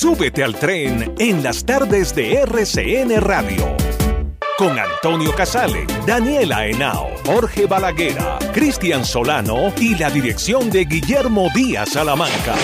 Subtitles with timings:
[0.00, 3.76] Súbete al tren en las tardes de RCN Radio.
[4.56, 11.90] Con Antonio Casale, Daniela Henao, Jorge Balaguera, Cristian Solano y la dirección de Guillermo Díaz
[11.90, 12.54] Salamanca.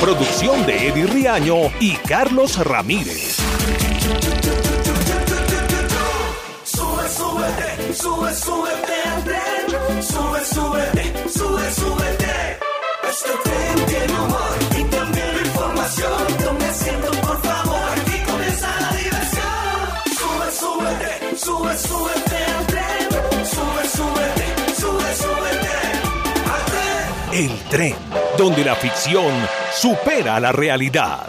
[0.00, 3.49] Producción de Eddie Riaño y Carlos Ramírez.
[7.94, 10.02] Sube, súbete al tren.
[10.02, 12.58] Sube, súbete, sube, súbete.
[13.10, 16.26] Este tren tiene humor y también información.
[16.44, 17.90] Tome asiento, por favor.
[18.00, 19.50] Aquí comienza la diversión.
[20.18, 23.08] Sube, súbete, sube, súbete al tren.
[23.46, 25.68] Sube, súbete, sube, súbete
[27.32, 27.34] al.
[27.34, 27.96] El tren,
[28.38, 29.32] donde la ficción
[29.72, 31.26] supera la realidad.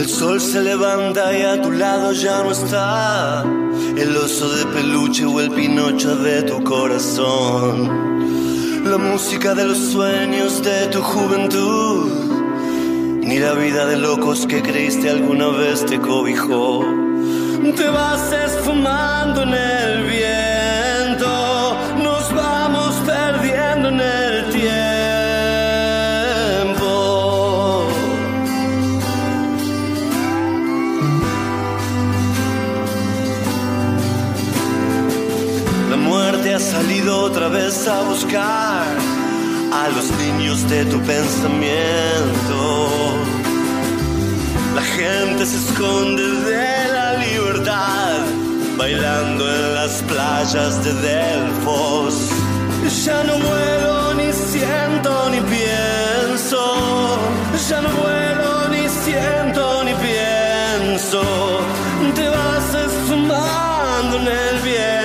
[0.00, 5.26] El sol se levanta y a tu lado ya no está el oso de peluche
[5.26, 7.86] o el pinocho de tu corazón.
[8.90, 12.08] La música de los sueños de tu juventud,
[13.20, 16.82] ni la vida de locos que creíste alguna vez te cobijó.
[17.76, 20.39] Te vas esfumando en el viento,
[37.10, 38.86] otra vez a buscar
[39.72, 42.58] a los niños de tu pensamiento.
[44.74, 48.18] La gente se esconde de la libertad,
[48.76, 52.14] bailando en las playas de Delfos.
[53.04, 57.18] Ya no vuelo, ni siento, ni pienso.
[57.68, 61.22] Ya no vuelo, ni siento, ni pienso.
[62.14, 64.99] Te vas esfumando en el viento.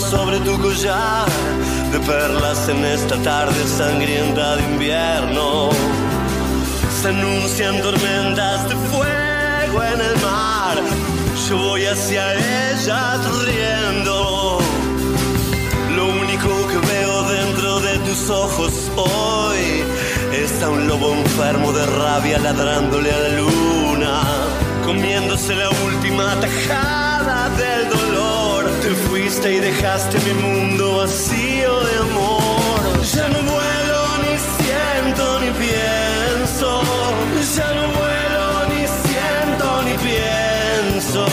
[0.00, 1.26] Sobre tu collar
[1.92, 5.70] de perlas en esta tarde sangrienta de invierno.
[7.00, 10.76] Se anuncian tormentas de fuego en el mar.
[11.48, 14.58] Yo voy hacia ellas riendo.
[15.96, 19.84] Lo único que veo dentro de tus ojos hoy
[20.32, 24.22] es a un lobo enfermo de rabia ladrándole a la luna,
[24.84, 28.09] comiéndose la última tajada del dolor.
[28.82, 33.04] Te fuiste y dejaste mi mundo vacío de amor.
[33.14, 36.82] Ya no vuelo, ni siento, ni pienso.
[37.56, 41.26] Ya no vuelo, ni siento, ni pienso.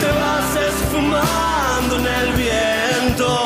[0.00, 3.43] Te vas esfumando en el viento.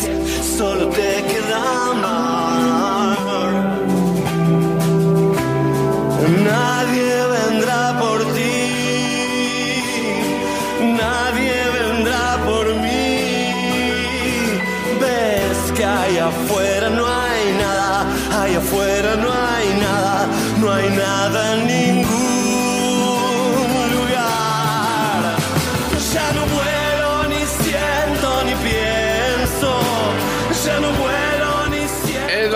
[0.00, 3.16] Solo te queda amar.
[6.44, 8.58] Nadie vendrá por ti,
[11.02, 13.18] nadie vendrá por mí.
[15.00, 18.06] Ves que allá afuera no hay nada,
[18.42, 20.28] allá afuera no hay nada,
[20.60, 22.01] no hay nada ni siento,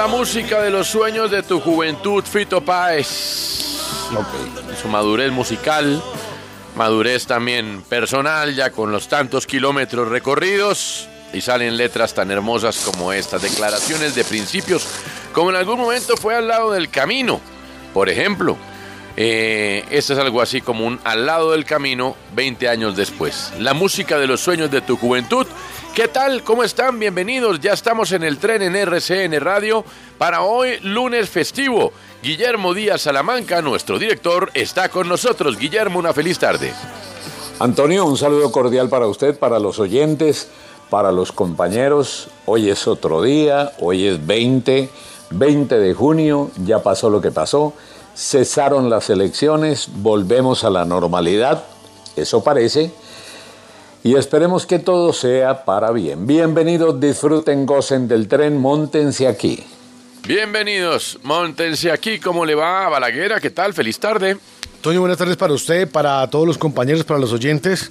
[0.07, 3.09] la música de los sueños de tu juventud, Fito Páez.
[4.81, 6.01] Su madurez musical,
[6.77, 11.09] madurez también personal, ya con los tantos kilómetros recorridos.
[11.33, 14.87] Y salen letras tan hermosas como estas, declaraciones de principios,
[15.33, 17.41] como en algún momento fue al lado del camino.
[17.93, 18.57] Por ejemplo,
[19.17, 23.53] eh, esto es algo así como un al lado del camino 20 años después.
[23.59, 25.49] La música de los sueños de tu juventud.
[25.97, 26.43] ¿Qué tal?
[26.43, 26.99] ¿Cómo están?
[26.99, 27.59] Bienvenidos.
[27.61, 29.83] Ya estamos en el tren en RCN Radio
[30.19, 31.91] para hoy lunes festivo.
[32.23, 35.57] Guillermo Díaz Salamanca, nuestro director, está con nosotros.
[35.57, 36.75] Guillermo, una feliz tarde.
[37.61, 40.51] Antonio, un saludo cordial para usted, para los oyentes,
[40.91, 42.29] para los compañeros.
[42.45, 44.91] Hoy es otro día, hoy es 20,
[45.31, 47.73] 20 de junio, ya pasó lo que pasó
[48.15, 51.65] cesaron las elecciones, volvemos a la normalidad,
[52.17, 52.91] eso parece,
[54.03, 56.27] y esperemos que todo sea para bien.
[56.27, 59.63] Bienvenidos, disfruten, gocen del tren, montense aquí.
[60.27, 63.41] Bienvenidos, montense aquí, ¿cómo le va a Balaguera?
[63.41, 63.75] ¿Qué tal?
[63.75, 64.37] Feliz tarde.
[64.81, 67.91] Toño, buenas tardes para usted, para todos los compañeros, para los oyentes.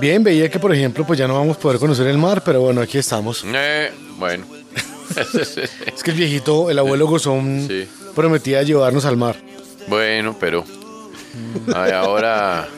[0.00, 2.60] Bien, veía que por ejemplo, pues ya no vamos a poder conocer el mar, pero
[2.60, 3.44] bueno, aquí estamos.
[3.46, 4.44] Eh, bueno.
[5.16, 7.88] es que el viejito, el abuelo Gozón, Sí.
[8.14, 9.36] prometía llevarnos al mar.
[9.86, 10.64] Bueno, pero
[11.74, 12.68] ay, ahora,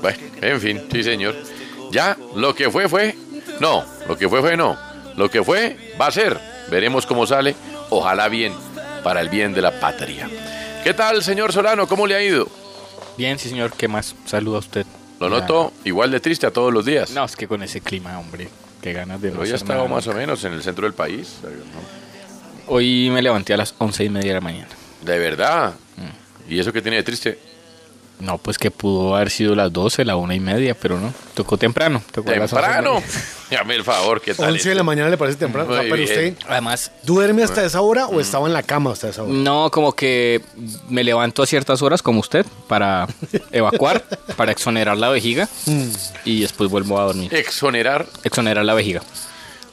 [0.00, 1.34] bueno, en fin, sí señor.
[1.90, 3.16] Ya, lo que fue fue,
[3.60, 4.76] no, lo que fue fue no,
[5.16, 6.38] lo que fue va a ser.
[6.70, 7.54] Veremos cómo sale,
[7.90, 8.52] ojalá bien,
[9.02, 10.28] para el bien de la patria.
[10.84, 11.86] ¿Qué tal, señor Solano?
[11.86, 12.48] ¿Cómo le ha ido?
[13.16, 13.72] Bien, sí, señor.
[13.76, 14.14] ¿Qué más?
[14.26, 14.86] Saludo a usted.
[15.18, 17.10] Lo noto igual de triste a todos los días.
[17.10, 18.48] No, es que con ese clima, hombre.
[18.80, 21.38] Qué ganas de Pero ya estaba más o menos en el centro del país.
[22.68, 24.68] Hoy me levanté a las once y media de la mañana.
[25.02, 25.74] De verdad.
[26.48, 27.38] ¿Y eso qué tiene de triste?
[28.20, 31.14] No, pues que pudo haber sido las 12, la una y media, pero no.
[31.34, 32.02] Tocó temprano.
[32.10, 33.00] Tocó Temprano.
[33.50, 34.50] Llame el favor, ¿qué tal?
[34.52, 35.68] 11 de la mañana le parece temprano.
[35.68, 36.08] Muy pero bien.
[36.08, 39.32] usted, Además, ¿duerme hasta esa hora o estaba en la cama hasta esa hora?
[39.32, 40.42] no, como que
[40.88, 43.06] me levanto a ciertas horas, como usted, para
[43.52, 44.04] evacuar,
[44.36, 45.48] para exonerar la vejiga
[46.24, 47.32] y después vuelvo a dormir.
[47.32, 48.06] Exonerar.
[48.24, 49.02] Exonerar la vejiga.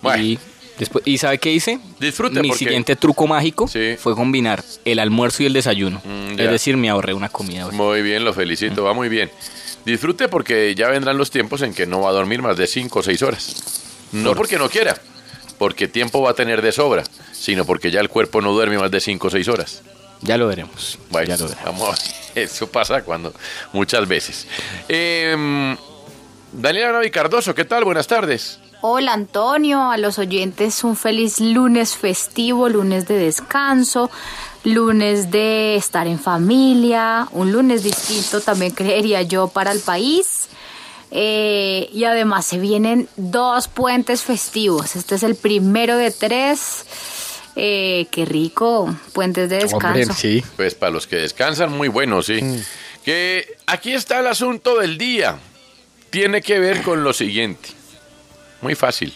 [0.03, 0.21] Bueno.
[0.23, 0.39] Y,
[0.79, 1.79] después, ¿Y sabe qué hice?
[1.99, 3.95] Disfrute, Mi porque- siguiente truco mágico Sí.
[3.99, 6.01] fue combinar el almuerzo y el desayuno.
[6.03, 7.67] Mm, es decir, me ahorré una comida.
[7.67, 7.75] hoy.
[7.75, 9.29] Muy bien, lo felicito, va muy bien.
[9.85, 12.99] Disfrute porque ya vendrán los tiempos en que no va a dormir más de 5
[12.99, 13.55] o 6 horas.
[14.11, 14.99] No porque no quiera,
[15.57, 18.89] porque tiempo va a tener de sobra, sino porque ya el cuerpo no duerme más
[18.91, 19.81] de 5 o 6 horas.
[20.21, 20.97] Ya lo veremos.
[21.11, 21.65] Bueno, ya lo veremos.
[21.79, 22.15] vamos a ver.
[22.45, 23.33] Eso pasa cuando
[23.73, 24.47] muchas veces.
[24.89, 25.75] Eh,
[26.51, 27.83] Daniela Navi Cardoso, ¿qué tal?
[27.83, 28.59] Buenas tardes.
[28.87, 34.11] Hola Antonio, a los oyentes un feliz lunes festivo, lunes de descanso,
[34.63, 40.49] lunes de estar en familia, un lunes distinto también creería yo para el país.
[41.09, 44.95] Eh, y además se vienen dos puentes festivos.
[44.95, 46.85] Este es el primero de tres.
[47.55, 49.87] Eh, qué rico, puentes de descanso.
[49.87, 50.43] Hombre, sí.
[50.57, 52.39] Pues para los que descansan, muy bueno, sí.
[53.03, 55.39] Que aquí está el asunto del día.
[56.11, 57.74] Tiene que ver con lo siguiente.
[58.61, 59.13] Muy fácil.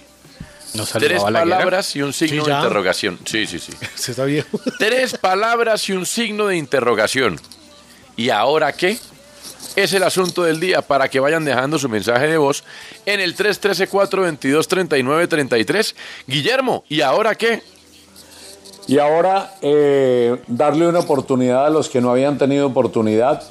[0.73, 3.19] Nos Tres palabras y un signo Sí, de interrogación.
[3.25, 3.73] Sí, sí, sí.
[3.95, 4.59] Se está viejo.
[4.79, 7.39] Tres palabras y un signo de interrogación.
[8.15, 8.97] ¿Y ahora qué?
[9.75, 12.63] Es el asunto del día para que vayan dejando su mensaje de voz
[13.05, 15.95] en el 313-422-3933.
[16.27, 17.61] Guillermo, ¿y ahora qué?
[18.87, 23.43] Y ahora eh, darle una oportunidad a los que no habían tenido oportunidad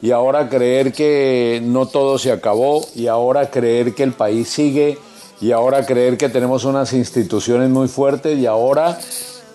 [0.00, 4.98] y ahora creer que no todo se acabó y ahora creer que el país sigue
[5.40, 8.98] y ahora creer que tenemos unas instituciones muy fuertes y ahora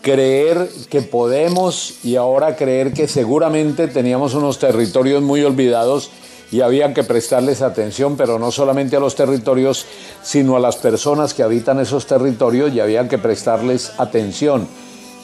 [0.01, 6.11] creer que podemos y ahora creer que seguramente teníamos unos territorios muy olvidados
[6.51, 9.85] y había que prestarles atención, pero no solamente a los territorios,
[10.21, 14.67] sino a las personas que habitan esos territorios y había que prestarles atención.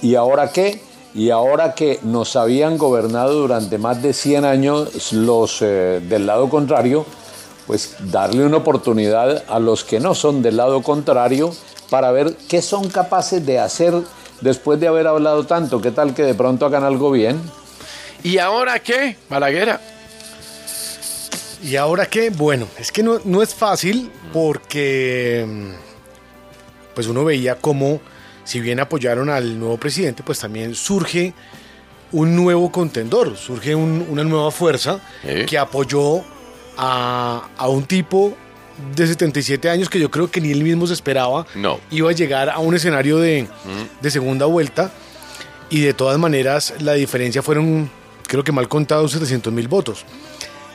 [0.02, 0.82] ¿Y ahora qué?
[1.14, 6.48] Y ahora que nos habían gobernado durante más de 100 años los eh, del lado
[6.50, 7.06] contrario,
[7.68, 11.54] pues darle una oportunidad a los que no son del lado contrario
[11.90, 13.94] para ver qué son capaces de hacer
[14.42, 15.82] después de haber hablado tanto.
[15.82, 17.40] ¿Qué tal que de pronto hagan algo bien?
[18.24, 19.80] ¿Y ahora qué, Balaguera?
[21.64, 22.30] ¿Y ahora qué?
[22.30, 25.72] Bueno, es que no, no es fácil porque mm,
[26.94, 28.00] pues uno veía cómo,
[28.44, 31.34] si bien apoyaron al nuevo presidente, pues también surge
[32.12, 35.00] un nuevo contendor, surge un- una nueva fuerza
[35.46, 36.24] que apoyó
[36.78, 38.36] a, a un tipo
[38.96, 41.80] de 77 años que yo creo que ni él mismo se esperaba No.
[41.90, 43.48] iba a llegar a un escenario de,
[44.02, 44.92] de segunda vuelta
[45.70, 47.90] y de todas maneras la diferencia fueron,
[48.28, 50.06] creo que mal contados, 700 mil votos.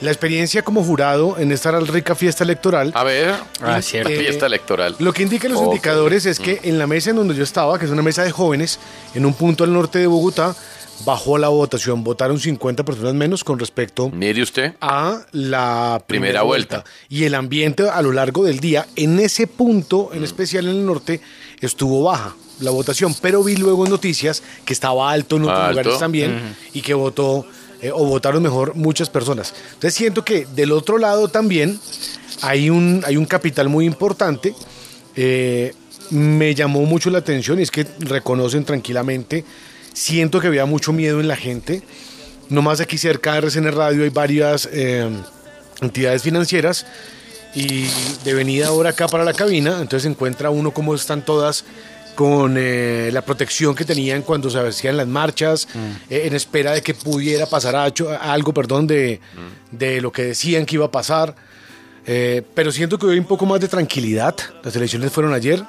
[0.01, 2.91] la experiencia como jurado en esta rica fiesta electoral.
[2.97, 4.09] A ver, Ah, cierto.
[4.11, 4.97] la Eh, fiesta electoral.
[4.99, 7.79] Lo que indican los Oh, indicadores es que en la mesa en donde yo estaba,
[7.79, 8.81] que es una mesa de jóvenes,
[9.15, 10.57] en un punto al norte de Bogotá,
[11.05, 12.05] bajó la votación.
[12.05, 14.75] Votaron 50 personas menos con respecto Mire usted.
[14.81, 16.77] a la primera, Primera vuelta.
[16.79, 16.91] vuelta.
[17.09, 20.87] Y el ambiente a lo largo del día, en ese punto, en especial en el
[20.87, 21.21] norte,
[21.61, 23.15] estuvo baja la votación.
[23.21, 25.71] Pero vi luego en noticias que estaba alto en otros Alto.
[25.73, 27.45] lugares también y que votó
[27.81, 29.55] eh, o votaron mejor muchas personas.
[29.75, 31.81] Entonces siento que del otro lado también
[32.43, 34.55] hay un, hay un capital muy importante.
[35.17, 35.75] Eh,
[36.11, 39.45] me llamó mucho la atención y es que reconocen tranquilamente.
[39.93, 41.83] Siento que había mucho miedo en la gente.
[42.49, 45.09] Nomás aquí cerca de RCN Radio hay varias eh,
[45.81, 46.87] entidades financieras
[47.55, 47.87] y
[48.25, 51.65] de venida ahora acá para la cabina, entonces encuentra uno cómo están todas
[52.15, 55.67] con eh, la protección que tenían cuando se hacían las marchas,
[56.11, 59.21] eh, en espera de que pudiera pasar acho- algo, perdón, de,
[59.71, 61.35] de lo que decían que iba a pasar.
[62.07, 64.35] Eh, pero siento que hoy hay un poco más de tranquilidad.
[64.63, 65.63] Las elecciones fueron ayer,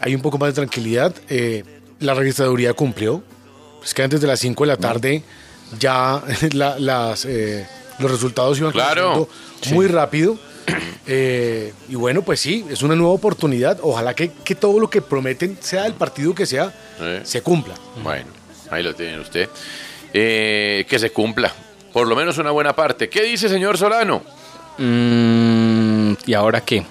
[0.00, 1.14] hay un poco más de tranquilidad.
[1.28, 1.62] Eh,
[2.00, 3.22] la registraduría cumplió.
[3.84, 5.22] Es que antes de las 5 de la tarde
[5.78, 6.22] ya
[6.52, 7.66] la- las, eh,
[7.98, 9.28] los resultados iban Claro.
[9.72, 10.38] muy rápido.
[11.06, 13.78] Eh, y bueno, pues sí, es una nueva oportunidad.
[13.82, 17.04] Ojalá que, que todo lo que prometen, sea del partido que sea, Sí.
[17.24, 17.74] se cumpla.
[18.02, 18.28] Bueno,
[18.70, 19.50] ahí lo tiene usted.
[20.14, 21.52] Eh, que se cumpla.
[21.92, 23.10] Por lo menos una buena parte.
[23.10, 24.22] ¿Qué dice, señor Solano?
[24.78, 26.82] Mm, ¿Y ahora qué?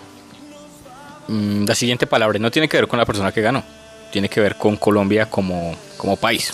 [1.27, 3.63] Mm, la siguiente palabra no tiene que ver con la persona que ganó.
[4.13, 6.53] Tiene que ver con Colombia como, como país.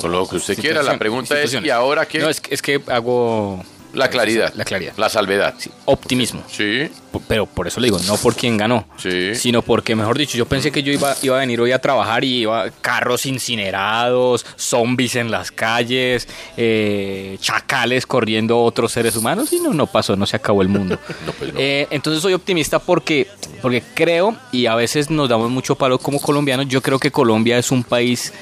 [0.00, 0.80] Con lo que usted quiera.
[0.80, 1.52] La pregunta es.
[1.52, 2.20] ¿y ahora qué?
[2.20, 3.64] No, es, es que hago...
[3.92, 4.52] la claridad.
[4.54, 4.92] La claridad.
[4.96, 5.54] La salvedad.
[5.58, 6.42] Sí, optimismo.
[6.50, 6.88] Sí.
[7.26, 9.34] Pero por eso le digo, no por quién ganó, Sí.
[9.34, 12.24] sino porque, mejor dicho, yo pensé que yo iba, iba a venir hoy a trabajar
[12.24, 19.60] y iba carros incinerados, zombies en las calles, eh, chacales corriendo otros seres humanos y
[19.60, 20.98] no, no pasó, no se acabó el mundo.
[21.26, 21.58] No, pues no.
[21.60, 23.26] Eh, entonces soy optimista porque,
[23.60, 27.58] porque creo, y a veces nos damos mucho palo como colombianos, yo creo que Colombia
[27.58, 28.32] es un país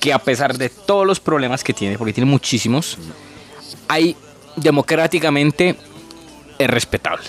[0.00, 2.98] que a pesar de todos los problemas que tiene, porque tiene muchísimos,
[3.88, 4.16] hay
[4.56, 5.76] democráticamente
[6.58, 7.24] es respetable.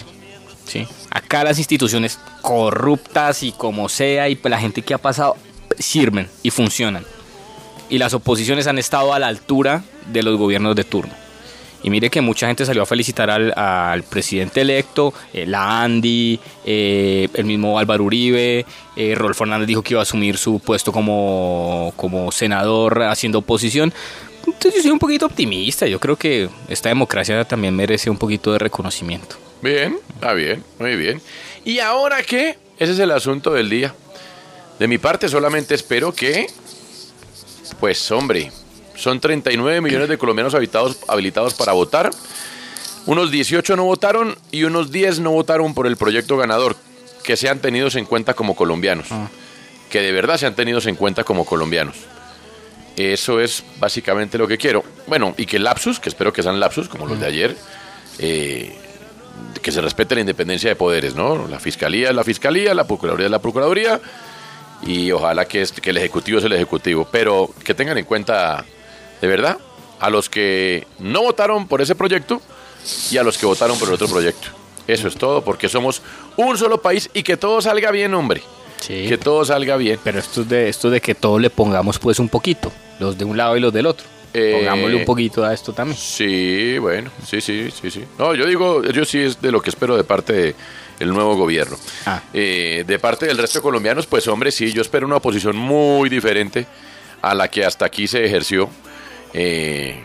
[0.65, 0.87] ¿sí?
[1.11, 5.35] Acá las instituciones corruptas y como sea, y pues la gente que ha pasado,
[5.77, 7.05] sirven y funcionan.
[7.89, 11.13] Y las oposiciones han estado a la altura de los gobiernos de turno.
[11.83, 16.39] Y mire que mucha gente salió a felicitar al, al presidente electo, eh, la Andy,
[16.65, 18.65] eh, el mismo Álvaro Uribe,
[18.95, 23.93] eh, Rolfo Hernández dijo que iba a asumir su puesto como, como senador haciendo oposición.
[24.47, 28.53] Entonces yo soy un poquito optimista, yo creo que esta democracia también merece un poquito
[28.53, 29.35] de reconocimiento.
[29.61, 31.21] Bien, está bien, muy bien.
[31.65, 32.57] ¿Y ahora qué?
[32.79, 33.93] Ese es el asunto del día.
[34.79, 36.47] De mi parte solamente espero que,
[37.79, 38.51] pues hombre,
[38.95, 42.09] son 39 millones de colombianos habitados, habilitados para votar.
[43.05, 46.75] Unos 18 no votaron y unos 10 no votaron por el proyecto ganador,
[47.23, 49.07] que sean tenidos en cuenta como colombianos.
[49.89, 51.95] Que de verdad sean tenidos en cuenta como colombianos.
[52.97, 54.83] Eso es básicamente lo que quiero.
[55.05, 57.55] Bueno, y que lapsus, que espero que sean lapsus como los de ayer,
[58.19, 58.75] eh,
[59.61, 61.47] que se respete la independencia de poderes, ¿no?
[61.47, 64.01] La fiscalía es la fiscalía, la procuraduría es la procuraduría,
[64.81, 67.07] y ojalá que, es- que el ejecutivo es el ejecutivo.
[67.11, 68.65] Pero que tengan en cuenta,
[69.21, 69.57] de verdad,
[69.99, 72.41] a los que no votaron por ese proyecto
[73.11, 74.49] y a los que votaron por el otro proyecto.
[74.87, 76.01] Eso es todo, porque somos
[76.37, 78.41] un solo país y que todo salga bien, hombre.
[78.79, 79.05] Sí.
[79.07, 79.99] Que todo salga bien.
[80.03, 83.25] Pero esto es de, esto de que todos le pongamos pues un poquito, los de
[83.25, 84.05] un lado y los del otro.
[84.33, 85.97] Eh, Pongámosle un poquito a esto también.
[85.97, 88.03] Sí, bueno, sí, sí, sí, sí.
[88.19, 90.53] No, yo digo, yo sí es de lo que espero de parte
[90.99, 91.75] del nuevo gobierno.
[92.05, 92.21] Ah.
[92.33, 96.09] Eh, de parte del resto de colombianos, pues hombre, sí, yo espero una oposición muy
[96.09, 96.67] diferente
[97.21, 98.69] a la que hasta aquí se ejerció.
[99.33, 100.03] Eh,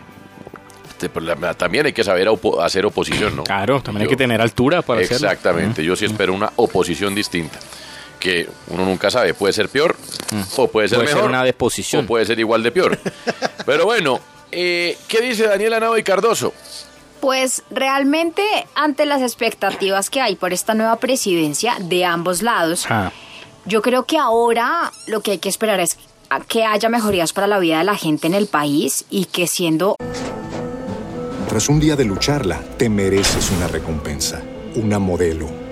[1.58, 3.42] también hay que saber opo- hacer oposición, ¿no?
[3.44, 5.26] Claro, también hay que tener altura para hacerlo.
[5.28, 7.58] Exactamente, yo sí espero una oposición distinta.
[8.22, 9.96] Que uno nunca sabe, puede ser peor
[10.56, 11.28] o puede ser Puede ser mejor.
[11.30, 12.04] una deposición.
[12.04, 12.96] O puede ser igual de peor.
[13.66, 14.20] Pero bueno,
[14.52, 16.52] eh, ¿qué dice Daniela Nava y Cardoso?
[17.20, 18.42] Pues realmente
[18.76, 23.10] ante las expectativas que hay por esta nueva presidencia de ambos lados, Ah,
[23.64, 25.98] yo creo que ahora lo que hay que esperar es
[26.46, 29.96] que haya mejorías para la vida de la gente en el país y que siendo
[31.48, 34.40] Tras un día de lucharla, te mereces una recompensa,
[34.76, 35.48] una modelo,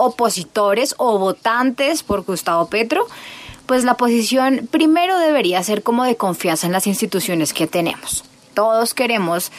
[0.00, 3.06] opositores o votantes por Gustavo Petro,
[3.66, 8.24] pues la posición primero debería ser como de confianza en las instituciones que tenemos.
[8.54, 9.52] Todos queremos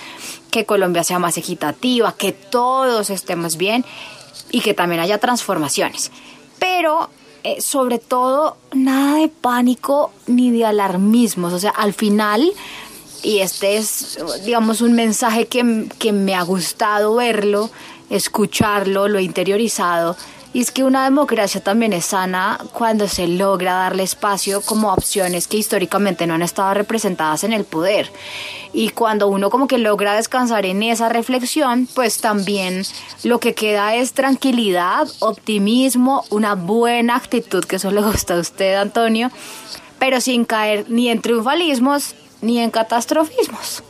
[0.49, 3.85] que Colombia sea más equitativa, que todos estemos bien
[4.51, 6.11] y que también haya transformaciones.
[6.59, 7.09] Pero
[7.43, 11.53] eh, sobre todo, nada de pánico ni de alarmismos.
[11.53, 12.51] O sea, al final,
[13.23, 17.71] y este es, digamos, un mensaje que, que me ha gustado verlo,
[18.11, 20.15] escucharlo, lo interiorizado.
[20.53, 25.47] Y es que una democracia también es sana cuando se logra darle espacio como opciones
[25.47, 28.11] que históricamente no han estado representadas en el poder.
[28.73, 32.83] Y cuando uno como que logra descansar en esa reflexión, pues también
[33.23, 38.75] lo que queda es tranquilidad, optimismo, una buena actitud, que eso le gusta a usted,
[38.75, 39.31] Antonio,
[39.99, 43.83] pero sin caer ni en triunfalismos ni en catastrofismos.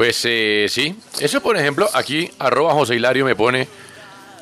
[0.00, 3.68] Pues eh, sí, eso por ejemplo, aquí arroba José Hilario me pone,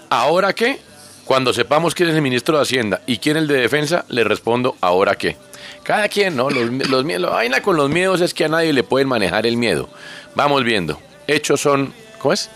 [0.09, 0.79] ¿ahora qué?
[1.25, 4.23] Cuando sepamos quién es el ministro de Hacienda y quién es el de Defensa, le
[4.23, 5.37] respondo, ¿ahora qué?
[5.83, 6.49] Cada quien, ¿no?
[6.49, 9.57] Los, los, la vaina con los miedos es que a nadie le pueden manejar el
[9.57, 9.89] miedo.
[10.37, 10.97] Vamos viendo.
[11.27, 12.51] Hechos son, ¿cómo es?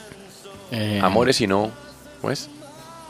[0.70, 1.72] Eh, Amores y no,
[2.20, 2.48] ¿cómo es?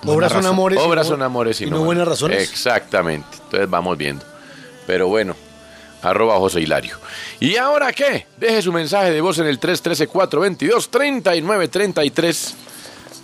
[0.06, 0.78] Obras son amores.
[0.78, 2.42] y Obras no- son amores y, y no buenas razones.
[2.50, 3.28] Exactamente.
[3.44, 4.24] Entonces vamos viendo.
[4.86, 5.36] Pero bueno,
[6.00, 6.96] arroba José Hilario.
[7.42, 8.26] ¿Y ahora qué?
[8.36, 12.54] Deje su mensaje de voz en el 313-422-3933.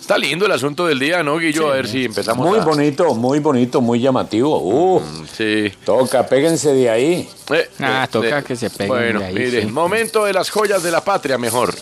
[0.01, 1.71] Está lindo el asunto del día, ¿no, Guillo?
[1.71, 2.63] a ver si empezamos Muy a...
[2.63, 4.59] bonito, muy bonito, muy llamativo.
[4.61, 5.01] Uh,
[5.37, 5.71] Sí.
[5.85, 7.29] toca, péguense de ahí.
[7.53, 9.67] Eh, Ah, eh, toca eh, que se peguen Bueno, de ahí, mire, sí.
[9.67, 11.73] momento de las joyas de la patria, mejor.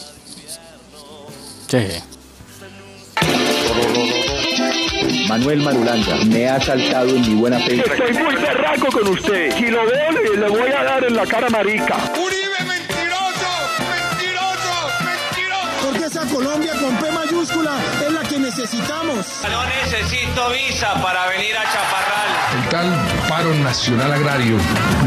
[1.67, 1.77] sí.
[5.27, 7.75] Manuel Marulanda me ha saltado en mi buena fe.
[7.79, 9.53] Estoy muy berraco con usted.
[9.57, 11.97] Si lo veo, le, le voy a dar en la cara marica.
[16.33, 19.25] Colombia con P mayúscula es la que necesitamos.
[19.49, 22.27] No necesito visa para venir a Chaparral.
[22.55, 24.57] El tal paro nacional agrario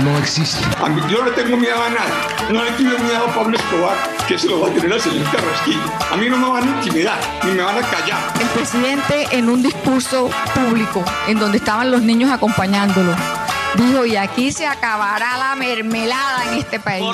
[0.03, 0.65] no existe.
[0.83, 2.51] A mí, yo no le tengo miedo a nada.
[2.51, 5.31] No le tengo miedo a Pablo Escobar, que se lo va a tener al señor
[5.31, 5.81] Carrasquillo.
[6.11, 8.33] A mí no me van a intimidar, ni me van a callar.
[8.41, 13.15] El presidente en un discurso público en donde estaban los niños acompañándolo
[13.75, 17.07] dijo y aquí se acabará la mermelada en este país.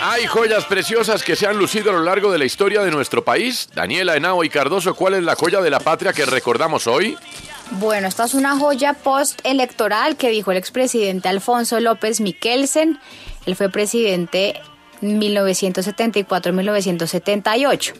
[0.00, 3.24] Hay joyas preciosas que se han lucido a lo largo de la historia de nuestro
[3.24, 3.68] país.
[3.74, 7.16] Daniela Henao y Cardoso, ¿cuál es la joya de la patria que recordamos hoy?
[7.72, 13.00] Bueno, esta es una joya post-electoral que dijo el expresidente Alfonso López Miquelsen.
[13.46, 14.60] Él fue presidente
[15.02, 17.92] 1974-1978.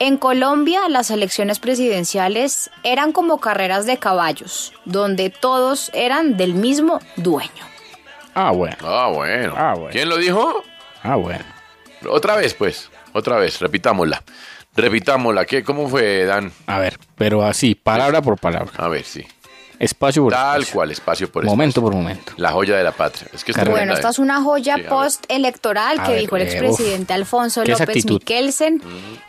[0.00, 7.00] En Colombia, las elecciones presidenciales eran como carreras de caballos, donde todos eran del mismo
[7.16, 7.50] dueño.
[8.34, 8.76] Ah, bueno.
[8.82, 9.54] Ah, bueno.
[9.56, 9.90] Ah, bueno.
[9.92, 10.64] ¿Quién lo dijo?
[11.04, 11.44] Ah, bueno.
[12.08, 12.88] Otra vez, pues.
[13.12, 14.22] Otra vez, repitámosla.
[14.74, 15.44] Repitámosla.
[15.44, 16.50] ¿Qué, ¿Cómo fue, Dan?
[16.66, 18.72] A ver, pero así, palabra por palabra.
[18.76, 19.24] A ver, sí.
[19.78, 20.74] Espacio por Tal espacio.
[20.74, 21.82] cual, espacio por Momento espacio.
[21.82, 22.32] por momento.
[22.36, 23.26] La joya de la patria.
[23.32, 24.10] Es que es Bueno, esta ¿eh?
[24.12, 28.06] es una joya Sí, post-electoral que ver, dijo el eh, expresidente Alfonso ¿qué López?
[28.06, 28.80] Miquelsen.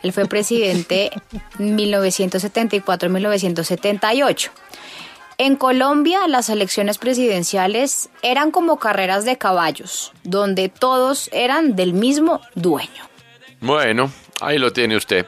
[0.02, 1.10] Él fue presidente
[1.58, 4.50] 1974-1978.
[5.38, 12.40] En Colombia, las elecciones presidenciales eran como carreras de caballos, donde todos eran del mismo
[12.54, 13.04] dueño.
[13.60, 15.26] Bueno, ahí lo tiene usted.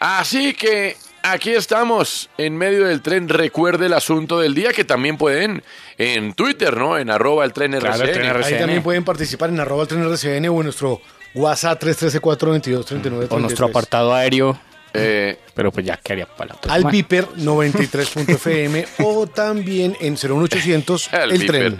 [0.00, 3.26] Así que aquí estamos en medio del tren.
[3.26, 5.62] Recuerde el asunto del día que también pueden
[5.96, 6.98] en Twitter, ¿no?
[6.98, 8.44] En arroba el tren Claro, el RCN.
[8.44, 11.00] Ahí también pueden participar en arroba el tren RCN o en nuestro
[11.34, 13.26] WhatsApp 313-422-3933.
[13.30, 14.60] O nuestro apartado aéreo.
[14.94, 16.72] Eh, Pero pues ya quedaría para la otra.
[16.72, 16.84] Al.
[16.84, 21.46] Viper 93.fm o también en 01800 al el Viper.
[21.46, 21.78] tren.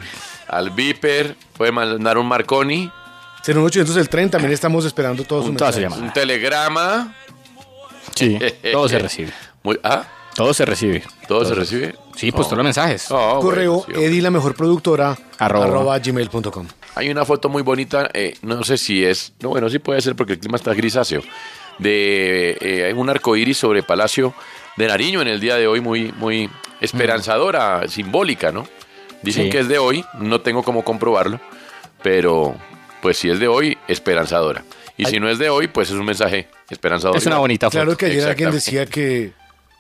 [0.49, 1.37] Al Viper.
[1.57, 2.91] Puede mandar un Marconi.
[3.47, 7.15] 01800 el tren, también estamos esperando todos Un telegrama.
[8.15, 8.39] Sí,
[8.73, 9.33] todo se recibe.
[9.63, 11.03] Muy, ah, Todo se recibe.
[11.27, 11.95] ¿todo se recibe?
[12.17, 12.51] Sí, pues Oh.
[12.51, 13.07] todos los mensajes.
[13.11, 15.65] Oh, Correo bueno, sí, Edi la mejor productora Arroba.
[15.67, 16.67] arroba gmail.com.
[16.95, 20.17] Hay una foto muy bonita, eh, no sé si es, no bueno, sí puede ser
[20.17, 21.23] porque el clima está grisáceo,
[21.79, 24.35] de eh, un arco iris sobre Palacio
[24.77, 26.49] de Nariño en el día de hoy, muy, muy
[26.81, 28.67] esperanzadora, simbólica, ¿no?
[29.23, 29.51] Dicen Sí.
[29.51, 31.41] que es de hoy, no tengo cómo comprobarlo,
[32.03, 32.55] pero
[33.03, 34.65] pues si es de hoy, esperanzadora.
[34.97, 37.17] Y si no es de hoy, pues es un mensaje esperanzador.
[37.17, 37.79] Es una bonita foto.
[37.83, 39.33] Claro que ayer alguien decía que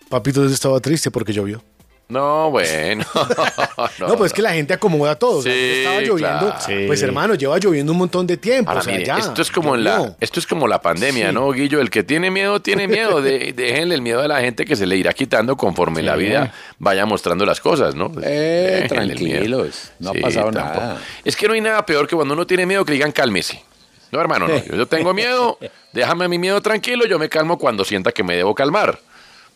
[0.08, 1.62] Papito estaba triste porque llovió.
[2.08, 3.04] No, bueno.
[3.98, 5.38] No, pues es que la gente acomoda todo.
[5.38, 6.54] O sea, Sí, estaba lloviendo.
[6.56, 6.86] claro.
[6.86, 8.70] Pues hermano, lleva lloviendo un montón de tiempo.
[8.70, 9.18] Ahora, o sea, mire, ya.
[9.18, 11.34] esto es como en la, esto es como la pandemia, Sí.
[11.34, 11.80] ¿no, Guillo?
[11.80, 13.20] El que tiene miedo, tiene miedo.
[13.20, 16.20] De, déjenle el miedo a la gente que se le irá quitando conforme la Sí.
[16.20, 18.10] vida vaya mostrando las cosas, ¿no?
[18.22, 20.98] Eh, tranquilos, no ha pasado nada.
[21.24, 23.62] Es que no hay nada peor que cuando uno tiene miedo que le digan cálmese.
[24.10, 24.56] No, hermano, no.
[24.64, 25.58] Yo, yo tengo miedo,
[25.92, 28.98] déjame mi miedo tranquilo, yo me calmo cuando sienta que me debo calmar,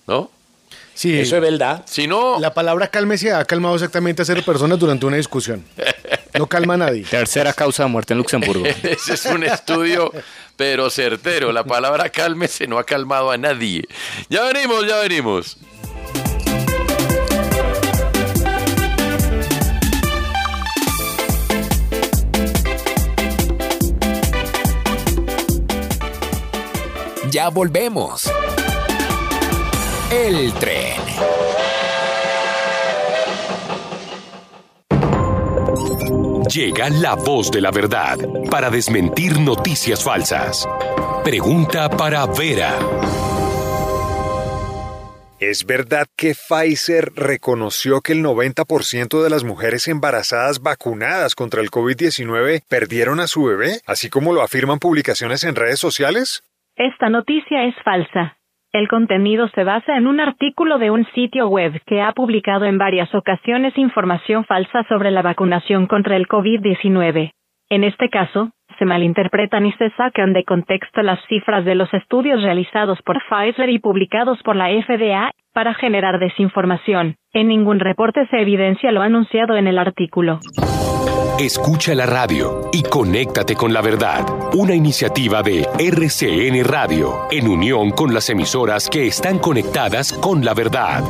[0.07, 0.31] ¿no?
[0.94, 1.18] Sí.
[1.18, 1.83] Eso es verdad.
[1.87, 5.64] Si no, La palabra cálmese ha calmado exactamente a cero personas durante una discusión.
[6.38, 7.05] No calma a nadie.
[7.05, 8.64] Tercera causa de muerte en Luxemburgo.
[8.83, 10.11] Ese es un estudio,
[10.57, 11.52] pero certero.
[11.52, 13.83] La palabra cálmese no ha calmado a nadie.
[14.28, 15.59] Ya venimos, ya venimos.
[27.31, 28.31] Ya volvemos.
[30.14, 31.01] El tren.
[36.53, 38.18] Llega la voz de la verdad
[38.51, 40.68] para desmentir noticias falsas.
[41.25, 42.75] Pregunta para Vera.
[45.40, 51.70] ¿Es verdad que Pfizer reconoció que el 90% de las mujeres embarazadas vacunadas contra el
[51.70, 56.44] COVID-19 perdieron a su bebé, así como lo afirman publicaciones en redes sociales?
[56.77, 58.37] Esta noticia es falsa.
[58.73, 62.79] El contenido se basa en un artículo de un sitio web que ha publicado en
[62.79, 67.33] varias ocasiones información falsa sobre la vacunación contra el COVID-19.
[67.69, 72.43] En este caso, se malinterpretan y se sacan de contexto las cifras de los estudios
[72.43, 77.17] realizados por Pfizer y publicados por la FDA para generar desinformación.
[77.35, 80.41] En ningún reporte se evidencia lo anunciado en el artículo.
[81.38, 84.25] Escucha la radio y conéctate con la verdad.
[84.55, 90.53] Una iniciativa de RCN Radio en unión con las emisoras que están conectadas con la
[90.53, 91.03] verdad.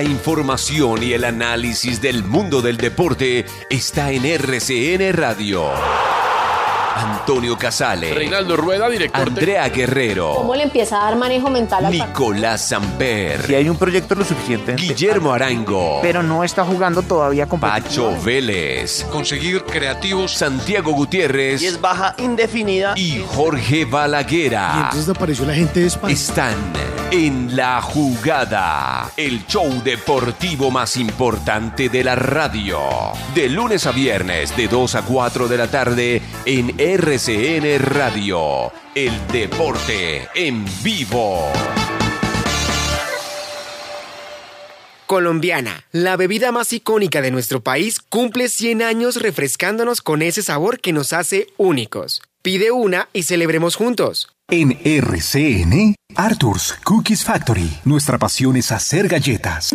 [0.00, 5.68] La información y el análisis del mundo del deporte está en RCN Radio.
[6.96, 11.92] Antonio Casale, Reinaldo Rueda, director Andrea Guerrero, ¿Cómo le empieza a dar manejo mental al?
[11.92, 14.74] Nicolás Samper, Si hay un proyecto lo suficiente.
[14.74, 20.32] Guillermo Arango, Pero no está jugando todavía con Pacho Vélez, Conseguir creativos.
[20.32, 22.94] Santiago Gutiérrez Y es baja indefinida.
[22.96, 24.72] y Jorge Balaguera.
[24.76, 26.12] Y entonces apareció la gente de España.
[26.14, 26.54] Están
[27.12, 32.78] en la jugada, el show deportivo más importante de la radio.
[33.34, 38.72] De lunes a viernes, de 2 a 4 de la tarde, en RCN Radio.
[38.94, 41.50] El deporte en vivo.
[45.06, 50.78] Colombiana, la bebida más icónica de nuestro país, cumple 100 años refrescándonos con ese sabor
[50.78, 52.22] que nos hace únicos.
[52.42, 54.30] Pide una y celebremos juntos.
[54.48, 57.70] En RCN, Arthur's Cookies Factory.
[57.84, 59.74] Nuestra pasión es hacer galletas.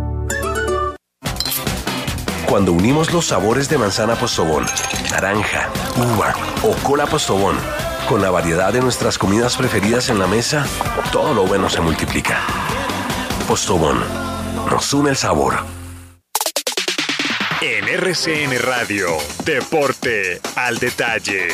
[2.51, 4.65] Cuando unimos los sabores de manzana postobón,
[5.09, 7.55] naranja, uva o cola postobón
[8.09, 10.67] con la variedad de nuestras comidas preferidas en la mesa,
[11.13, 12.41] todo lo bueno se multiplica.
[13.47, 14.03] Postobón,
[14.69, 15.59] nos une el sabor.
[17.61, 19.07] En RCN Radio,
[19.45, 21.47] Deporte al Detalle.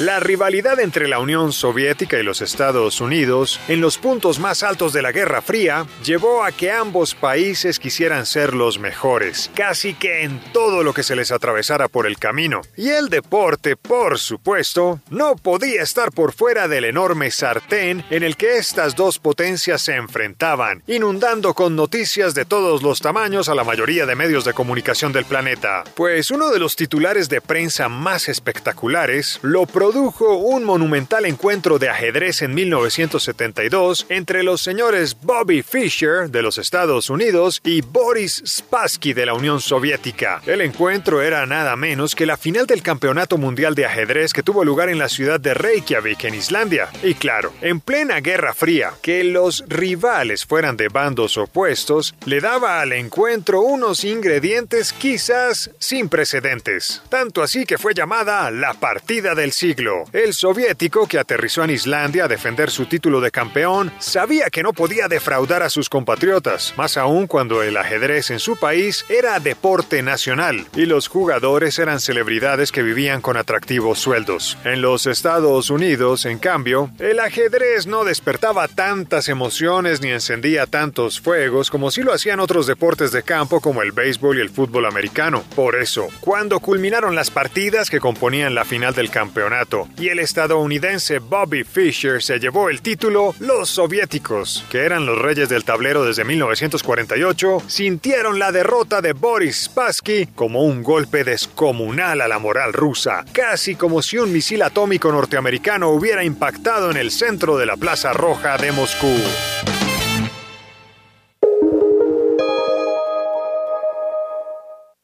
[0.00, 4.94] La rivalidad entre la Unión Soviética y los Estados Unidos, en los puntos más altos
[4.94, 10.22] de la Guerra Fría, llevó a que ambos países quisieran ser los mejores, casi que
[10.22, 12.62] en todo lo que se les atravesara por el camino.
[12.78, 18.38] Y el deporte, por supuesto, no podía estar por fuera del enorme sartén en el
[18.38, 23.64] que estas dos potencias se enfrentaban, inundando con noticias de todos los tamaños a la
[23.64, 25.84] mayoría de medios de comunicación del planeta.
[25.94, 31.88] Pues uno de los titulares de prensa más espectaculares lo produjo un monumental encuentro de
[31.88, 39.12] ajedrez en 1972 entre los señores Bobby Fischer de los Estados Unidos y Boris Spassky
[39.12, 40.42] de la Unión Soviética.
[40.46, 44.64] El encuentro era nada menos que la final del Campeonato Mundial de Ajedrez que tuvo
[44.64, 46.88] lugar en la ciudad de Reykjavik en Islandia.
[47.02, 52.80] Y claro, en plena Guerra Fría, que los rivales fueran de bandos opuestos le daba
[52.80, 57.02] al encuentro unos ingredientes quizás sin precedentes.
[57.08, 59.69] Tanto así que fue llamada la partida del siglo.
[60.12, 64.72] El soviético que aterrizó en Islandia a defender su título de campeón sabía que no
[64.72, 70.02] podía defraudar a sus compatriotas, más aún cuando el ajedrez en su país era deporte
[70.02, 74.58] nacional y los jugadores eran celebridades que vivían con atractivos sueldos.
[74.64, 81.20] En los Estados Unidos, en cambio, el ajedrez no despertaba tantas emociones ni encendía tantos
[81.20, 84.86] fuegos como si lo hacían otros deportes de campo como el béisbol y el fútbol
[84.86, 85.44] americano.
[85.54, 89.59] Por eso, cuando culminaron las partidas que componían la final del campeonato
[89.98, 95.50] y el estadounidense Bobby Fischer se llevó el título, los soviéticos, que eran los reyes
[95.50, 102.28] del tablero desde 1948, sintieron la derrota de Boris Spassky como un golpe descomunal a
[102.28, 107.58] la moral rusa, casi como si un misil atómico norteamericano hubiera impactado en el centro
[107.58, 109.14] de la Plaza Roja de Moscú.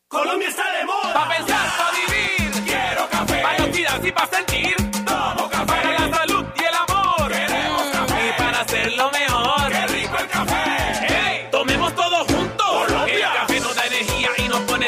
[0.09, 1.13] Colombia está de moda.
[1.13, 2.65] Pa' pensar, pa' vivir.
[2.65, 3.43] Quiero café.
[3.43, 4.46] Pa' los tiras y pa'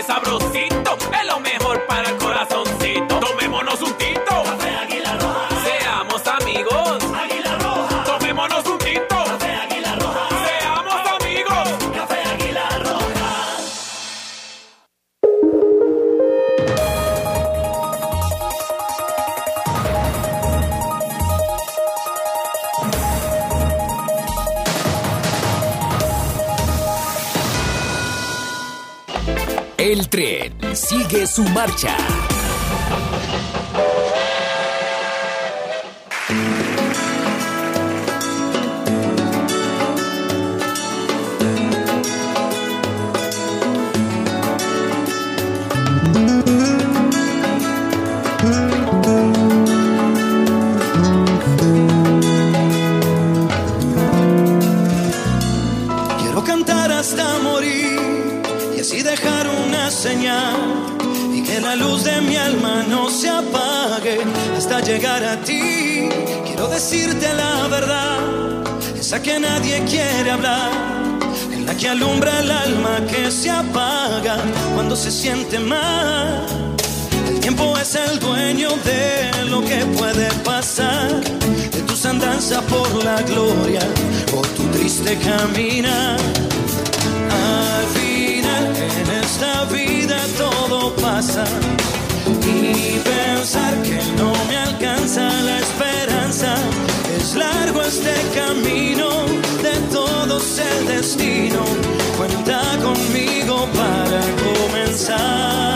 [0.08, 0.47] y
[30.78, 31.96] sigue su marcha.
[61.68, 64.16] La luz de mi alma no se apague
[64.56, 66.08] hasta llegar a ti.
[66.46, 68.20] Quiero decirte la verdad,
[68.98, 70.70] esa que nadie quiere hablar,
[71.52, 74.36] en la que alumbra el alma que se apaga
[74.74, 76.46] cuando se siente mal.
[77.28, 81.20] El tiempo es el dueño de lo que puede pasar,
[81.74, 83.84] de tus andanzas por la gloria
[84.34, 86.16] o tu triste caminar.
[88.78, 91.44] En esta vida todo pasa
[92.46, 96.54] y pensar que no me alcanza la esperanza.
[97.16, 99.08] Es largo este camino,
[99.62, 101.64] de todos el destino.
[102.16, 105.67] Cuenta conmigo para comenzar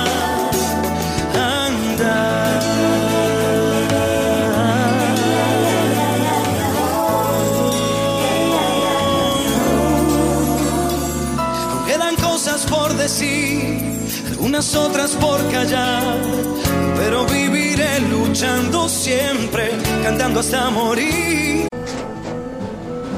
[14.71, 16.17] otras por callar,
[16.97, 19.71] pero viviré luchando siempre,
[20.05, 21.67] cantando hasta morir.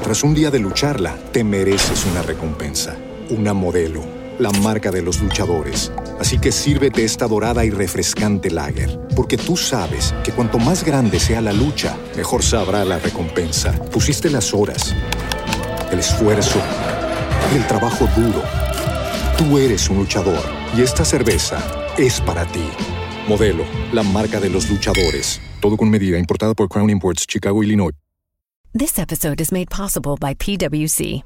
[0.03, 2.97] Tras un día de lucharla, te mereces una recompensa,
[3.29, 4.03] una modelo,
[4.39, 5.93] la marca de los luchadores.
[6.19, 11.21] Así que sírvete esta dorada y refrescante lager, porque tú sabes que cuanto más grande
[11.21, 13.73] sea la lucha, mejor sabrá la recompensa.
[13.93, 14.95] Pusiste las horas,
[15.93, 16.59] el esfuerzo,
[17.55, 18.43] el trabajo duro.
[19.37, 21.59] Tú eres un luchador y esta cerveza
[21.97, 22.65] es para ti.
[23.29, 25.41] Modelo, la marca de los luchadores.
[25.61, 27.93] Todo con medida, importada por Crown Imports, Chicago, Illinois.
[28.77, 31.23] This episode is made possible by PWC.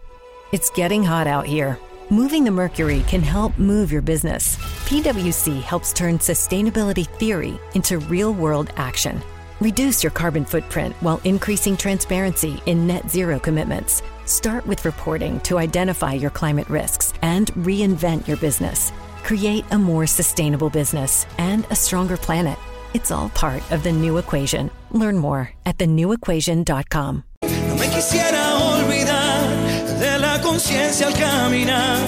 [0.53, 1.79] It's getting hot out here.
[2.11, 4.57] Moving the mercury can help move your business.
[4.87, 9.23] PWC helps turn sustainability theory into real world action.
[9.61, 14.03] Reduce your carbon footprint while increasing transparency in net zero commitments.
[14.27, 18.93] Start with reporting to identify your climate risks and reinvent your business.
[19.29, 22.59] Create a more sustainable business and a stronger planet.
[22.95, 24.71] It's all part of the new equation.
[24.91, 27.25] Learn more at thenewequation.com.
[27.43, 31.99] No me quisiera olvidar de la conciencia al caminar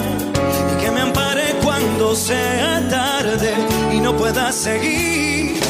[0.73, 3.53] y que me ampare cuando sea tarde
[3.93, 5.61] y no pueda seguir.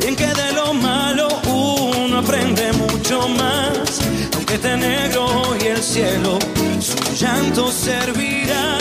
[0.00, 4.00] Bien que de lo malo uno aprende mucho más,
[4.34, 6.40] aunque negro y el cielo
[6.80, 8.78] su llanto servirá.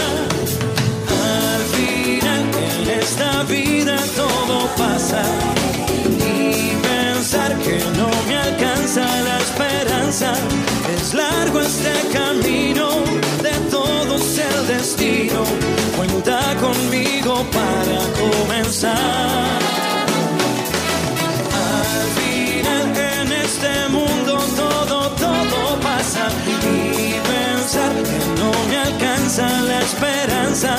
[2.88, 5.24] Esta vida todo pasa
[6.06, 10.34] y pensar que no me alcanza la esperanza.
[10.95, 12.89] Es largo este camino,
[13.41, 15.43] de todos el destino.
[15.98, 19.94] Cuenta conmigo para comenzar.
[29.43, 30.78] La esperanza.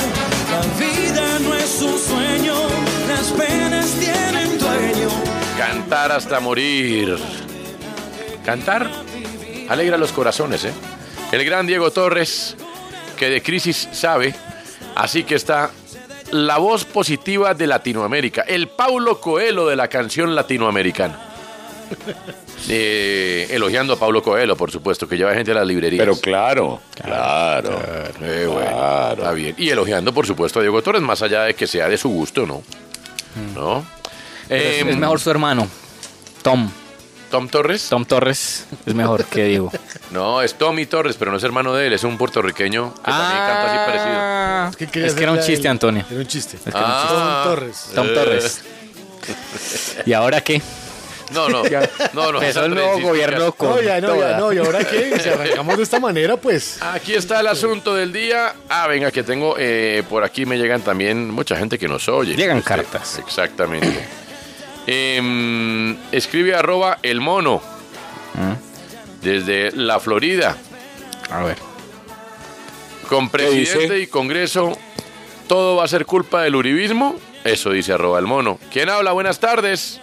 [0.51, 2.55] La vida no es un sueño,
[3.07, 5.09] las penas tienen dueño.
[5.57, 7.17] Cantar hasta morir.
[8.43, 8.89] Cantar
[9.69, 10.73] alegra los corazones, ¿eh?
[11.31, 12.55] El gran Diego Torres,
[13.17, 14.33] que de crisis sabe,
[14.95, 15.71] así que está
[16.31, 21.19] la voz positiva de Latinoamérica, el Paulo Coelho de la canción latinoamericana.
[22.69, 25.99] Eh, elogiando a Paulo Coelho, por supuesto, que lleva gente a las librerías.
[26.05, 27.79] Pero claro, claro.
[28.21, 29.55] Eh, bueno, está bien.
[29.57, 32.45] Y elogiando, por supuesto, a Diego Torres, más allá de que sea de su gusto,
[32.45, 32.63] ¿no?
[33.55, 33.85] ¿No?
[34.47, 35.67] Pero es- Em, es mejor su hermano,
[36.41, 36.69] Tom.
[37.29, 37.87] ¿Tom Torres?
[37.89, 39.71] Tom Torres es mejor que Diego.
[40.11, 43.39] No, es Tommy Torres, pero no es hermano de él, es un puertorriqueño que también
[43.41, 44.15] canta así parecido.
[44.17, 46.05] Ah, que Es que era un chiste, Antonio.
[46.09, 46.55] Era un chiste.
[46.55, 47.15] Es que era un chiste.
[47.17, 47.41] Ah.
[47.43, 47.85] Tom Torres.
[47.93, 48.07] Tom.
[48.13, 48.61] Torres.
[50.05, 50.61] ¿Y ahora qué?
[51.31, 52.41] No, no, Ya no, no.
[52.41, 54.53] esa el nuevo gobierno con No, ya no, ya no.
[54.53, 55.19] ¿Y ahora qué?
[55.19, 56.77] Si arrancamos de esta manera, pues.
[56.81, 58.53] Aquí está el asunto del día.
[58.69, 62.35] Ah, venga, que tengo, eh, por aquí me llegan también mucha gente que nos oye.
[62.35, 63.19] Llegan Este, cartas.
[63.19, 64.07] Exactamente.
[64.87, 67.61] Em, escribe arroba el mono
[69.21, 70.55] desde la Florida.
[71.29, 71.57] A ver.
[73.09, 74.77] Con presidente y congreso,
[75.47, 77.15] todo va a ser culpa del uribismo.
[77.43, 78.59] Eso dice arroba el mono.
[78.71, 79.11] ¿Quién habla?
[79.13, 79.99] Buenas tardes.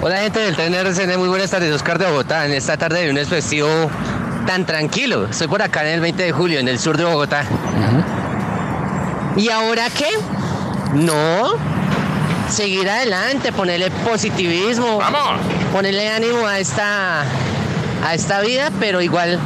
[0.00, 2.44] Hola gente del tren RCN, muy buenas tardes, Oscar de Bogotá.
[2.46, 3.68] En esta tarde de lunes festivo
[4.46, 5.26] tan tranquilo.
[5.28, 7.44] Estoy por acá en el 20 de julio, en el sur de Bogotá.
[9.36, 10.08] ¿Y ahora qué?
[10.94, 11.52] No.
[12.48, 14.98] Seguir adelante, ponerle positivismo.
[14.98, 15.40] ¡Vamos!
[15.72, 17.22] Ponerle ánimo a esta,
[18.04, 19.38] a esta vida, pero igual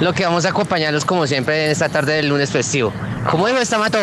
[0.00, 2.92] lo que vamos a acompañarlos como siempre en esta tarde del lunes festivo.
[3.30, 3.98] ¿Cómo dijo esta mato?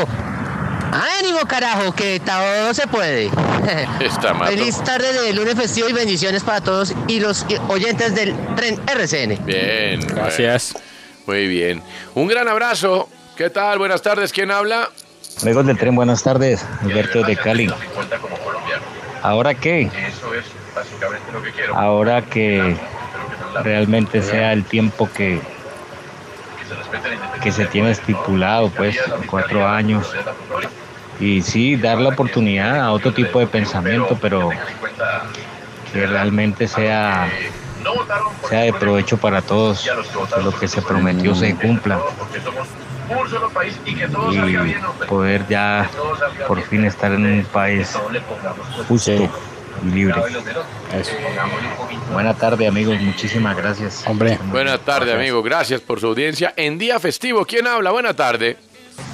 [1.19, 1.93] ¡Ánimo, carajo!
[1.93, 3.31] Que todo se puede.
[3.99, 4.51] Está mato.
[4.51, 9.45] Feliz tarde de lunes festivo y bendiciones para todos y los oyentes del tren RCN.
[9.45, 9.99] Bien.
[10.07, 10.73] Gracias.
[10.73, 10.91] bueno.
[11.27, 11.83] Muy bien.
[12.15, 13.09] Un gran abrazo.
[13.35, 13.77] ¿Qué tal?
[13.79, 14.31] Buenas tardes.
[14.31, 14.89] ¿Quién habla?
[15.41, 16.65] Amigos del tren, buenas tardes.
[16.81, 17.71] Alberto de Cali.
[19.23, 19.89] ¿Ahora qué?
[21.73, 22.75] Ahora que
[23.63, 25.41] realmente sea el tiempo que,
[27.41, 28.97] que se tiene estipulado, pues,
[29.27, 30.11] cuatro años.
[31.21, 34.49] Y sí, dar la oportunidad a otro tipo de pensamiento, pero
[35.93, 37.29] que realmente sea,
[38.49, 39.87] sea de provecho para todos,
[40.35, 41.99] que lo que se prometió se cumpla
[44.31, 45.89] y poder ya
[46.47, 47.95] por fin estar en un país
[48.87, 49.29] justo y
[49.89, 50.21] libre.
[50.93, 51.11] Eso.
[52.11, 54.03] Buena tarde amigos, muchísimas gracias.
[54.07, 54.39] Hombre.
[54.45, 55.41] Buenas tardes, amigo.
[55.43, 56.53] Gracias por su audiencia.
[56.55, 57.91] En día festivo, ¿quién habla?
[57.91, 58.57] Buena tarde.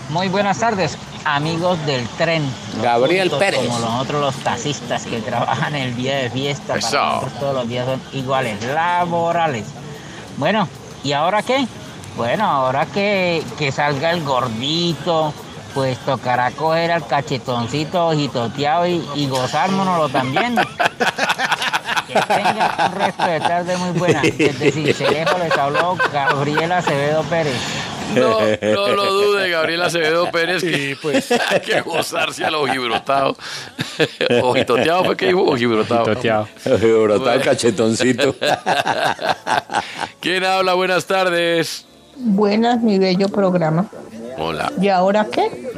[0.09, 2.43] Muy buenas tardes, amigos del tren.
[2.81, 3.59] Gabriel Pérez.
[3.65, 7.85] Como nosotros los taxistas que trabajan el día de fiesta, para nosotros todos los días
[7.85, 9.65] son iguales, laborales.
[10.37, 10.67] Bueno,
[11.03, 11.67] ¿y ahora qué?
[12.15, 15.33] Bueno, ahora que, que salga el gordito,
[15.73, 20.55] pues tocará coger al cachetoncito ojitoteado y, y gozárnoslo también.
[22.07, 24.21] Que tenga un resto de tarde muy buena.
[24.21, 27.57] Desde Cincelejo les habló Gabriela Acevedo Pérez.
[28.15, 31.31] No, no lo dude, Gabriel Acevedo Pérez, que pues.
[31.31, 33.35] hay que gozarse a los ojibrotado.
[34.43, 36.03] Ojitoteado fue que dijo ojibrotado.
[36.03, 36.47] Ojitoteado.
[37.03, 38.35] Brotado cachetoncito.
[40.19, 40.73] ¿Quién habla?
[40.73, 41.85] Buenas tardes.
[42.15, 43.89] Buenas, mi bello programa.
[44.37, 44.71] Hola.
[44.81, 45.71] ¿Y ahora qué?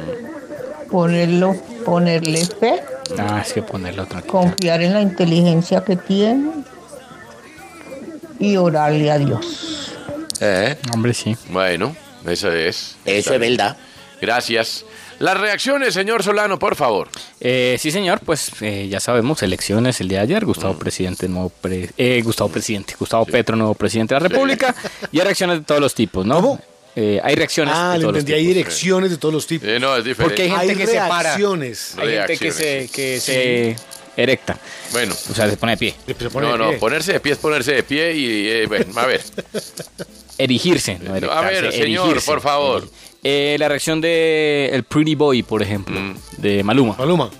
[0.90, 1.54] Ponerlo,
[1.84, 2.82] ponerle fe,
[3.18, 4.32] Ah, es que ponerlo tranquilo.
[4.32, 6.50] confiar en la inteligencia que tiene
[8.38, 9.94] y orarle a Dios.
[10.40, 10.76] ¿Eh?
[10.94, 11.36] Hombre, sí.
[11.50, 11.94] Bueno,
[12.26, 12.96] eso es.
[13.04, 13.76] Eso es verdad.
[14.20, 14.84] Gracias.
[15.18, 17.08] Las reacciones, señor Solano, por favor.
[17.40, 21.50] Eh, sí, señor, pues eh, ya sabemos, elecciones el día de ayer, Gustavo Presidente, nuevo
[21.50, 24.74] pre- eh, Gustavo Presidente, Gustavo Petro, nuevo presidente de la República,
[25.12, 26.58] y hay reacciones de todos los tipos, ¿no?
[26.96, 28.54] Eh, hay reacciones Ah, de todos los entendí, hay tipos.
[28.56, 29.68] direcciones de todos los tipos.
[29.68, 30.24] Eh, no, es diferente.
[30.24, 31.22] Porque hay gente Hay que se para.
[31.22, 31.94] reacciones.
[31.98, 33.76] Hay gente que se, que se
[34.16, 34.58] erecta.
[34.92, 35.14] Bueno.
[35.30, 35.94] O sea, se pone de pie.
[36.34, 39.20] no, no, ponerse de pie es ponerse de pie y, eh, bueno, a ver.
[40.42, 42.26] Erigirse, no A ver, señor, erigirse.
[42.30, 42.88] por favor.
[43.22, 46.14] Eh, la reacción de el Pretty Boy, por ejemplo, Mm.
[46.38, 46.96] de Maluma.
[46.98, 47.30] Maluma.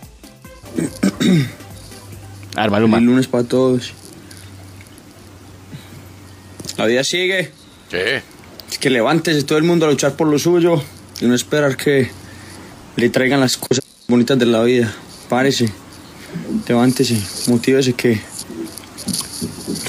[2.56, 2.96] A ver, Maluma.
[2.98, 3.92] Feliz lunes para todos.
[6.76, 7.50] La vida sigue.
[7.90, 8.22] ¿Qué?
[8.70, 10.82] Es que levántese todo el mundo a luchar por lo suyo
[11.20, 12.10] y no esperar que
[12.96, 14.92] le traigan las cosas bonitas de la vida.
[15.28, 15.70] Párese,
[16.68, 18.20] levántese, motívese que el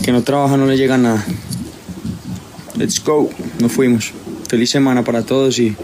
[0.06, 1.24] que no trabaja no le llega nada.
[2.76, 4.12] Let's go, nos fuimos.
[4.50, 5.76] Feliz semana para todos y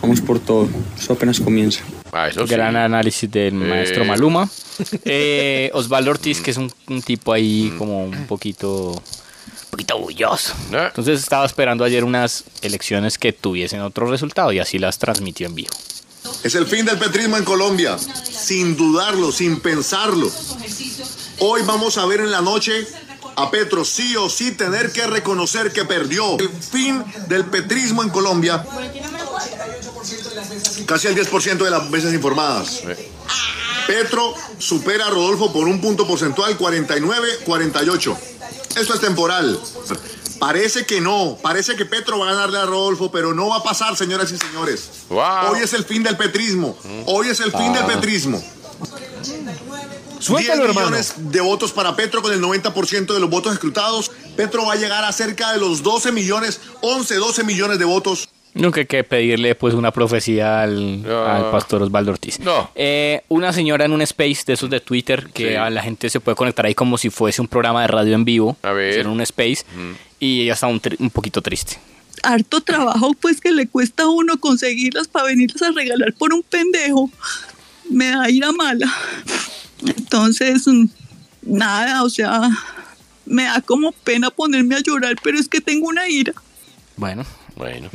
[0.00, 0.68] vamos por todo.
[0.98, 1.80] Eso apenas comienza.
[2.12, 2.52] Ah, eso sí.
[2.54, 4.06] Gran análisis del maestro Eh.
[4.06, 4.48] Maluma.
[5.06, 10.52] Eh, Osvaldo Ortiz, que es un, un tipo ahí como un poquito, un poquito bulloso.
[10.70, 15.54] Entonces estaba esperando ayer unas elecciones que tuviesen otro resultado y así las transmitió en
[15.54, 15.70] vivo.
[16.44, 20.30] Es el fin del petrismo en Colombia, sin dudarlo, sin pensarlo.
[21.38, 22.86] Hoy vamos a ver en la noche
[23.36, 26.38] a Petro sí o sí tener que reconocer que perdió.
[26.38, 28.64] El fin del petrismo en Colombia,
[30.86, 32.82] casi el 10% de las veces informadas.
[33.86, 38.16] Petro supera a Rodolfo por un punto porcentual, 49-48.
[38.76, 39.58] Esto es temporal.
[40.38, 43.62] Parece que no, parece que Petro va a ganarle a Rodolfo, pero no va a
[43.62, 44.88] pasar, señoras y señores.
[45.50, 46.76] Hoy es el fin del petrismo.
[47.06, 47.86] Hoy es el fin del Ah.
[47.86, 48.42] petrismo.
[50.26, 50.86] Suéltalo, 10 hermano.
[50.88, 54.10] millones de votos para Petro con el 90% de los votos escrutados.
[54.36, 58.28] Petro va a llegar a cerca de los 12 millones, 11, 12 millones de votos.
[58.54, 62.40] Nunca hay que pedirle pues una profecía al, al pastor Osvaldo Ortiz.
[62.40, 62.70] No.
[62.74, 65.54] Eh, una señora en un space de esos de Twitter que Sí.
[65.56, 68.24] a la gente se puede conectar ahí como si fuese un programa de radio en
[68.24, 68.56] vivo.
[68.62, 69.00] A ver.
[69.00, 69.64] En un space.
[70.18, 70.80] Y ella está un
[71.12, 71.78] poquito triste.
[72.22, 76.42] harto trabajo pues que le cuesta a uno conseguirlas para venirlas a regalar por un
[76.42, 77.10] pendejo.
[77.90, 78.90] Me da ira mala.
[79.84, 80.86] Entonces, mm,
[81.42, 82.48] nada, o sea,
[83.24, 86.32] me da como pena ponerme a llorar, pero es que tengo una ira.
[86.96, 87.24] Bueno.
[87.56, 87.88] Bueno.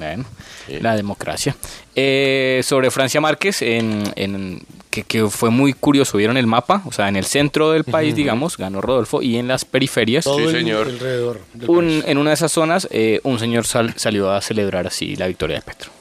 [0.82, 1.56] La democracia.
[1.96, 6.92] Eh, sobre Francia Márquez, en, en- que, que fue muy curioso, vieron el mapa, o
[6.92, 10.56] sea, en el centro del país, digamos, ganó Rodolfo, y en las periferias, Todo el-
[10.72, 11.42] alrededor.
[11.54, 15.16] del un- en una de esas zonas, eh, un señor sal- salió a celebrar así
[15.16, 15.92] la victoria de Petro.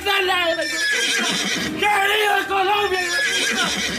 [0.00, 3.00] ¡Que viva Colombia!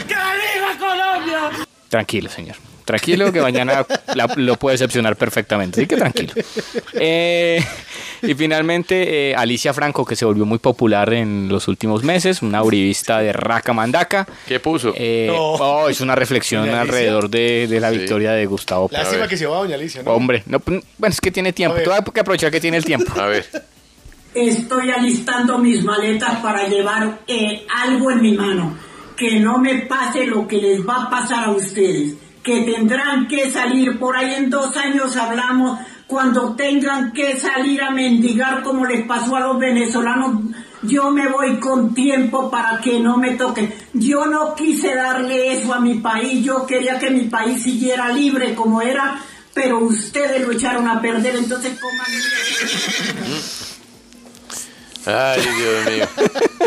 [0.08, 1.66] ¡Que viva Colombia!
[1.88, 2.56] Tranquilo, señor.
[2.84, 5.80] Tranquilo, que mañana la- lo puede decepcionar perfectamente.
[5.80, 6.32] Así que tranquilo.
[6.94, 7.64] Eh,
[8.22, 12.60] y finalmente, eh, Alicia Franco, que se volvió muy popular en los últimos meses, una
[12.62, 14.26] uribista de Raca Mandaca.
[14.48, 14.92] ¿Qué puso?
[15.30, 17.98] oh, es una reflexión alrededor de, de la Sí.
[17.98, 18.88] victoria de Gustavo.
[18.90, 20.10] Lástima que se va doña Alicia, ¿no?
[20.12, 20.82] Hombre, no, bueno,
[21.12, 21.76] es que tiene tiempo.
[21.84, 23.12] Tú hay que aprovechar que tiene el tiempo.
[23.20, 23.46] A ver.
[24.34, 28.76] Estoy alistando mis maletas para llevar eh, algo en mi mano.
[29.16, 32.14] Que no me pase lo que les va a pasar a ustedes.
[32.42, 37.90] Que tendrán que salir, por ahí en dos años hablamos, cuando tengan que salir a
[37.90, 40.40] mendigar como les pasó a los venezolanos.
[40.82, 43.72] Yo me voy con tiempo para que no me toquen.
[43.92, 46.44] Yo no quise darle eso a mi país.
[46.44, 49.20] Yo quería que mi país siguiera libre como era,
[49.54, 51.36] pero ustedes lo echaron a perder.
[51.36, 52.06] Entonces coman.
[55.06, 56.06] Ay, Dios mío.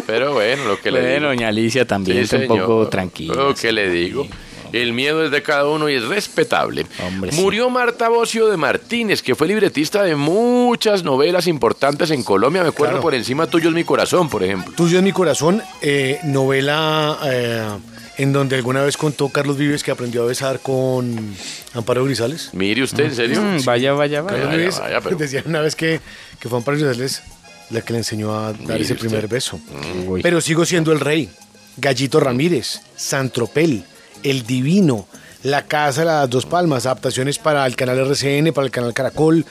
[0.07, 1.27] Pero bueno, lo que le Bueno, digo.
[1.29, 3.33] doña Alicia también Sí, está un poco tranquila.
[3.35, 4.27] Lo que le digo.
[4.73, 6.85] El miedo es de cada uno y es respetable.
[7.33, 12.61] Murió Marta Bocio de Martínez, que fue libretista de muchas novelas importantes en Colombia.
[12.61, 13.01] Me acuerdo Claro.
[13.01, 14.73] por encima tuyo es mi corazón, por ejemplo.
[14.75, 17.63] Tuyo es mi corazón, eh, novela eh,
[18.17, 21.35] en donde alguna vez contó Carlos Vives que aprendió a besar con
[21.73, 22.49] Amparo Grisales.
[22.51, 23.41] Mire usted, ¿en serio?
[23.41, 24.27] Mm, vaya, vaya, vaya.
[24.37, 26.01] Carlos Vaya, Vives vaya, pero- decía una vez que,
[26.39, 27.21] que fue Amparo Grisales
[27.69, 29.07] la que le enseñó a dar ese usted.
[29.07, 29.59] primer beso.
[30.07, 30.21] Uy.
[30.21, 31.29] Pero sigo siendo el rey.
[31.77, 33.83] Gallito Ramírez, Santropel,
[34.23, 35.07] El Divino,
[35.43, 39.45] La Casa de las Dos Palmas, adaptaciones para el canal RCN, para el canal Caracol,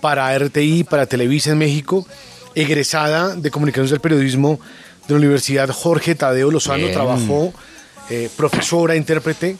[0.00, 2.06] para RTI, para Televisa en México,
[2.54, 4.60] egresada de Comunicaciones del Periodismo
[5.08, 6.92] de la Universidad Jorge Tadeo Lozano, Bien.
[6.92, 7.52] trabajó
[8.10, 9.56] eh, profesora, intérprete,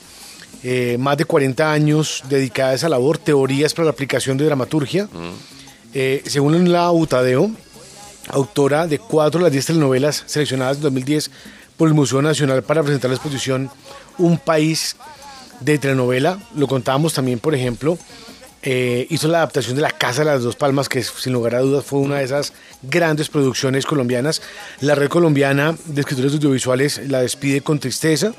[0.63, 5.09] eh, más de 40 años dedicada a esa labor, teorías para la aplicación de dramaturgia.
[5.93, 7.51] Eh, según la UTADEO,
[8.29, 11.31] autora de cuatro de las diez telenovelas seleccionadas en 2010
[11.77, 13.71] por el Museo Nacional para presentar la exposición
[14.19, 14.97] Un País
[15.61, 16.39] de telenovela.
[16.55, 17.99] Lo contábamos también, por ejemplo,
[18.67, 21.61] eh, hizo la adaptación de La Casa de las Dos Palmas, que sin lugar a
[21.61, 24.41] dudas fue una de esas grandes producciones colombianas.
[24.81, 28.33] La red colombiana de escritores audiovisuales la despide con tristeza.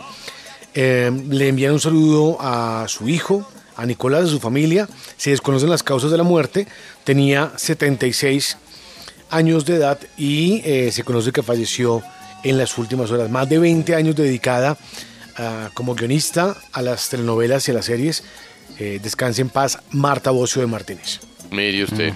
[0.73, 4.89] Eh, le envían un saludo a su hijo, a Nicolás, a su familia.
[5.15, 6.67] Se desconocen las causas de la muerte.
[7.03, 8.57] Tenía 76
[9.29, 12.01] años de edad y eh, se conoce que falleció
[12.43, 13.29] en las últimas horas.
[13.29, 14.77] Más de 20 años dedicada
[15.37, 18.23] ah, como guionista a las telenovelas y a las series.
[18.79, 21.19] Eh, descanse en paz, Marta Bocio de Martínez.
[21.51, 22.13] Mire usted.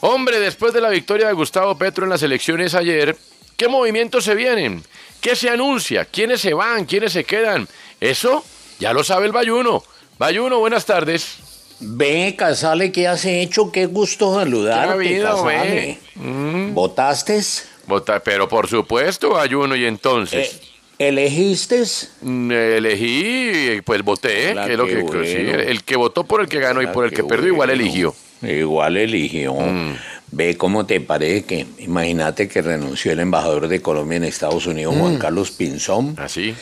[0.00, 3.16] Hombre, después de la victoria de Gustavo Petro en las elecciones ayer,
[3.56, 4.84] ¿qué movimientos se vienen?
[5.20, 6.04] ¿Qué se anuncia?
[6.04, 6.84] ¿Quiénes se van?
[6.84, 7.66] ¿Quiénes se quedan?
[8.00, 8.44] Eso
[8.78, 9.82] ya lo sabe el Bayuno.
[10.18, 11.38] Bayuno, buenas tardes.
[11.80, 13.70] Ve, Casale, ¿qué has hecho?
[13.70, 15.70] Qué gusto ¿Qué ha saludarte, habido, Casale.
[15.70, 15.98] ve?
[16.22, 16.74] Mm.
[16.74, 17.40] ¿Votaste?
[17.86, 20.54] Vota- pero por supuesto, Bayuno, y entonces.
[20.98, 21.84] Eh, ¿Elegiste?
[22.22, 24.54] Mm, Elegí, pues voté.
[24.66, 25.24] Que es lo que, bueno.
[25.24, 28.14] sí, el que votó por el que ganó y por el que perdió, igual eligió.
[28.42, 29.54] Igual eligió.
[29.54, 29.94] Mm.
[30.32, 34.94] Ve cómo te parece que, imagínate que renunció el embajador de Colombia en Estados Unidos,
[34.98, 35.18] Juan Mm.
[35.18, 36.14] Carlos Pinzón.
[36.18, 36.54] Así.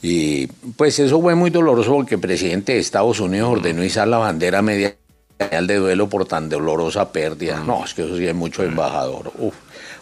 [0.00, 0.46] Y
[0.76, 4.62] pues eso fue muy doloroso porque el presidente de Estados Unidos ordenó izar la bandera
[4.62, 4.96] media
[5.38, 7.62] de duelo por tan dolorosa pérdida.
[7.64, 9.32] No, es que eso sí es mucho embajador.
[9.38, 9.54] Uf.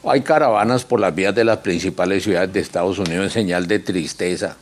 [0.04, 3.78] Hay caravanas por las vías de las principales ciudades de Estados Unidos en señal de
[3.80, 4.56] tristeza.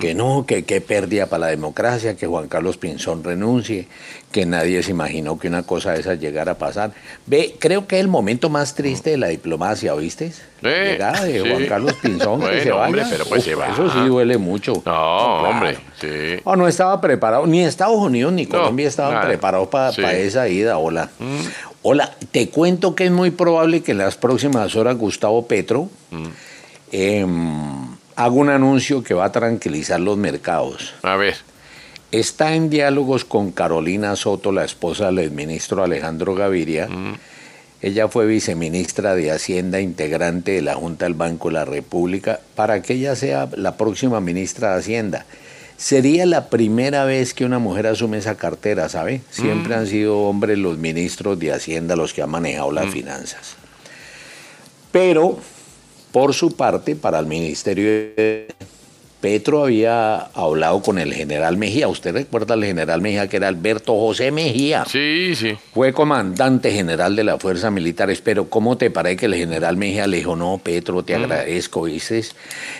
[0.00, 3.86] Que no, que qué pérdida para la democracia, que Juan Carlos Pinzón renuncie,
[4.32, 6.92] que nadie se imaginó que una cosa de esas llegara a pasar.
[7.26, 10.32] Ve, creo que es el momento más triste de la diplomacia, ¿oíste?
[10.62, 11.48] La llegada de sí.
[11.48, 12.86] Juan Carlos Pinzón, que se vaya.
[12.86, 13.68] hombre, pero pues Uf, se va.
[13.68, 14.72] Eso sí duele mucho.
[14.72, 15.48] No, claro.
[15.50, 15.78] hombre.
[16.00, 16.40] Sí.
[16.42, 19.26] Oh, no estaba preparado, ni Estados Unidos ni Colombia estaban nada.
[19.28, 20.02] preparados para Sí.
[20.04, 20.78] esa ida.
[20.78, 21.10] Hola.
[21.82, 25.88] Hola, te cuento que es muy probable que en las próximas horas Gustavo Petro
[26.90, 27.91] em,
[28.24, 30.94] haga un anuncio que va a tranquilizar los mercados.
[31.02, 31.36] A ver.
[32.10, 36.88] Está en diálogos con Carolina Soto, la esposa del ministro Alejandro Gaviria.
[37.80, 42.80] Ella fue viceministra de Hacienda, integrante de la Junta del Banco de la República, para
[42.82, 45.26] que ella sea la próxima ministra de Hacienda.
[45.78, 49.22] Sería la primera vez que una mujer asume esa cartera, ¿sabe?
[49.30, 49.78] Siempre Mm.
[49.80, 53.56] han sido hombres los ministros de Hacienda los que han manejado las finanzas.
[54.92, 55.40] Pero,
[56.12, 58.46] por su parte, para el Ministerio de
[59.20, 61.86] Petro había hablado con el general Mejía.
[61.86, 64.84] ¿Usted recuerda al general Mejía que era Alberto José Mejía?
[64.84, 65.56] Sí, sí.
[65.72, 70.08] Fue comandante general de las fuerzas militares, pero ¿cómo te parece que el general Mejía
[70.08, 71.22] le dijo, no, Petro, te Mm.
[71.22, 72.34] agradezco, dices,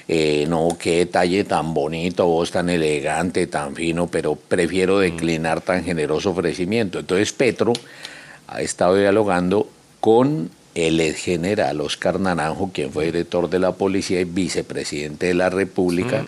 [0.09, 5.01] eh, no, qué detalle tan bonito, vos tan elegante, tan fino, pero prefiero Mm.
[5.01, 6.99] declinar tan generoso ofrecimiento.
[6.99, 7.73] Entonces Petro
[8.49, 9.69] ha estado dialogando
[10.01, 15.35] con el ex general Oscar Naranjo, quien fue director de la policía y vicepresidente de
[15.35, 16.27] la República,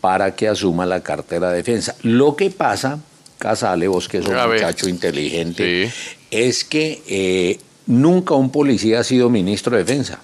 [0.00, 1.94] para que asuma la cartera de defensa.
[2.02, 2.98] Lo que pasa,
[3.38, 5.90] Casale, vos que sos un muchacho inteligente,
[6.30, 10.18] es que eh, nunca un policía ha sido ministro de defensa.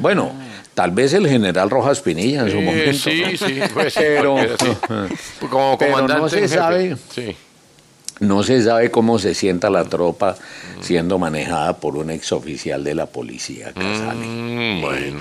[0.00, 0.32] Bueno,
[0.74, 2.92] tal vez el general Rojas Pinilla en su Eh, momento.
[2.92, 3.36] sí, ¿no?
[3.46, 5.16] sí, pues sí, pero, porque sí.
[5.50, 6.54] Como pero comandante no se jefe.
[6.54, 6.96] sabe.
[7.14, 7.36] Sí.
[8.20, 10.36] No se sabe cómo se sienta la tropa
[10.80, 14.24] siendo manejada por un exoficial de la policía, Casale.
[14.26, 15.20] Mm, bueno.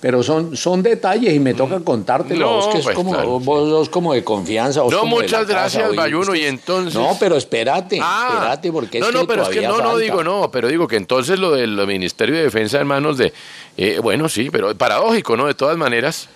[0.00, 2.46] Pero son, son detalles y me toca contártelo.
[2.46, 4.80] No, vos que es pues, como, claro, vos sos como de confianza.
[4.80, 5.94] vos No, muchas gracias.
[5.94, 6.34] Bayuno.
[6.34, 6.94] Y entonces.
[6.94, 9.98] No, pero espérate, Ah, espérate, porque es no, que no, pero es que no, no
[9.98, 13.32] digo no, pero digo que entonces lo del Ministerio de Defensa en manos de,
[13.76, 15.46] eh, bueno, sí, pero paradójico, ¿no?
[15.46, 16.30] De todas maneras,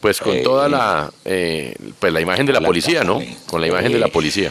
[0.00, 3.20] pues con Eh, toda la, eh, pues la imagen de la la policía, ¿no?
[3.46, 4.50] Con la imagen de la Eh, policía.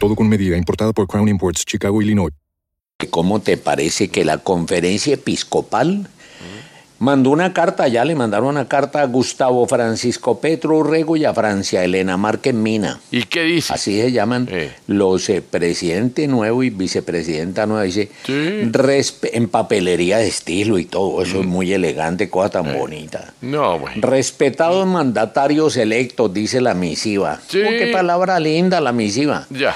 [0.00, 2.32] Todo con medida, importada por Crown Imports, Chicago, Illinois.
[3.10, 6.08] ¿Cómo te parece que la conferencia episcopal
[7.00, 11.34] mandó una carta, ya le mandaron una carta a Gustavo Francisco Petro Urrego y a
[11.34, 13.00] Francia Elena Márquez Mina?
[13.10, 13.72] ¿Y qué dice?
[13.72, 14.48] Así se llaman
[14.86, 17.82] los eh, presidente nuevo y vicepresidenta nueva.
[17.84, 23.32] Dice, en papelería de estilo y todo, eso es muy elegante, cosa tan bonita.
[23.40, 24.06] No, bueno.
[24.06, 27.40] Respetados mandatarios electos, dice la misiva.
[27.48, 27.62] Sí.
[27.66, 29.46] Oh, qué palabra linda la misiva.
[29.50, 29.74] Ya.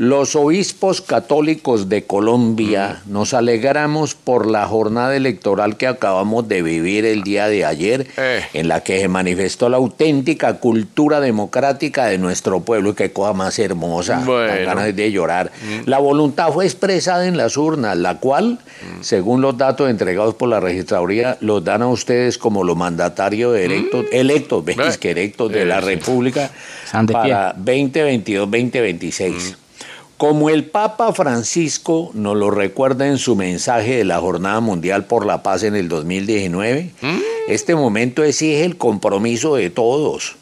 [0.00, 7.04] Los obispos católicos de Colombia nos alegramos por la jornada electoral que acabamos de vivir
[7.04, 8.42] el día de ayer, Eh.
[8.54, 12.90] en la que se manifestó la auténtica cultura democrática de nuestro pueblo.
[12.90, 14.52] Y qué cosa más hermosa, Bueno.
[14.64, 15.50] ganas de llorar.
[15.84, 18.60] La voluntad fue expresada en las urnas, la cual,
[19.00, 24.06] según los datos entregados por la registraduría, los dan a ustedes como los mandatarios electos,
[24.12, 25.86] electos, ves que electos de la Sí.
[25.86, 26.52] República
[27.10, 29.56] para 2022-2026.
[30.18, 35.24] Como el Papa Francisco nos lo recuerda en su mensaje de la Jornada Mundial por
[35.24, 36.90] la Paz en el 2019,
[37.46, 40.34] este momento exige el compromiso de todos,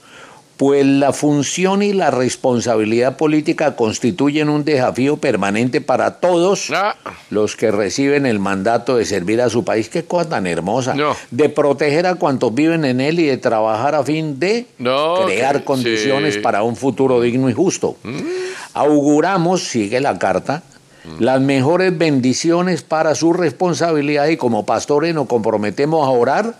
[0.56, 6.72] pues la función y la responsabilidad política constituyen un desafío permanente para todos
[7.28, 9.90] los que reciben el mandato de servir a su país.
[9.90, 10.94] Qué cosa tan hermosa.
[11.30, 16.34] De proteger a cuantos viven en él y de trabajar a fin de crear condiciones
[16.34, 16.40] sí.
[16.40, 17.96] para un futuro digno y justo.
[18.72, 20.62] Auguramos, sigue la carta,
[21.18, 26.56] las mejores bendiciones para su responsabilidad y como pastores nos comprometemos a orar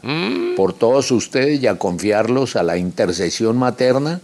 [0.57, 4.20] por todos ustedes y a confiarlos a la intercesión materna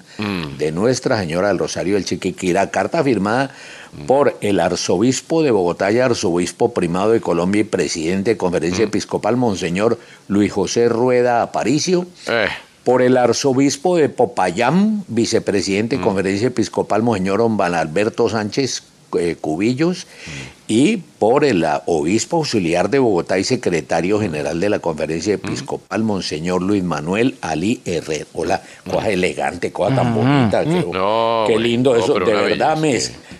[0.59, 2.71] de Nuestra Señora del Rosario del Chiquiquira.
[2.71, 3.51] Carta firmada
[4.07, 9.37] por el arzobispo de Bogotá y arzobispo primado de Colombia y presidente de Conferencia Episcopal,
[9.37, 9.99] Monseñor
[10.29, 12.07] Luis José Rueda Aparicio
[12.85, 20.07] por el arzobispo de Popayán, vicepresidente de Conferencia Episcopal, Monseñor Don Alberto Sánchez eh, Cubillos,
[20.69, 26.03] y por el ah, obispo auxiliar de Bogotá y secretario general de la Conferencia Episcopal,
[26.03, 28.27] Monseñor Luis Manuel Ali Herrera.
[28.33, 30.65] Hola, cosa elegante, cosa tan bonita.
[30.65, 32.99] Qué, No, qué hombre, lindo no, eso, de verdad me,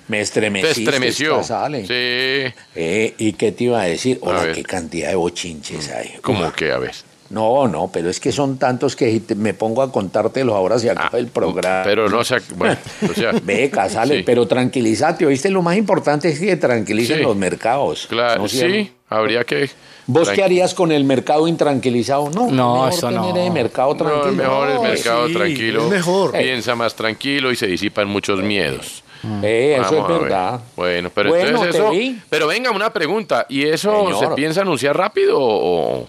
[0.09, 0.75] me estremecí.
[0.75, 1.43] Te estremeció.
[1.43, 2.53] Sí.
[2.75, 4.19] Eh, ¿Y qué te iba a decir?
[4.21, 6.17] Hola, qué cantidad de bochinches hay.
[6.21, 6.73] ¿Cómo que?
[6.73, 6.95] A ver.
[7.33, 11.19] No, no, pero es que son tantos que me pongo a contártelos ahora se acaba
[11.19, 11.81] el programa.
[11.81, 12.77] Ah, Pero no, se, bueno,
[13.11, 13.33] o sea.
[13.43, 14.23] Ve, Casale, Sí.
[14.25, 15.49] pero tranquilízate, ¿oíste?
[15.51, 17.23] Lo más importante es que tranquilicen Sí.
[17.23, 18.07] los mercados.
[18.07, 19.71] Claro, ¿no sí, habría que.
[20.07, 22.29] ¿Vos qué harías con el mercado intranquilizado?
[22.31, 23.37] No, No, mejor eso tener no.
[23.47, 24.29] el mercado No, tranquilo.
[24.31, 25.85] es mejor el No, mercado sí, tranquilo.
[25.85, 26.33] es mejor.
[26.33, 29.03] Piensa más tranquilo y se disipan muchos miedos.
[29.43, 30.23] Eh, eso Vamos es a ver.
[30.23, 30.61] verdad.
[30.77, 31.91] Bueno, pero Bueno, entonces eso.
[31.91, 32.19] vi.
[32.29, 33.47] Pero venga, una pregunta.
[33.49, 34.19] ¿Y eso Señor.
[34.19, 36.07] se piensa anunciar rápido o.?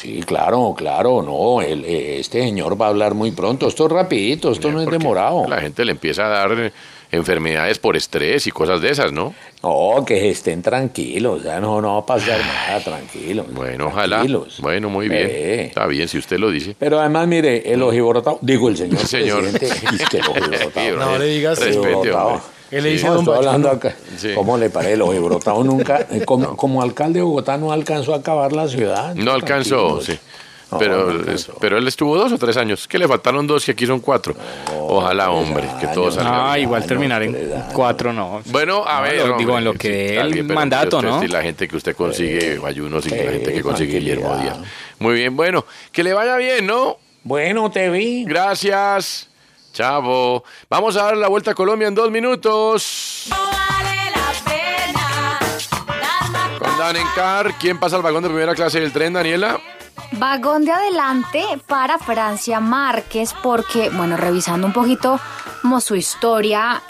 [0.00, 3.66] Sí, claro, claro, no, el- eh, este señor va a hablar muy pronto.
[3.66, 5.46] Esto es rapidito, esto no es demorado.
[5.48, 6.72] La gente le empieza a dar eh,
[7.10, 9.34] enfermedades por estrés y cosas de esas, ¿no?
[9.64, 13.46] No, que estén tranquilos, ya no, no va a pasar nada, tranquilos.
[13.52, 14.18] Bueno, ojalá.
[14.18, 14.60] Tranquilos.
[14.60, 15.26] Bueno, muy bien.
[15.28, 15.64] Eh.
[15.66, 16.76] Está bien, si usted lo dice.
[16.78, 19.40] Pero además, mire, el ojiborotado, digo el señor, Señor.
[19.50, 19.66] presidente,
[20.04, 20.96] es que el ojiborotado.
[20.96, 22.12] No le digas Respete.
[22.70, 23.88] Él le dice No, don estoy hablando Bayuno.
[23.88, 23.96] acá.
[24.34, 25.64] ¿Cómo le parece el ojiborotado?
[25.64, 29.14] Nunca, eh, como, como alcalde de Bogotá no alcanzó a acabar la ciudad.
[29.14, 30.18] No alcanzó, sí.
[30.70, 31.24] No, Pero, no
[31.60, 32.86] pero él estuvo dos o tres años.
[32.86, 34.34] Que le faltaron dos y aquí son cuatro.
[34.86, 37.34] Ojalá, hombre, que todo salga Ah, igual terminar en
[37.72, 38.42] cuatro no.
[38.44, 39.16] Bueno, a No, ver.
[39.16, 41.20] lo hombre, digo en lo sí, que el mandato, usted ¿no?
[41.22, 43.98] sí, la gente que usted consigue ayunos y la gente que consigue.
[43.98, 44.58] Guillermo Díaz.
[44.98, 46.98] Muy bien, bueno, que le vaya bien, ¿no?
[47.24, 48.24] Bueno, te vi.
[48.26, 49.30] Gracias.
[49.72, 50.44] Chavo.
[50.68, 53.28] Vamos a dar la vuelta a Colombia en dos minutos.
[56.58, 59.60] Con Dan Encar, ¿quién pasa al vagón de primera clase del tren, Daniela?
[60.12, 65.20] Vagón de adelante para Francia Márquez porque, bueno, revisando un poquito
[65.62, 66.82] como su historia,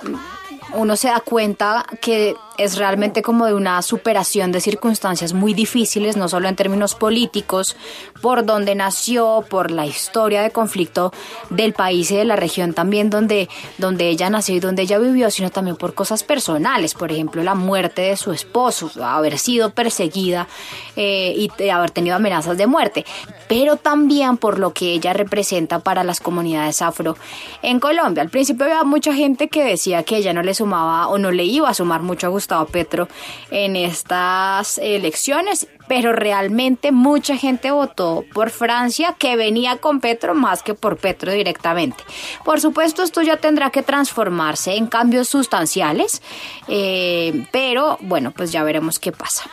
[0.72, 6.16] uno se da cuenta que es realmente como de una superación de circunstancias muy difíciles,
[6.16, 7.76] no solo en términos políticos,
[8.20, 11.12] por donde nació, por la historia de conflicto
[11.50, 13.48] del país y de la región también donde,
[13.78, 17.54] donde ella nació y donde ella vivió, sino también por cosas personales, por ejemplo, la
[17.54, 20.48] muerte de su esposo, haber sido perseguida
[20.96, 23.06] eh, y haber tenido amenazas de muerte,
[23.46, 27.16] pero también por lo que ella representa para las comunidades afro
[27.62, 28.24] en Colombia.
[28.24, 31.44] Al principio había mucha gente que decía que ella no le sumaba o no le
[31.44, 33.08] iba a sumar mucho a Gustavo Petro
[33.50, 40.62] en estas elecciones, pero realmente mucha gente votó por Francia que venía con Petro más
[40.62, 42.02] que por Petro directamente.
[42.44, 46.22] Por supuesto, esto ya tendrá que transformarse en cambios sustanciales,
[46.68, 49.50] eh, pero bueno, pues ya veremos qué pasa.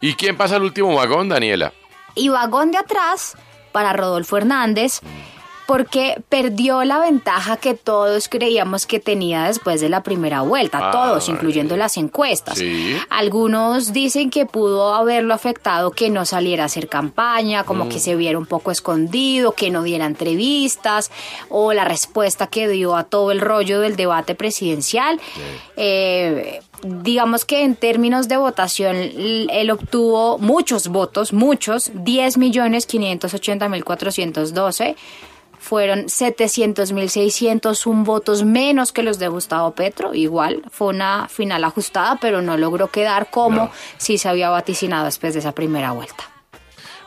[0.00, 1.72] ¿Y quién pasa al último vagón, Daniela?
[2.14, 3.36] Y vagón de atrás
[3.72, 5.00] para Rodolfo Hernández,
[5.66, 10.90] porque perdió la ventaja que todos creíamos que tenía después de la primera vuelta, Ah,
[10.90, 12.58] todos, incluyendo las encuestas.
[12.58, 12.96] Sí.
[13.08, 17.88] Algunos dicen que pudo haberlo afectado que no saliera a hacer campaña, como Mm.
[17.88, 21.10] que se viera un poco escondido, que no diera entrevistas,
[21.48, 25.18] o la respuesta que dio a todo el rollo del debate presidencial.
[25.76, 33.68] Eh, digamos que en términos de votación, él obtuvo muchos votos, muchos, 10 millones 580
[33.70, 34.96] mil 412
[35.64, 40.12] fueron 700.601 votos menos que los de Gustavo Petro.
[40.12, 45.32] Igual fue una final ajustada, pero no logró quedar como si se había vaticinado después
[45.32, 46.28] de esa primera vuelta.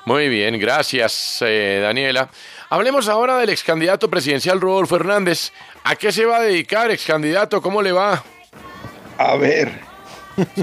[0.06, 2.30] Muy bien, gracias, eh, Daniela.
[2.70, 5.52] Hablemos ahora del ex candidato presidencial Rodolfo Hernández.
[5.84, 7.62] ¿A qué se va a dedicar, ex candidato?
[7.62, 8.24] ¿Cómo le va?
[9.20, 9.72] A ver,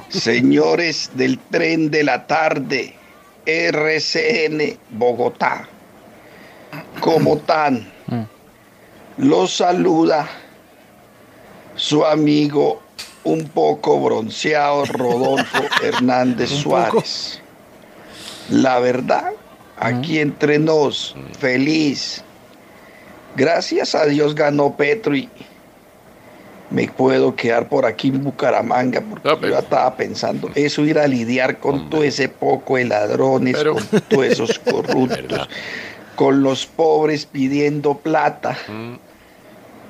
[0.09, 2.97] señores del tren de la tarde,
[3.47, 5.69] RCN Bogotá,
[7.01, 7.93] ¿cómo están?
[9.17, 10.29] Los saluda
[11.77, 12.83] su amigo
[13.25, 17.41] un poco bronceado Rodolfo Hernández Suárez.
[18.51, 19.33] La verdad,
[19.77, 22.23] aquí entre nos, feliz.
[23.37, 25.29] Gracias a Dios ganó Petro y
[26.71, 31.07] me puedo quedar por aquí en Bucaramanga porque yo ya estaba pensando eso ir a
[31.07, 35.49] lidiar con todo ese poco de ladrones, con todos esos corruptos,
[36.17, 38.57] con los pobres pidiendo plata.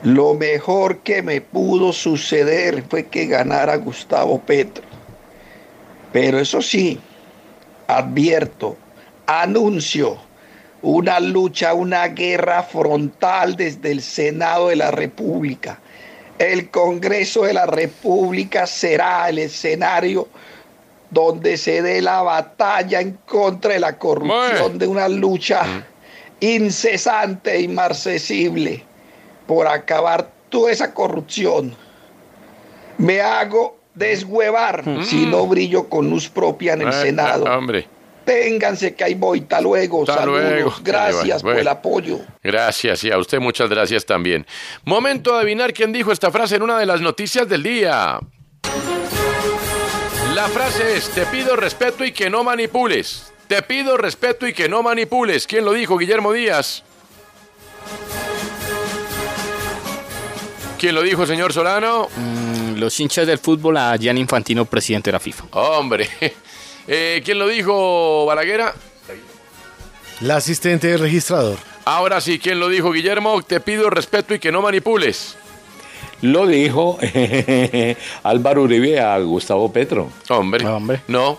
[0.03, 4.85] Lo mejor que me pudo suceder fue que ganara Gustavo Petro.
[6.13, 7.01] Pero eso sí,
[7.87, 8.77] advierto,
[9.27, 10.19] anuncio
[10.85, 15.79] una lucha, una guerra frontal desde el Senado de la República.
[16.39, 20.29] El Congreso de la República será el escenario
[21.11, 25.87] donde se dé la batalla en contra de la corrupción, de una lucha
[26.53, 28.83] incesante e inmarcesible
[29.47, 31.75] por acabar toda esa corrupción.
[32.99, 37.45] Me hago deshuevar si no brillo con luz propia en el Eh, Senado.
[37.45, 37.89] Hombre,
[38.25, 39.41] Ténganse que hay voy.
[39.41, 40.01] Hasta luego.
[40.03, 40.43] Hasta Saludos.
[40.51, 40.75] luego.
[40.83, 42.21] Gracias por el apoyo.
[42.43, 44.47] gracias y a usted muchas gracias también.
[44.85, 48.19] Momento de adivinar quién dijo esta frase en una de las noticias del día.
[50.35, 53.31] La frase es, te pido respeto y que no manipules.
[53.55, 55.47] Te pido respeto y que no manipules.
[55.47, 55.97] ¿Quién lo dijo?
[55.97, 56.83] Guillermo Díaz.
[60.77, 62.09] ¿Quién lo dijo, señor Solano?
[62.17, 65.45] Mm, los hinchas del fútbol a Gianni Infantino, presidente de la FIFA.
[65.53, 66.11] Hombre.
[66.87, 68.75] Eh, ¿Quién lo dijo, Balaguera?
[70.21, 71.57] La asistente del registrador.
[71.87, 73.41] Ahora sí, ¿quién lo dijo, Guillermo?
[73.43, 75.35] Te pido respeto y que no manipules.
[76.21, 76.99] Lo dijo
[78.23, 80.11] Álvaro Uribe a Gustavo Petro.
[80.29, 80.67] Hombre,
[81.09, 81.39] no.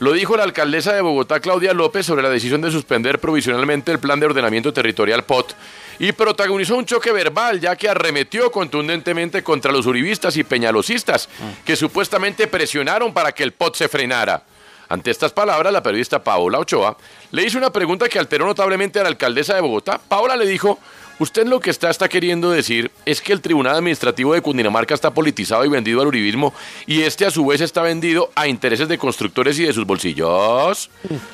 [0.00, 4.00] Lo dijo la alcaldesa de Bogotá, Claudia López, sobre la decisión de suspender provisionalmente el
[4.00, 5.54] plan de ordenamiento territorial POT
[6.00, 11.28] y protagonizó un choque verbal, ya que arremetió contundentemente contra los uribistas y peñalosistas,
[11.64, 14.42] que supuestamente presionaron para que el POT se frenara.
[14.88, 16.96] Ante estas palabras, la periodista Paola Ochoa
[17.30, 19.98] le hizo una pregunta que alteró notablemente a la alcaldesa de Bogotá.
[19.98, 20.78] Paola le dijo,
[21.18, 25.12] usted lo que está, está queriendo decir es que el Tribunal Administrativo de Cundinamarca está
[25.12, 26.52] politizado y vendido al uribismo
[26.86, 30.90] y este a su vez está vendido a intereses de constructores y de sus bolsillos.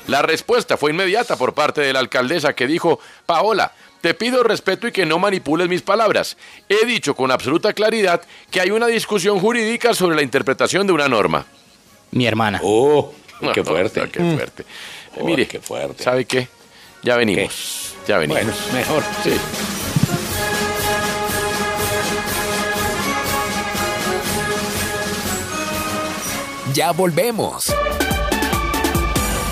[0.07, 3.71] La respuesta fue inmediata por parte de la alcaldesa que dijo, Paola,
[4.01, 6.35] te pido respeto y que no manipules mis palabras.
[6.67, 11.07] He dicho con absoluta claridad que hay una discusión jurídica sobre la interpretación de una
[11.07, 11.45] norma.
[12.09, 12.59] Mi hermana.
[12.63, 13.13] Oh,
[13.53, 14.09] qué fuerte.
[14.11, 14.65] qué fuerte.
[15.15, 16.03] Eh, Mire, qué fuerte.
[16.03, 16.47] ¿sabe qué?
[17.03, 17.90] Ya venimos.
[18.07, 18.43] Ya venimos.
[18.43, 19.03] Bueno, mejor.
[19.23, 19.31] Sí.
[26.73, 27.73] Ya volvemos.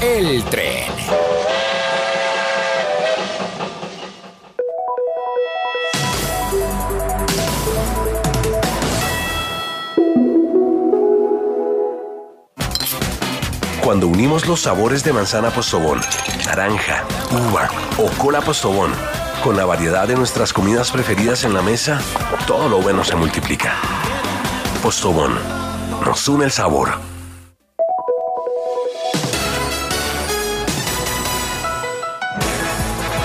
[0.02, 0.90] El tren.
[13.90, 16.00] Cuando unimos los sabores de manzana postobón,
[16.46, 17.68] naranja, uva
[17.98, 18.92] o cola postobón
[19.44, 22.00] con la variedad de nuestras comidas preferidas en la mesa,
[22.46, 23.74] todo lo bueno se multiplica.
[24.84, 25.34] Postobón.
[26.06, 27.00] Nos une el sabor.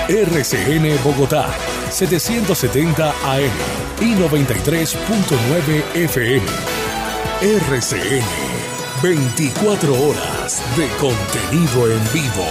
[0.09, 1.45] RCN Bogotá,
[1.91, 3.51] 770 AM
[4.01, 6.45] y 93.9 FM.
[7.39, 8.23] RCN,
[9.03, 12.45] 24 horas de contenido en vivo.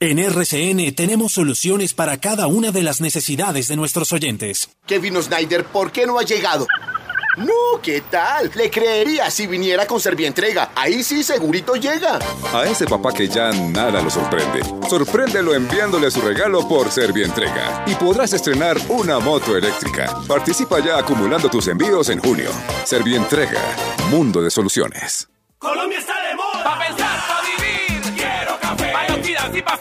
[0.00, 4.70] En RCN tenemos soluciones para cada una de las necesidades de nuestros oyentes.
[4.86, 6.66] Kevin Snyder, ¿por qué no ha llegado?
[7.38, 8.50] No, ¿qué tal?
[8.56, 10.72] Le creería si viniera con Servientrega.
[10.74, 12.18] Ahí sí segurito llega.
[12.52, 14.60] A ese papá que ya nada lo sorprende.
[14.88, 20.12] Sorpréndelo enviándole su regalo por Servientrega y podrás estrenar una moto eléctrica.
[20.26, 22.50] Participa ya acumulando tus envíos en junio.
[22.84, 23.60] Servientrega,
[24.10, 25.28] mundo de soluciones.
[25.58, 26.64] Colombia está de moda.
[26.64, 28.14] Pa' pensar, pa' vivir.
[28.16, 28.92] Quiero café.
[29.56, 29.78] Y pa'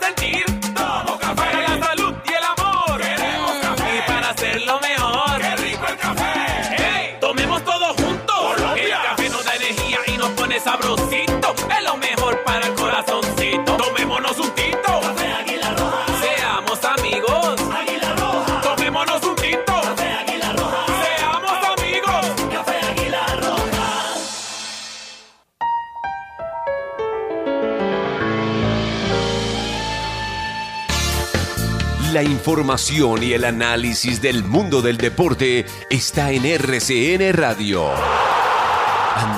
[32.17, 37.91] La información y el análisis del mundo del deporte está en RCN Radio.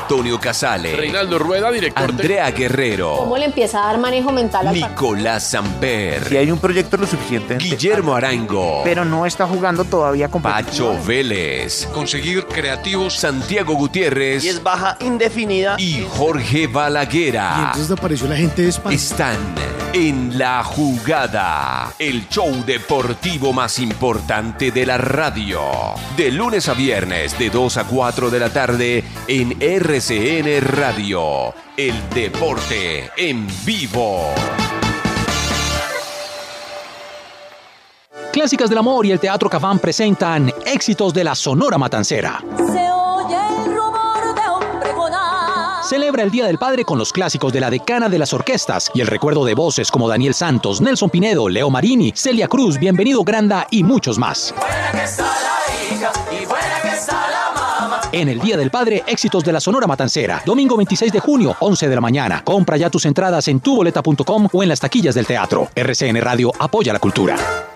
[0.09, 0.95] Antonio Casale.
[0.95, 2.09] Reinaldo Rueda, director.
[2.09, 3.17] Andrea Guerrero.
[3.19, 4.73] ¿Cómo le empieza a dar manejo mental al?
[4.73, 6.27] Nicolás Samper.
[6.27, 7.57] Si hay un proyecto lo suficiente.
[7.57, 8.81] Guillermo Arango.
[8.83, 11.87] Pero no está jugando todavía con Pacho Vélez.
[11.93, 13.17] Conseguir creativos.
[13.17, 14.43] Santiago Gutiérrez.
[14.45, 15.75] Y es baja indefinida.
[15.77, 17.53] Y Jorge Balaguera.
[17.59, 18.95] Y entonces apareció la gente de España.
[18.95, 19.37] Están
[19.93, 21.93] en la jugada.
[21.99, 25.61] El show deportivo más importante de la radio.
[26.17, 29.55] De lunes a viernes, de 2 a 4 de la tarde, en
[29.99, 31.53] RCN Radio.
[31.75, 34.29] El deporte en vivo.
[38.31, 42.41] Clásicas del Amor y el Teatro Cafán presentan éxitos de la Sonora Matancera.
[42.55, 45.83] Se oye el rumor de un pregonar.
[45.83, 49.01] Celebra el Día del Padre con los clásicos de la decana de las orquestas y
[49.01, 53.67] el recuerdo de voces como Daniel Santos, Nelson Pinedo, Leo Marini, Celia Cruz, Bienvenido Granda
[53.69, 54.55] y muchos más.
[54.57, 56.45] Buena que está la hija y
[58.11, 60.41] En el Día del Padre, éxitos de la Sonora Matancera.
[60.43, 62.43] Domingo 26 de junio, 11 de la mañana.
[62.43, 65.69] Compra ya tus entradas en tuboleta.com o en las taquillas del teatro.
[65.75, 67.68] RCN Radio apoya la cultura.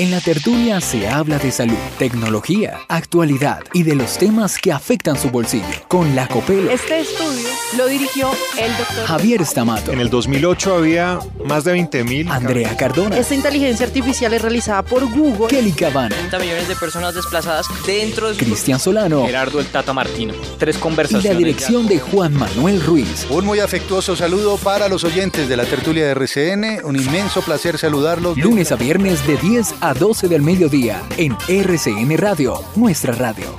[0.00, 5.18] En la tertulia se habla de salud, tecnología, actualidad y de los temas que afectan
[5.18, 5.64] su bolsillo.
[5.88, 8.30] Con la Copel, Este estudio lo dirigió
[8.60, 12.30] el doctor Javier Stamato, En el 2008 había más de 20.000.
[12.30, 15.48] Andrea Cardona, Esta inteligencia artificial es realizada por Google.
[15.48, 18.44] Kelly Cabana, 30 millones de personas desplazadas dentro de su...
[18.44, 20.32] Cristian Solano Gerardo el Tata Martino.
[20.58, 21.32] Tres y conversaciones.
[21.32, 23.26] la dirección de Juan Manuel Ruiz.
[23.30, 26.84] Un muy afectuoso saludo para los oyentes de la tertulia de RCN.
[26.84, 28.38] Un inmenso placer saludarlos.
[28.38, 33.54] Lunes a viernes de 10 a 12 del mediodía en RCN Radio, nuestra radio.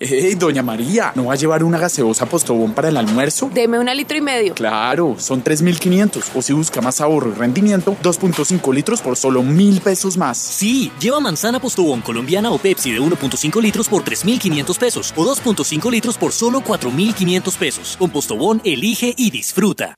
[0.00, 3.50] Hey, doña María, ¿no va a llevar una gaseosa postobón para el almuerzo?
[3.52, 4.54] Deme una litro y medio.
[4.54, 6.36] Claro, son 3.500.
[6.36, 10.38] O si busca más ahorro y rendimiento, 2.5 litros por solo mil pesos más.
[10.38, 15.90] Sí, lleva manzana postobón colombiana o Pepsi de 1.5 litros por 3.500 pesos o 2.5
[15.90, 17.96] litros por solo 4.500 pesos.
[17.98, 19.96] Con postobón, elige y disfruta.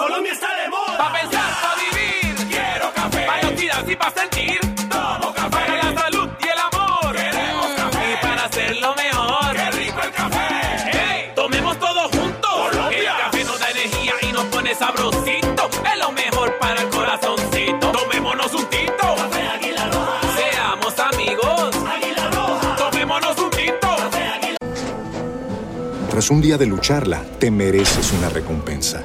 [0.00, 0.96] Colombia está de moda.
[0.96, 2.48] Pa' pensar, pa' vivir.
[2.48, 3.26] Quiero café.
[3.26, 4.60] Pa' identidad y pa' sentir.
[4.88, 5.50] Tomo café.
[5.50, 7.12] Para la salud y el amor.
[7.14, 8.12] Queremos café.
[8.12, 9.52] Y para hacerlo mejor.
[9.56, 10.48] Qué rico el café.
[10.90, 12.50] Hey, tomemos todo juntos.
[12.50, 13.12] Colombia.
[13.14, 15.68] El café nos da energía y nos pone sabrosito.
[15.92, 17.92] Es lo mejor para el corazoncito.
[17.92, 19.06] Tomémonos un tito.
[19.16, 20.20] Café Águila Roja.
[20.34, 21.76] Seamos amigos.
[21.76, 22.76] Águila Roja.
[22.76, 23.88] Tomémonos un tito.
[23.98, 24.56] Café Águila
[26.08, 29.04] Tras un día de lucharla, te mereces una recompensa,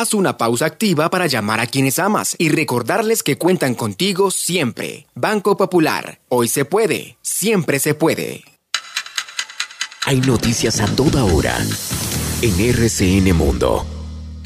[0.00, 5.06] Haz una pausa activa para llamar a quienes amas y recordarles que cuentan contigo siempre.
[5.14, 6.20] Banco Popular.
[6.30, 7.18] Hoy se puede.
[7.20, 8.42] Siempre se puede.
[10.06, 11.54] Hay noticias a toda hora
[12.40, 13.99] en RCN Mundo.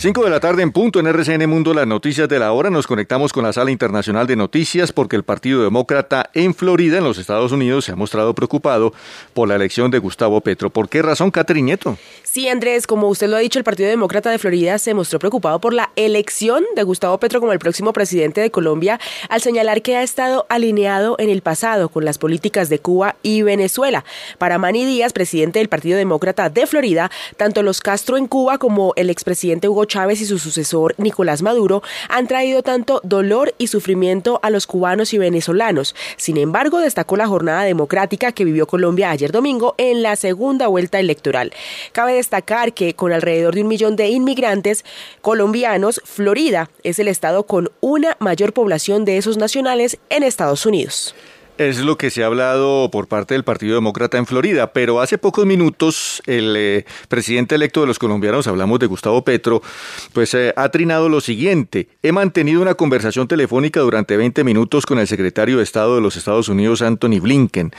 [0.05, 2.69] 5 de la tarde en punto en RCN Mundo, las noticias de la hora.
[2.69, 7.05] Nos conectamos con la sala internacional de noticias porque el Partido Demócrata en Florida, en
[7.05, 8.93] los Estados Unidos, se ha mostrado preocupado
[9.33, 10.69] por la elección de Gustavo Petro.
[10.69, 11.97] ¿Por qué razón, Catherine Nieto?
[12.23, 15.59] Sí, Andrés, como usted lo ha dicho, el Partido Demócrata de Florida se mostró preocupado
[15.59, 19.01] por la elección de Gustavo Petro como el próximo presidente de Colombia,
[19.31, 23.41] al señalar que ha estado alineado en el pasado con las políticas de Cuba y
[23.41, 24.05] Venezuela.
[24.37, 28.93] Para Manny Díaz, presidente del Partido Demócrata de Florida, tanto los Castro en Cuba como
[28.97, 34.41] el expresidente Hugo Chávez y su sucesor Nicolás Maduro han traído tanto dolor y sufrimiento
[34.43, 35.95] a los cubanos y venezolanos.
[36.17, 40.99] Sin embargo, destacó la jornada democrática que vivió Colombia ayer domingo en la segunda vuelta
[40.99, 41.53] electoral.
[41.93, 44.85] Cabe destacar que con alrededor de un millón de inmigrantes
[45.23, 51.15] colombianos, Florida es el estado con una mayor población de esos nacionales en Estados Unidos.
[51.57, 55.19] Es lo que se ha hablado por parte del Partido Demócrata en Florida, pero hace
[55.19, 59.63] pocos minutos el eh, presidente electo de los colombianos, hablamos de Gustavo Petro,
[60.13, 61.87] pues eh, ha trinado lo siguiente.
[62.03, 66.17] He mantenido una conversación telefónica durante 20 minutos con el secretario de Estado de los
[66.17, 67.71] Estados Unidos, Anthony Blinken.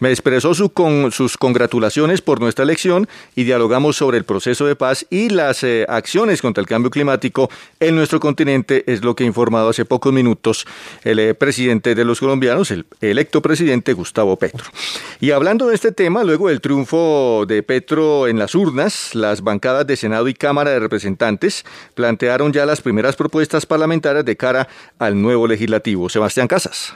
[0.00, 4.74] Me expresó su con, sus congratulaciones por nuestra elección y dialogamos sobre el proceso de
[4.74, 9.22] paz y las eh, acciones contra el cambio climático en nuestro continente, es lo que
[9.22, 10.66] ha informado hace pocos minutos
[11.04, 14.64] el presidente de los colombianos, el, el presidente Gustavo Petro.
[15.20, 19.86] Y hablando de este tema, luego del triunfo de Petro en las urnas, las bancadas
[19.86, 21.64] de Senado y Cámara de Representantes
[21.94, 24.68] plantearon ya las primeras propuestas parlamentarias de cara
[24.98, 26.08] al nuevo legislativo.
[26.08, 26.94] Sebastián Casas.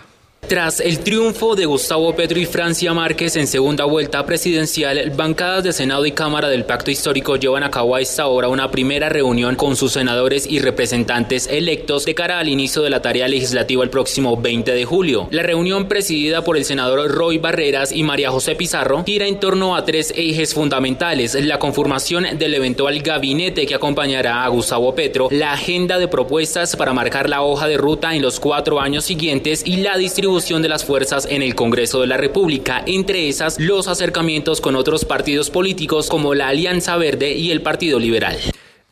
[0.49, 5.73] Tras el triunfo de Gustavo Petro y Francia Márquez en segunda vuelta presidencial, bancadas de
[5.73, 9.57] Senado y Cámara del Pacto Histórico llevan a cabo a esta hora una primera reunión
[9.57, 13.89] con sus senadores y representantes electos de cara al inicio de la tarea legislativa el
[13.89, 15.29] próximo 20 de julio.
[15.31, 19.75] La reunión presidida por el senador Roy Barreras y María José Pizarro gira en torno
[19.75, 25.55] a tres ejes fundamentales, la conformación del eventual gabinete que acompañará a Gustavo Petro, la
[25.55, 29.79] agenda de propuestas para marcar la hoja de ruta en los cuatro años siguientes y
[29.79, 34.61] la distribución de las fuerzas en el Congreso de la República, entre esas los acercamientos
[34.61, 38.37] con otros partidos políticos como la Alianza Verde y el Partido Liberal.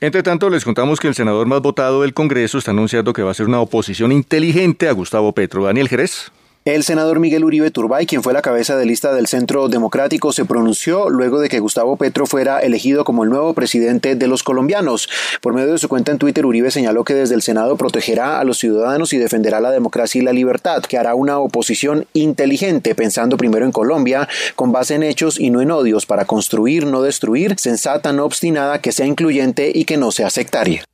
[0.00, 3.32] Entre tanto, les contamos que el senador más votado del Congreso está anunciando que va
[3.32, 5.64] a ser una oposición inteligente a Gustavo Petro.
[5.64, 6.30] Daniel Jerez.
[6.64, 10.44] El senador Miguel Uribe Turbay, quien fue la cabeza de lista del Centro Democrático, se
[10.44, 15.08] pronunció luego de que Gustavo Petro fuera elegido como el nuevo presidente de los colombianos.
[15.40, 18.44] Por medio de su cuenta en Twitter, Uribe señaló que desde el Senado protegerá a
[18.44, 23.36] los ciudadanos y defenderá la democracia y la libertad, que hará una oposición inteligente, pensando
[23.36, 27.56] primero en Colombia, con base en hechos y no en odios, para construir, no destruir,
[27.58, 30.84] sensata, no obstinada, que sea incluyente y que no sea sectaria.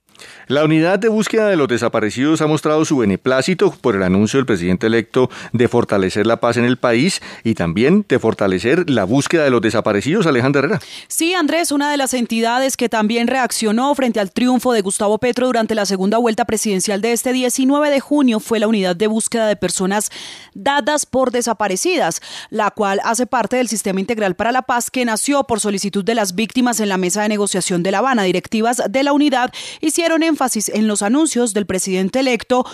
[0.49, 4.47] La unidad de búsqueda de los desaparecidos ha mostrado su beneplácito por el anuncio del
[4.47, 9.45] presidente electo de fortalecer la paz en el país y también de fortalecer la búsqueda
[9.45, 10.27] de los desaparecidos.
[10.27, 10.81] Alejandra Herrera.
[11.07, 15.49] Sí, Andrés, una de las entidades que también reaccionó frente al triunfo de Gustavo Petro
[15.49, 19.49] durante la segunda vuelta presidencial de este 19 de junio fue la unidad de búsqueda
[19.49, 20.11] de personas
[20.55, 25.45] dadas por desaparecidas, la cual hace parte del Sistema Integral para la Paz que nació
[25.45, 28.23] por solicitud de las víctimas en la mesa de negociación de La Habana.
[28.23, 30.38] Directivas de la unidad hicieron en
[30.69, 32.65] en los anuncios del presidente electo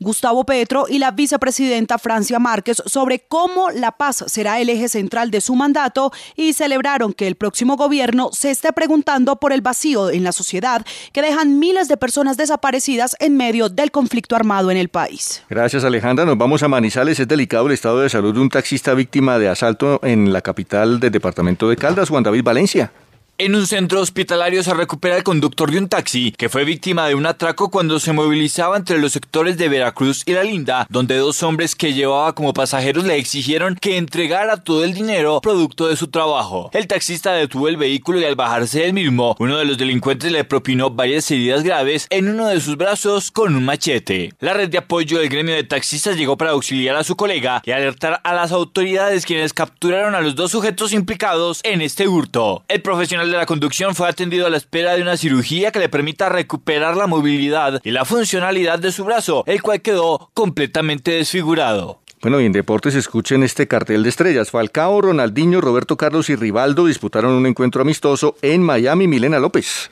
[0.00, 5.30] Gustavo Petro y la vicepresidenta Francia Márquez sobre cómo la paz será el eje central
[5.30, 10.10] de su mandato y celebraron que el próximo gobierno se esté preguntando por el vacío
[10.10, 14.76] en la sociedad que dejan miles de personas desaparecidas en medio del conflicto armado en
[14.76, 15.42] el país.
[15.48, 17.20] Gracias Alejandra, nos vamos a Manizales.
[17.20, 20.98] Es delicado el estado de salud de un taxista víctima de asalto en la capital
[20.98, 22.92] del departamento de Caldas, Juan David Valencia.
[23.38, 27.14] En un centro hospitalario se recupera el conductor de un taxi que fue víctima de
[27.14, 31.42] un atraco cuando se movilizaba entre los sectores de Veracruz y La Linda, donde dos
[31.42, 36.08] hombres que llevaba como pasajeros le exigieron que entregara todo el dinero producto de su
[36.08, 36.70] trabajo.
[36.74, 40.44] El taxista detuvo el vehículo y al bajarse del mismo, uno de los delincuentes le
[40.44, 44.34] propinó varias heridas graves en uno de sus brazos con un machete.
[44.40, 47.70] La red de apoyo del gremio de taxistas llegó para auxiliar a su colega y
[47.70, 52.62] alertar a las autoridades quienes capturaron a los dos sujetos implicados en este hurto.
[52.68, 55.88] El profesional de la conducción fue atendido a la espera de una cirugía que le
[55.88, 62.00] permita recuperar la movilidad y la funcionalidad de su brazo, el cual quedó completamente desfigurado.
[62.22, 64.50] Bueno, y en deportes escuchen este cartel de estrellas.
[64.50, 69.08] Falcao, Ronaldinho, Roberto Carlos y Rivaldo disputaron un encuentro amistoso en Miami.
[69.08, 69.90] Milena López.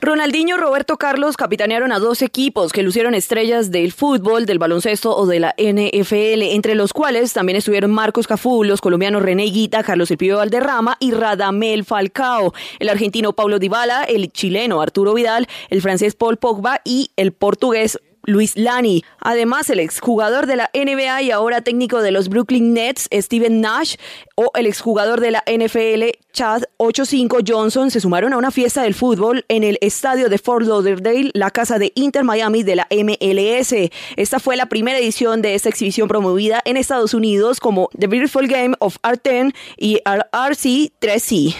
[0.00, 5.26] Ronaldinho, Roberto Carlos capitanearon a dos equipos que lucieron estrellas del fútbol, del baloncesto o
[5.26, 10.10] de la NFL, entre los cuales también estuvieron Marcos Cafú, los colombianos René Guita, Carlos
[10.10, 16.14] Elpío Valderrama y Radamel Falcao, el argentino Paulo Dybala, el chileno Arturo Vidal, el francés
[16.14, 19.04] Paul Pogba y el portugués Luis Lani.
[19.20, 23.96] Además, el exjugador de la NBA y ahora técnico de los Brooklyn Nets, Steven Nash,
[24.36, 28.94] o el exjugador de la NFL, Chad 85 Johnson, se sumaron a una fiesta del
[28.94, 33.74] fútbol en el estadio de Fort Lauderdale, la casa de Inter Miami de la MLS.
[34.16, 38.48] Esta fue la primera edición de esta exhibición promovida en Estados Unidos como The Beautiful
[38.48, 41.54] Game of R10 y RC 3C.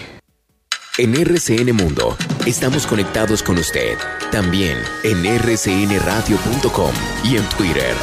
[0.97, 2.15] En RCN Mundo
[2.45, 3.97] estamos conectados con usted.
[4.31, 6.93] También en rcnradio.com
[7.25, 7.93] y en Twitter,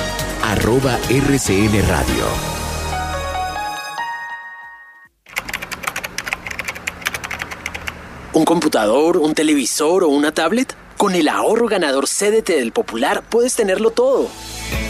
[0.43, 2.26] arroba RCN Radio.
[8.34, 10.76] ¿Un computador, un televisor o una tablet?
[10.99, 14.28] Con el ahorro ganador CDT del Popular puedes tenerlo todo.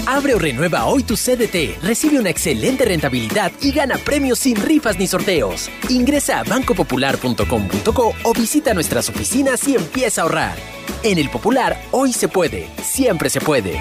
[0.07, 4.99] Abre o renueva hoy tu CDT, recibe una excelente rentabilidad y gana premios sin rifas
[4.99, 5.71] ni sorteos.
[5.89, 10.57] Ingresa a bancopopular.com.co o visita nuestras oficinas y empieza a ahorrar.
[11.05, 13.81] En el Popular, hoy se puede, siempre se puede.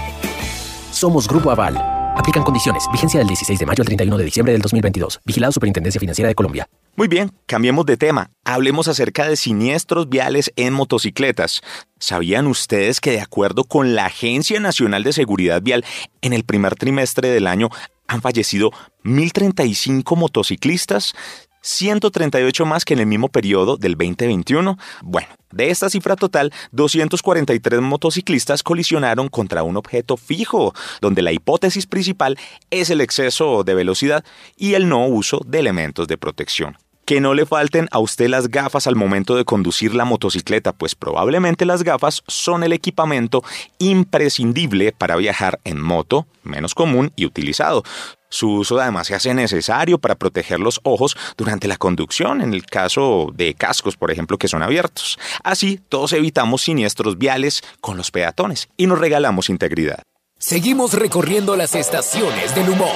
[0.92, 2.01] Somos Grupo Aval.
[2.16, 2.88] Aplican condiciones.
[2.92, 5.22] Vigencia del 16 de mayo al 31 de diciembre del 2022.
[5.26, 6.68] Vigilado Superintendencia Financiera de Colombia.
[6.96, 8.32] Muy bien, cambiemos de tema.
[8.44, 11.62] Hablemos acerca de siniestros viales en motocicletas.
[12.00, 15.86] ¿Sabían ustedes que de acuerdo con la Agencia Nacional de Seguridad Vial,
[16.22, 17.70] en el primer trimestre del año
[18.08, 18.72] han fallecido
[19.06, 21.14] 1.035 motociclistas?
[21.62, 24.78] 138 más que en el mismo periodo del 2021.
[25.04, 31.88] Bueno, de esta cifra total, 243 motociclistas colisionaron contra un objeto fijo, donde la hipótesis
[31.88, 32.38] principal
[32.70, 34.24] es el exceso de velocidad
[34.58, 36.78] y el no uso de elementos de protección.
[37.06, 40.96] Que no le falten a usted las gafas al momento de conducir la motocicleta, pues
[40.96, 43.44] probablemente las gafas son el equipamiento
[43.80, 47.84] imprescindible para viajar en moto, menos común y utilizado.
[48.32, 52.66] Su uso además se hace necesario para proteger los ojos durante la conducción, en el
[52.66, 55.20] caso de cascos, por ejemplo, que son abiertos.
[55.44, 60.02] Así, todos evitamos siniestros viales con los peatones y nos regalamos integridad.
[60.40, 62.96] Seguimos recorriendo las estaciones del humor.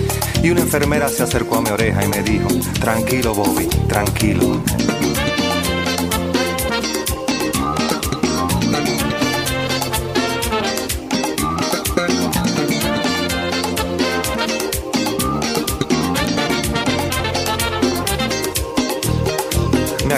[0.43, 2.47] Y una enfermera se acercó a mi oreja y me dijo,
[2.79, 4.61] tranquilo Bobby, tranquilo.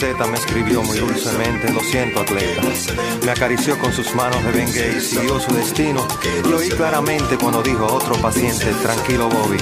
[0.00, 2.62] Receta me escribió muy dulcemente, lo siento, atleta.
[3.24, 6.06] Me acarició con sus manos de bengue y siguió su destino.
[6.48, 9.58] Y oí claramente cuando dijo a otro paciente, tranquilo, Bobby.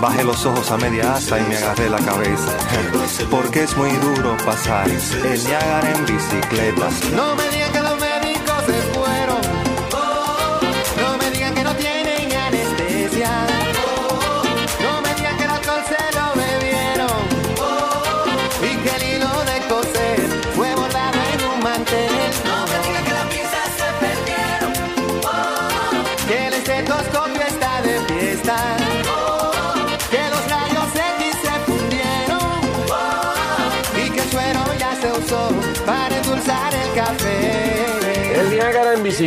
[0.00, 2.56] Bajé los ojos a media asta y me agarré la cabeza.
[3.30, 6.90] Porque es muy duro pasar el Niágara en bicicleta.
[7.14, 7.61] No me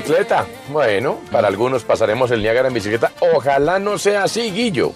[0.05, 0.45] bicicleta.
[0.69, 3.11] Bueno, para algunos pasaremos el Niágara en bicicleta.
[3.33, 4.93] Ojalá no sea así, Guillo.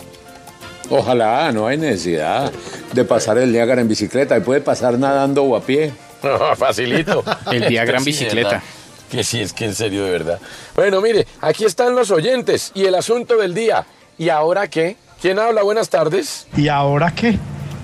[0.92, 2.52] Ojalá, no hay necesidad
[2.94, 4.38] de pasar el Niágara en bicicleta.
[4.38, 5.92] Y puede pasar nadando o a pie.
[6.58, 7.24] Facilito.
[7.52, 8.62] El Niágara en bicicleta.
[9.10, 10.40] Que sí, es que en serio, de verdad.
[10.76, 13.86] Bueno, mire, aquí están los oyentes y el asunto del día.
[14.20, 14.96] ¿Y ahora qué?
[15.20, 15.64] ¿Quién habla?
[15.64, 16.46] Buenas tardes.
[16.56, 17.40] ¿Y ahora qué?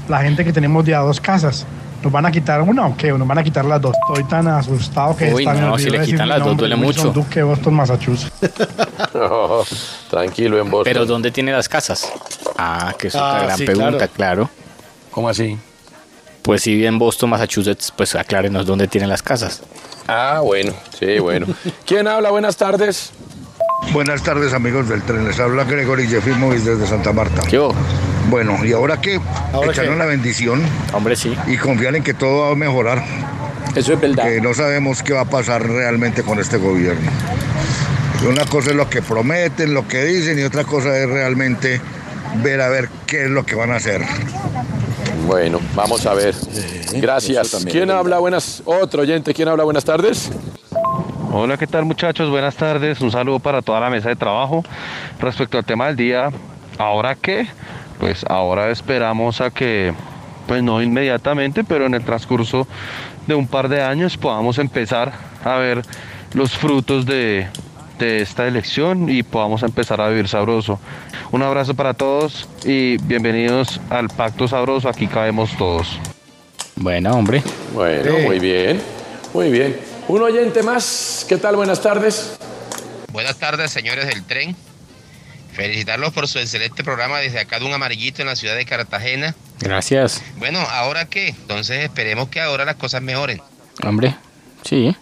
[0.07, 1.65] La gente que tenemos de a dos casas.
[2.05, 3.11] ¿Nos van a quitar una o qué?
[3.11, 3.95] ¿O nos van a quitar las dos?
[4.07, 7.09] Estoy tan asustado que Uy, están no, si le quitan las dos duele mucho.
[7.09, 8.31] Duque, Boston, Massachusetts.
[9.15, 9.63] No,
[10.09, 10.83] tranquilo en Boston.
[10.93, 12.11] Pero ¿dónde tiene las casas?
[12.57, 14.49] Ah, que es otra Ah, gran sí, pregunta, claro.
[15.09, 15.57] ¿Cómo así?
[16.43, 19.63] Pues si vive en Boston, Massachusetts, pues aclárenos dónde tiene las casas.
[20.07, 21.47] Ah, bueno, sí, bueno.
[21.87, 22.29] ¿Quién habla?
[22.29, 23.11] Buenas tardes.
[23.93, 27.41] Buenas tardes amigos del tren, les habla Gregory Jefimovic desde Santa Marta.
[27.49, 27.57] ¿Qué
[28.29, 29.19] Bueno, ¿y ahora qué?
[29.53, 29.85] ¿Ahora qué?
[29.85, 30.61] la bendición.
[30.93, 31.35] Hombre, sí.
[31.47, 33.03] Y confiar en que todo va a mejorar.
[33.75, 34.23] Eso es verdad.
[34.23, 37.11] Que no sabemos qué va a pasar realmente con este gobierno.
[38.27, 41.81] Una cosa es lo que prometen, lo que dicen, y otra cosa es realmente
[42.41, 44.01] ver a ver qué es lo que van a hacer.
[45.27, 46.33] Bueno, vamos a ver.
[46.93, 47.51] Gracias.
[47.51, 48.19] también ¿Quién habla?
[48.19, 48.63] Buenas.
[48.65, 49.33] Otro oyente.
[49.33, 49.63] ¿Quién habla?
[49.63, 50.31] Buenas tardes.
[51.31, 52.29] Hola, ¿qué tal muchachos?
[52.29, 53.01] Buenas tardes.
[53.01, 54.63] Un saludo para toda la mesa de trabajo.
[55.19, 56.29] Respecto al tema del día,
[56.77, 57.47] ¿ahora qué?
[57.99, 59.93] Pues ahora esperamos a que,
[60.47, 62.67] pues no inmediatamente, pero en el transcurso
[63.27, 65.13] de un par de años podamos empezar
[65.43, 65.81] a ver
[66.33, 67.47] los frutos de,
[67.99, 70.79] de esta elección y podamos empezar a vivir sabroso.
[71.31, 74.89] Un abrazo para todos y bienvenidos al Pacto Sabroso.
[74.89, 75.97] Aquí cabemos todos.
[76.75, 77.41] Bueno, hombre.
[77.73, 78.23] Bueno, Sí.
[78.25, 78.81] muy bien.
[79.33, 79.77] Muy bien.
[80.07, 81.25] Un oyente más.
[81.27, 81.55] ¿Qué tal?
[81.55, 82.37] Buenas tardes.
[83.11, 84.55] Buenas tardes, señores del tren.
[85.55, 89.33] Felicitarlos por su excelente programa desde acá de un amarillito en la ciudad de Cartagena.
[89.59, 90.21] Gracias.
[90.37, 91.29] Bueno, ¿ahora qué?
[91.29, 93.41] Entonces esperemos que ahora las cosas mejoren.
[93.83, 94.15] Hombre,
[94.63, 94.95] sí.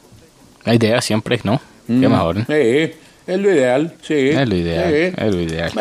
[0.63, 1.59] La idea siempre, ¿no?
[1.87, 2.11] Que Mm.
[2.11, 2.45] mejoren.
[2.47, 2.93] Sí,
[3.27, 4.29] es lo ideal, sí.
[4.29, 5.15] Es lo ideal, Sí.
[5.25, 5.71] es lo ideal.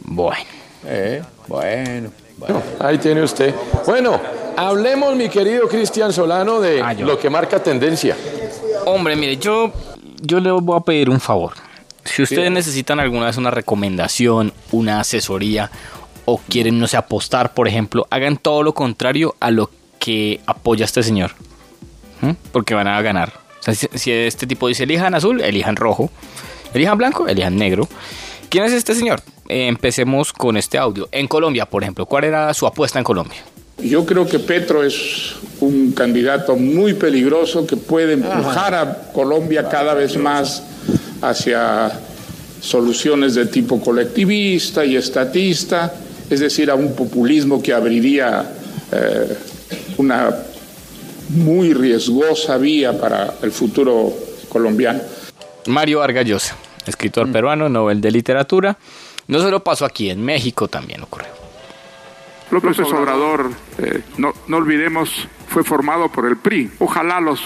[0.00, 0.44] Bueno.
[0.86, 2.62] Eh, bueno, bueno.
[2.80, 3.54] Ahí tiene usted.
[3.86, 4.20] Bueno,
[4.56, 8.16] hablemos, mi querido Cristian Solano, de lo que marca tendencia.
[8.86, 9.72] Hombre, mire, yo,
[10.20, 11.52] yo le voy a pedir un favor.
[12.04, 15.70] Si ustedes necesitan alguna vez una recomendación, una asesoría
[16.24, 20.84] o quieren, no sé, apostar, por ejemplo, hagan todo lo contrario a lo que apoya
[20.84, 21.32] este señor.
[22.20, 22.32] ¿Mm?
[22.52, 23.32] Porque van a ganar.
[23.60, 26.10] O sea, si, si este tipo dice elijan azul, elijan rojo.
[26.74, 27.88] Elijan blanco, elijan negro.
[28.48, 29.20] ¿Quién es este señor?
[29.48, 31.08] Eh, empecemos con este audio.
[31.12, 33.38] En Colombia, por ejemplo, ¿cuál era su apuesta en Colombia?
[33.78, 39.94] Yo creo que Petro es un candidato muy peligroso que puede empujar a Colombia cada
[39.94, 40.62] vez más
[41.28, 41.90] hacia
[42.60, 45.92] soluciones de tipo colectivista y estatista,
[46.30, 48.52] es decir, a un populismo que abriría
[48.90, 49.38] eh,
[49.98, 50.34] una
[51.30, 54.12] muy riesgosa vía para el futuro
[54.48, 55.00] colombiano.
[55.66, 56.56] Mario Vargas Llosa,
[56.86, 58.76] escritor peruano, Nobel de Literatura.
[59.26, 61.28] No solo pasó aquí, en México también ocurrió.
[62.50, 65.10] López Obrador, eh, no, no olvidemos,
[65.48, 66.70] fue formado por el PRI.
[66.78, 67.40] Ojalá los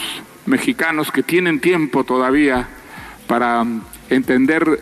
[0.47, 2.69] mexicanos que tienen tiempo todavía
[3.29, 3.65] para
[4.11, 4.81] entender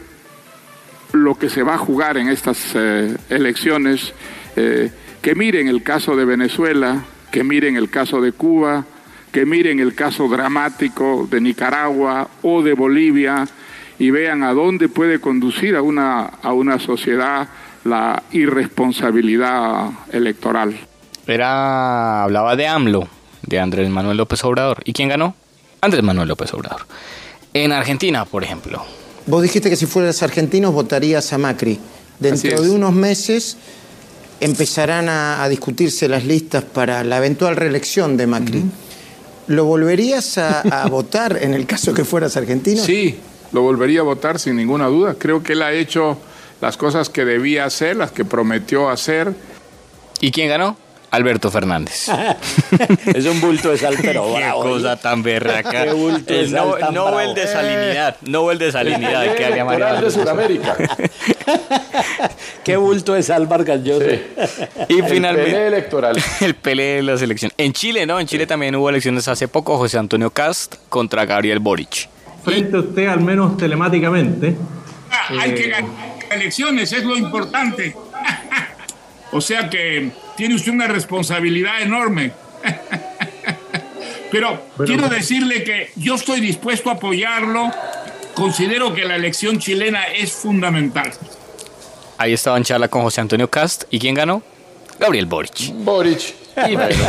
[1.12, 4.14] lo que se va a jugar en estas eh, elecciones,
[4.56, 4.90] eh,
[5.20, 8.85] que miren el caso de Venezuela, que miren el caso de Cuba,
[9.32, 13.47] que miren el caso dramático de Nicaragua o de Bolivia
[13.98, 17.48] y vean a dónde puede conducir a una, a una sociedad
[17.85, 20.77] la irresponsabilidad electoral.
[21.27, 23.09] Era, hablaba de AMLO,
[23.43, 24.78] de Andrés Manuel López Obrador.
[24.85, 25.35] ¿Y quién ganó?
[25.81, 26.86] Andrés Manuel López Obrador.
[27.65, 28.85] En Argentina, por ejemplo.
[29.24, 31.81] Vos dijiste que si fueras argentino votarías a Macri.
[32.19, 33.57] Dentro de unos meses
[34.41, 38.62] empezarán a, a discutirse las listas para la eventual reelección de Macri.
[39.47, 42.83] ¿Lo volverías a, a votar en el caso que fueras argentino?
[42.83, 43.19] Sí,
[43.53, 45.15] lo volvería a votar sin ninguna duda.
[45.19, 46.19] Creo que él ha hecho
[46.61, 49.33] las cosas que debía hacer, las que prometió hacer.
[50.20, 50.77] ¿Y quién ganó?
[51.11, 52.09] Alberto Fernández.
[53.15, 54.62] es un bulto de sal, pero Qué bravo.
[54.62, 55.85] cosa tan berraca.
[55.85, 57.35] Qué bulto de El sal no- tan bravo.
[57.35, 58.16] de salinidad.
[58.23, 59.35] Nobel de salinidad.
[59.35, 60.11] que haría María de.
[60.11, 60.77] Sudamérica.
[62.65, 64.07] Qué bulto de sal, Vargas Llosa.
[64.89, 65.66] Y El finalmente.
[65.69, 66.20] Electoral.
[66.41, 67.53] El Pelé de la selección.
[67.57, 68.19] En Chile, ¿no?
[68.19, 69.77] En Chile también hubo elecciones hace poco.
[69.78, 72.09] José Antonio Cast contra Gabriel Boric.
[72.45, 74.57] Frente a usted, al menos telemáticamente.
[75.39, 75.91] Hay que ganar
[76.31, 77.95] elecciones, es lo importante.
[79.32, 82.32] O sea que tiene usted una responsabilidad enorme.
[84.31, 87.70] Pero quiero decirle que yo estoy dispuesto a apoyarlo.
[88.35, 91.12] Considero que la elección chilena es fundamental.
[92.19, 93.85] Ahí estaba en charla con José Antonio Cast.
[93.90, 94.43] ¿Y quién ganó?
[94.98, 95.73] Gabriel Boric.
[95.74, 96.45] Boric.
[96.77, 97.05] Bueno,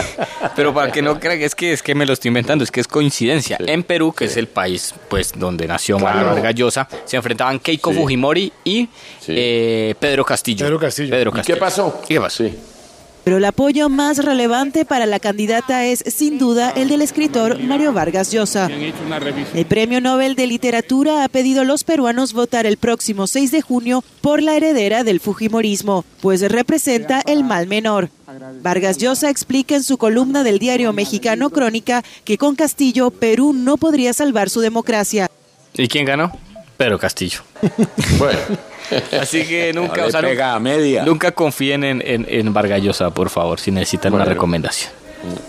[0.56, 2.80] pero para que no crean, es que, es que me lo estoy inventando, es que
[2.82, 3.58] es coincidencia.
[3.60, 6.36] En Perú, que es el país pues donde nació Mario Claro.
[6.36, 7.98] Vargas Llosa, se enfrentaban Keiko Sí.
[7.98, 8.90] Fujimori y
[9.28, 10.66] eh, Pedro Castillo.
[10.66, 11.10] Pedro Castillo.
[11.10, 11.56] Pedro ¿Y Castillo.
[11.56, 12.02] qué pasó?
[12.04, 12.44] ¿Y qué pasó?
[13.28, 17.92] Pero el apoyo más relevante para la candidata es sin duda el del escritor Mario
[17.92, 18.70] Vargas Llosa.
[19.54, 23.62] El Premio Nobel de Literatura ha pedido a los peruanos votar el próximo 6 de
[23.62, 28.12] junio por la heredera del Fujimorismo, pues representa el mal menor.
[28.62, 33.76] Vargas Llosa explica en su columna del diario mexicano Crónica que con Castillo Perú no
[33.76, 35.30] podría salvar su democracia.
[35.74, 36.32] ¿Y quién ganó?
[36.78, 37.42] Pedro Castillo.
[38.18, 38.40] Bueno.
[39.20, 41.04] Así que nunca, o sea, pega a media.
[41.04, 44.92] nunca confíen en, en, en Vargas Llosa, por favor, si necesitan una recomendación.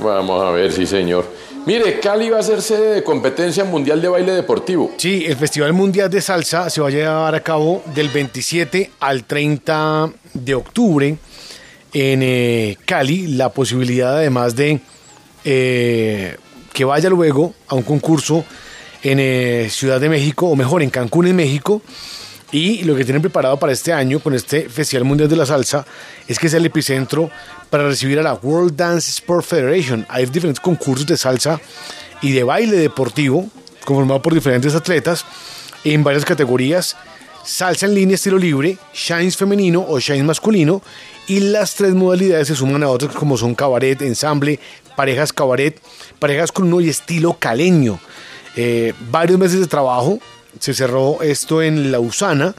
[0.00, 1.24] Vamos a ver, sí, señor.
[1.66, 4.92] Mire, Cali va a ser sede de competencia mundial de baile deportivo.
[4.96, 9.24] Sí, el Festival Mundial de Salsa se va a llevar a cabo del 27 al
[9.24, 11.16] 30 de octubre
[11.92, 13.28] en eh, Cali.
[13.28, 14.80] La posibilidad además de
[15.44, 16.36] eh,
[16.72, 18.44] que vaya luego a un concurso
[19.02, 21.82] en eh, Ciudad de México, o mejor, en Cancún, en México.
[22.50, 25.84] Y lo que tienen preparado para este año con este Festival Mundial de la Salsa
[26.26, 27.30] es que es el epicentro
[27.68, 30.06] para recibir a la World Dance Sport Federation.
[30.08, 31.60] Hay diferentes concursos de salsa
[32.22, 33.48] y de baile deportivo
[33.84, 35.26] conformado por diferentes atletas
[35.84, 36.96] en varias categorías.
[37.44, 40.82] Salsa en línea estilo libre, shines femenino o shines masculino
[41.26, 44.58] y las tres modalidades se suman a otras como son cabaret, ensamble,
[44.96, 45.78] parejas cabaret,
[46.18, 47.98] parejas con uno y estilo caleño.
[48.56, 50.18] Eh, varios meses de trabajo,
[50.58, 52.54] se cerró esto en Lausana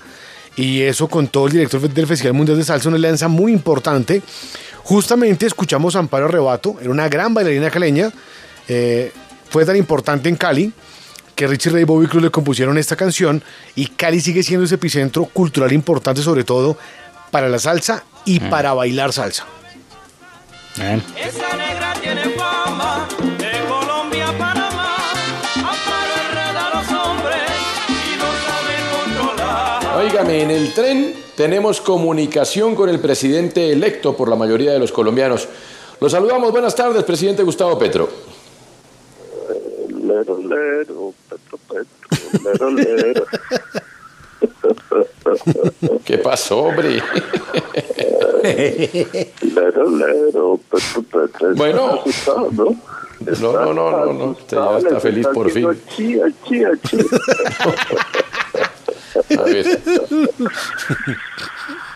[0.55, 4.21] y eso contó el director del Festival Mundial de Salsa, una alianza muy importante.
[4.83, 8.11] Justamente escuchamos a Amparo Rebato, era una gran bailarina caleña,
[8.67, 9.11] eh,
[9.49, 10.71] fue tan importante en Cali
[11.35, 13.41] que Richie Ray y Bobby Cruz le compusieron esta canción
[13.75, 16.77] y Cali sigue siendo ese epicentro cultural importante sobre todo
[17.31, 19.45] para la salsa y para bailar salsa.
[20.75, 22.21] Esa negra tiene
[30.19, 34.91] Óigame, en el tren tenemos comunicación con el presidente electo por la mayoría de los
[34.91, 35.47] colombianos.
[36.01, 36.51] Los saludamos.
[36.51, 38.09] Buenas tardes, presidente Gustavo Petro.
[39.87, 41.89] Lero, lero, Petro, Petro,
[42.43, 43.25] lero, lero.
[46.03, 47.01] ¿Qué pasó, hombre?
[48.43, 51.55] Lero, lero, Petro, Petro.
[51.55, 52.03] Bueno.
[52.51, 52.75] ¿no?
[53.39, 54.25] No, no, no, no, no.
[54.31, 55.69] Usted ya está feliz por fin.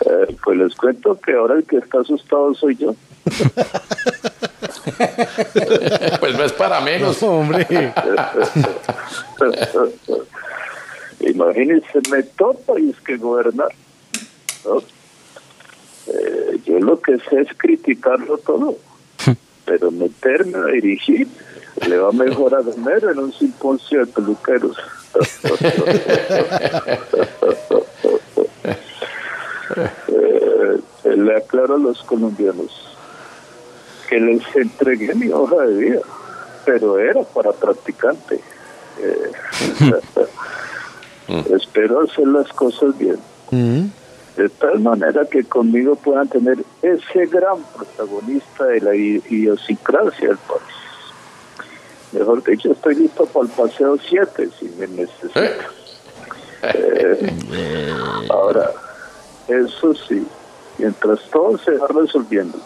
[0.06, 2.94] Eh, pues les cuento que ahora el que está asustado soy yo.
[6.20, 7.22] Pues no es para menos.
[7.22, 7.66] hombre.
[11.20, 13.68] Imagínense, me toca y es que gobernar.
[14.64, 14.78] ¿no?
[16.06, 18.76] Eh, yo lo que sé es criticarlo todo,
[19.64, 21.26] pero meterme a dirigir
[21.88, 24.76] le va mejor a Gamero en un simposio de peluqueros.
[30.16, 32.96] Eh, le aclaro a los colombianos
[34.08, 36.00] que les entregué mi hoja de vida,
[36.64, 38.40] pero era para practicante.
[39.00, 39.32] Eh,
[41.54, 43.18] espero hacer las cosas bien,
[44.36, 50.73] de tal manera que conmigo puedan tener ese gran protagonista de la idiosincrasia del país.
[52.14, 55.50] Mejor dicho, estoy listo para el paseo 7 si me necesitan.
[56.62, 57.92] Eh,
[58.30, 58.70] ahora,
[59.48, 60.26] eso sí,
[60.78, 62.56] mientras todo se va resolviendo,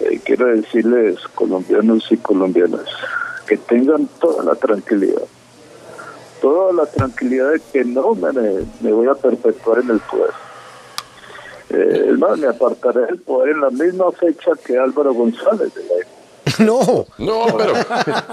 [0.00, 2.86] eh, quiero decirles, colombianos y colombianas,
[3.46, 5.24] que tengan toda la tranquilidad,
[6.40, 8.32] toda la tranquilidad de que no me,
[8.80, 10.32] me voy a perpetuar en el poder.
[11.70, 16.19] Eh, más, me apartaré del poder en la misma fecha que Álvaro González de la
[16.58, 17.06] No.
[17.18, 17.74] No, pero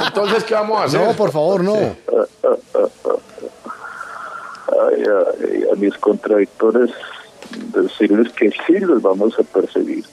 [0.06, 1.02] entonces, ¿qué vamos a hacer?
[1.02, 1.76] No, por favor, no.
[1.76, 1.96] Ay,
[5.04, 6.92] ay, a mis contradictores
[7.74, 10.06] decirles que sí los vamos a perseguir,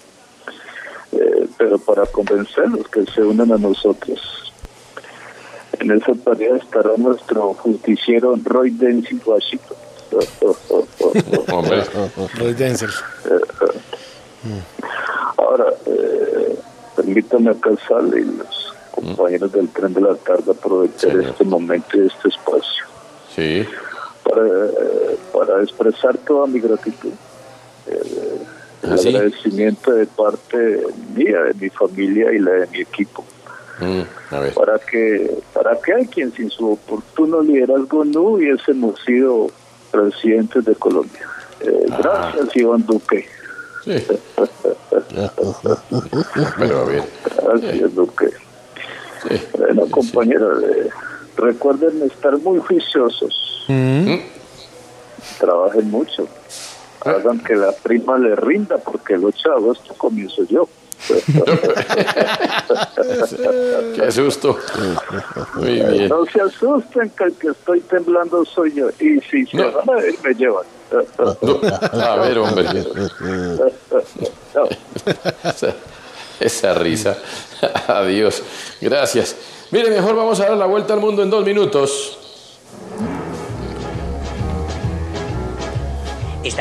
[1.12, 4.20] Eh, pero para convencerlos que se unan a nosotros.
[5.78, 9.76] En esa tarea estará nuestro justiciero Roy Denzi Washington.
[11.52, 11.84] Hombre.
[12.38, 12.90] Roy Denzel.
[15.36, 16.58] Ahora, eh,
[17.04, 17.54] permítame
[17.86, 22.84] sale y los compañeros del tren de la tarde aprovechar este momento y este espacio
[23.34, 23.66] Sí.
[24.22, 27.10] para, eh, para expresar toda mi gratitud.
[27.86, 28.38] Eh,
[28.84, 29.08] el ¿Ah, sí?
[29.08, 30.82] agradecimiento de parte
[31.16, 33.24] mía, de mi familia y la de mi equipo.
[33.80, 34.54] Mm, a ver.
[34.54, 39.48] Para que, para que hay quien sin su oportuno liderazgo no hubiésemos sido
[39.90, 41.26] presidentes de Colombia.
[41.60, 43.26] Eh, gracias, Iván Duque.
[43.84, 44.06] Sí.
[46.58, 47.04] Pero a ver.
[47.42, 48.30] Gracias, Duque.
[49.58, 50.88] Bueno, compañeros, eh,
[51.36, 53.66] recuerden estar muy juiciosos.
[55.38, 56.28] Trabajen mucho.
[57.04, 60.68] Hagan que la prima le rinda, porque el 8 de agosto comienzo yo.
[63.94, 64.58] Qué susto.
[65.54, 66.08] Muy bien.
[66.08, 68.88] No se asusten que el que estoy temblando soy yo.
[69.00, 70.64] Y si se van a ir, me llevan.
[71.92, 72.66] A ver, hombre.
[75.44, 75.74] Esa,
[76.40, 77.16] esa risa.
[77.88, 78.42] Adiós.
[78.80, 79.36] Gracias.
[79.70, 82.18] Mire, mejor vamos a dar la vuelta al mundo en dos minutos.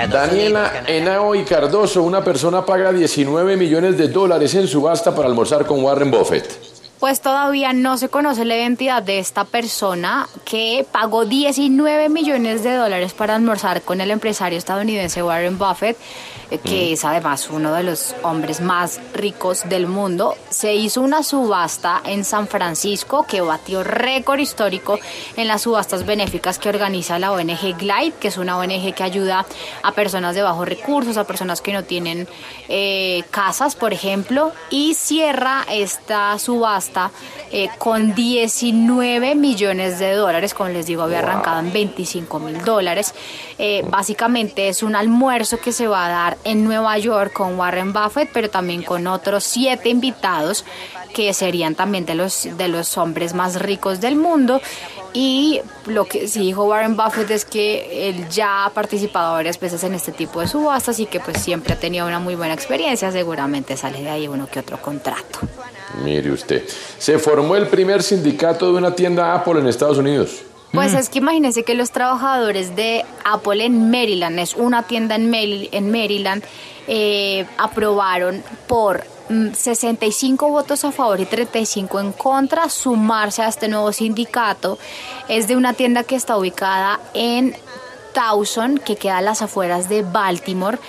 [0.09, 5.65] Daniela Henao y Cardoso, una persona paga 19 millones de dólares en subasta para almorzar
[5.65, 6.72] con Warren Buffett.
[7.03, 12.75] Pues todavía no se conoce la identidad de esta persona que pagó 19 millones de
[12.75, 15.97] dólares para almorzar con el empresario estadounidense Warren Buffett,
[16.49, 20.37] eh, que es además uno de los hombres más ricos del mundo.
[20.49, 24.97] Se hizo una subasta en San Francisco que batió récord histórico
[25.35, 29.45] en las subastas benéficas que organiza la ONG Glide, que es una ONG que ayuda
[29.81, 32.29] a personas de bajos recursos, a personas que no tienen
[32.69, 36.92] eh, casas, por ejemplo, y cierra esta subasta
[37.51, 43.13] eh, con 19 millones de dólares, como les digo, había arrancado en 25 mil dólares.
[43.57, 47.93] Eh, básicamente es un almuerzo que se va a dar en Nueva York con Warren
[47.93, 50.65] Buffett, pero también con otros siete invitados
[51.13, 54.61] que serían también de los, de los hombres más ricos del mundo.
[55.13, 59.83] Y lo que sí dijo Warren Buffett es que él ya ha participado varias veces
[59.83, 63.11] en este tipo de subastas y que pues siempre ha tenido una muy buena experiencia.
[63.11, 65.39] Seguramente sale de ahí uno que otro contrato.
[66.03, 66.63] Mire usted,
[66.97, 70.41] se formó el primer sindicato de una tienda Apple en Estados Unidos.
[70.71, 75.29] Pues es que imagínense que los trabajadores de Apple en Maryland, es una tienda en,
[75.29, 76.43] Mel- en Maryland,
[76.87, 83.67] eh, aprobaron por mm, 65 votos a favor y 35 en contra sumarse a este
[83.67, 84.79] nuevo sindicato.
[85.27, 87.55] Es de una tienda que está ubicada en
[88.15, 90.79] Towson, que queda a las afueras de Baltimore.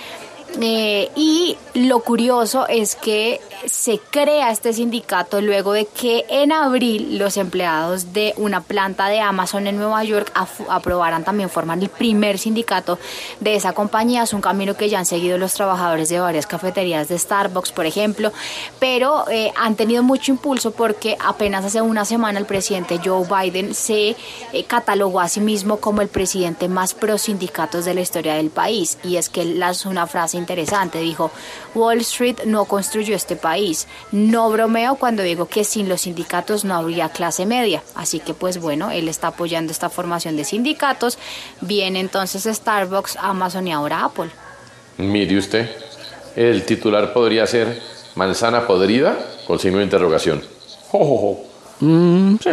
[0.61, 7.17] Eh, y lo curioso es que se crea este sindicato luego de que en abril
[7.17, 10.31] los empleados de una planta de Amazon en Nueva York
[10.69, 12.97] aprobaran también formar el primer sindicato
[13.39, 14.23] de esa compañía.
[14.23, 17.85] Es un camino que ya han seguido los trabajadores de varias cafeterías de Starbucks, por
[17.85, 18.31] ejemplo,
[18.79, 23.73] pero eh, han tenido mucho impulso porque apenas hace una semana el presidente Joe Biden
[23.73, 24.15] se
[24.53, 28.49] eh, catalogó a sí mismo como el presidente más pro sindicatos de la historia del
[28.49, 28.97] país.
[29.03, 31.31] Y es que él una frase interesante, dijo,
[31.73, 33.35] Wall Street no construyó este.
[34.11, 37.83] No bromeo cuando digo que sin los sindicatos no habría clase media.
[37.93, 41.17] Así que pues bueno, él está apoyando esta formación de sindicatos.
[41.61, 44.29] Viene entonces Starbucks, Amazon y ahora Apple.
[44.97, 45.69] Mire usted,
[46.35, 47.81] el titular podría ser
[48.15, 50.41] manzana podrida con signo de interrogación.
[50.91, 51.85] Jo, jo, jo.
[51.85, 52.49] Mm, sí.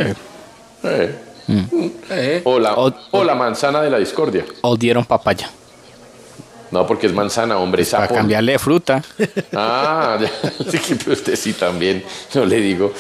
[0.85, 2.43] Eh.
[2.45, 4.45] O, la, o la manzana de la discordia.
[4.63, 5.51] O dieron papaya.
[6.73, 8.15] No, porque es manzana, hombre, Para sapo.
[8.15, 9.03] cambiarle de fruta.
[9.55, 10.31] Ah, ya.
[11.05, 12.03] Que usted sí también,
[12.35, 12.93] no le digo.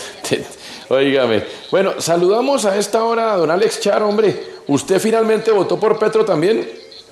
[0.89, 1.43] Óigame.
[1.70, 4.53] Bueno, saludamos a esta hora a don Alex Char, hombre.
[4.69, 6.69] ¿Usted finalmente votó por Petro también?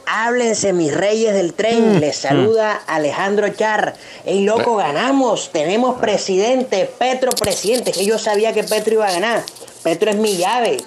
[0.07, 3.95] Háblense mis reyes del tren, les saluda Alejandro Char.
[4.25, 9.43] Ey loco, ganamos, tenemos presidente, Petro presidente, que yo sabía que Petro iba a ganar.
[9.85, 10.79] Petro es mi llave.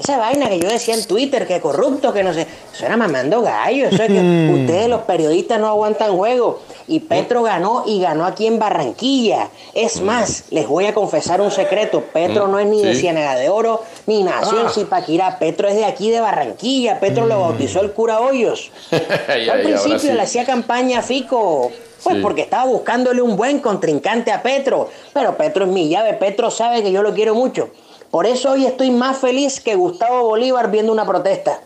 [0.00, 3.42] Esa vaina que yo decía en Twitter, que corrupto, que no sé, eso era mamando
[3.42, 6.60] gallo, eso es que ustedes los periodistas no aguantan juego.
[6.88, 9.48] Y Petro ganó y ganó aquí en Barranquilla.
[9.74, 12.94] Es más, les voy a confesar un secreto, Petro no es ni de.
[12.94, 14.70] Ciénaga de Oro, ni nació en Ah.
[14.70, 18.70] Zipaquirá, Petro es de aquí de Barranquilla, Petro lo bautizó el cura Hoyos.
[18.90, 20.12] Al principio sí.
[20.12, 21.70] le hacía campaña a Fico,
[22.02, 22.22] pues Sí.
[22.22, 24.88] porque estaba buscándole un buen contrincante a Petro.
[25.12, 27.68] Pero Petro es mi llave, Petro sabe que yo lo quiero mucho.
[28.10, 31.60] Por eso hoy estoy más feliz que Gustavo Bolívar viendo una protesta.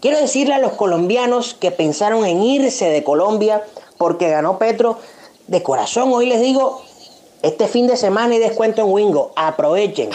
[0.00, 3.62] Quiero decirle a los colombianos que pensaron en irse de Colombia
[3.96, 4.98] porque ganó Petro,
[5.46, 6.82] de corazón hoy les digo,
[7.42, 10.10] este fin de semana hay descuento en Wingo, aprovechen.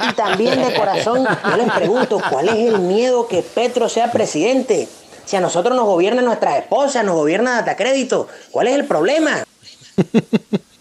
[0.00, 4.86] Y también de corazón yo les pregunto, ¿cuál es el miedo que Petro sea presidente?
[5.24, 9.44] Si a nosotros nos gobiernan nuestras esposas, nos gobierna Data Crédito, ¿cuál es el problema?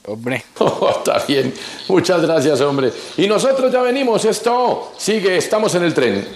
[0.06, 0.44] Hombre.
[0.98, 1.54] está bien.
[1.88, 2.92] Muchas gracias, hombre.
[3.18, 4.26] Y nosotros ya venimos.
[4.26, 5.38] Esto sigue.
[5.38, 6.28] Estamos en el tren.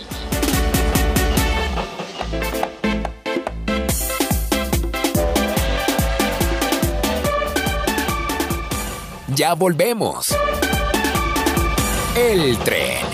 [9.35, 10.35] Ya volvemos.
[12.15, 13.05] El tren.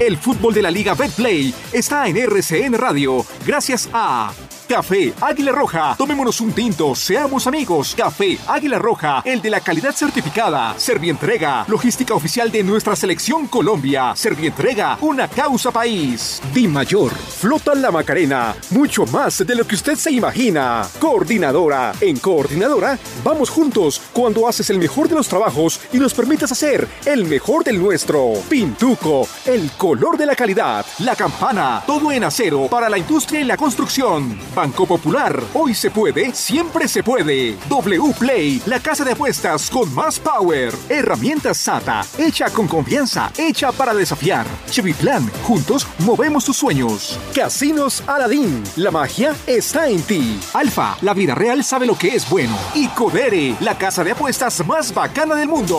[0.00, 4.30] El fútbol de la Liga Betplay está en RCN Radio gracias a
[4.68, 5.94] Café Águila Roja.
[5.96, 7.94] Tomémonos un tinto, seamos amigos.
[7.96, 10.74] Café Águila Roja, el de la calidad certificada.
[10.76, 14.14] Servientrega, logística oficial de nuestra selección Colombia.
[14.14, 16.42] Servientrega, una causa país.
[16.52, 18.54] Di Mayor, Flota La Macarena.
[18.70, 20.86] Mucho más de lo que usted se imagina.
[21.00, 21.94] Coordinadora.
[22.02, 26.86] En Coordinadora, vamos juntos cuando haces el mejor de los trabajos y nos permitas hacer
[27.06, 28.34] el mejor del nuestro.
[28.50, 30.84] Pintuco, el color de la calidad.
[30.98, 34.38] La campana, todo en acero para la industria y la construcción.
[34.58, 37.56] Banco Popular, hoy se puede, siempre se puede.
[37.68, 40.74] W Play, la casa de apuestas con más power.
[40.88, 44.48] Herramientas SATA, hecha con confianza, hecha para desafiar.
[44.68, 47.20] Chevy Plan, juntos movemos tus sueños.
[47.32, 50.40] Casinos Aladín, la magia está en ti.
[50.52, 52.58] Alfa, la vida real sabe lo que es bueno.
[52.74, 55.78] Y Codere, la casa de apuestas más bacana del mundo.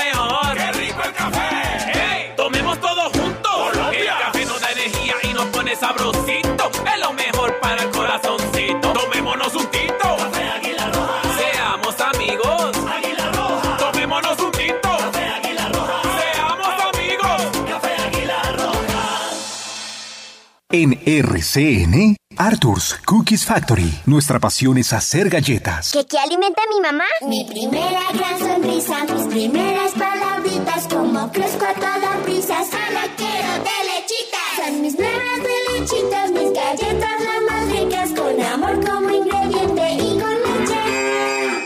[20.73, 23.93] En RCN, Arthur's Cookies Factory.
[24.05, 25.91] Nuestra pasión es hacer galletas.
[25.91, 27.03] ¿Qué, qué alimenta a mi mamá?
[27.27, 33.77] Mi primera gran sonrisa, mis primeras palabritas, como crezco a toda prisa, solo quiero de
[33.91, 34.65] lechitas.
[34.65, 40.19] Son mis nuevas de lechitas, mis galletas las más ricas, con amor como ingrediente y
[40.21, 40.81] con leche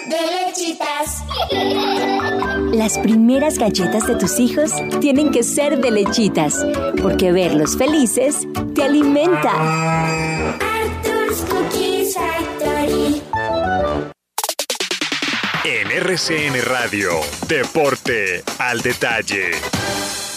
[0.07, 1.23] de lechitas.
[2.76, 4.69] Las primeras galletas de tus hijos
[4.99, 6.65] tienen que ser de lechitas,
[7.02, 8.45] porque verlos felices
[8.76, 10.57] te alimenta.
[10.60, 13.22] Arthur's Cookies Factory.
[15.64, 17.11] En RCN Radio,
[17.47, 19.52] Deporte al Detalle.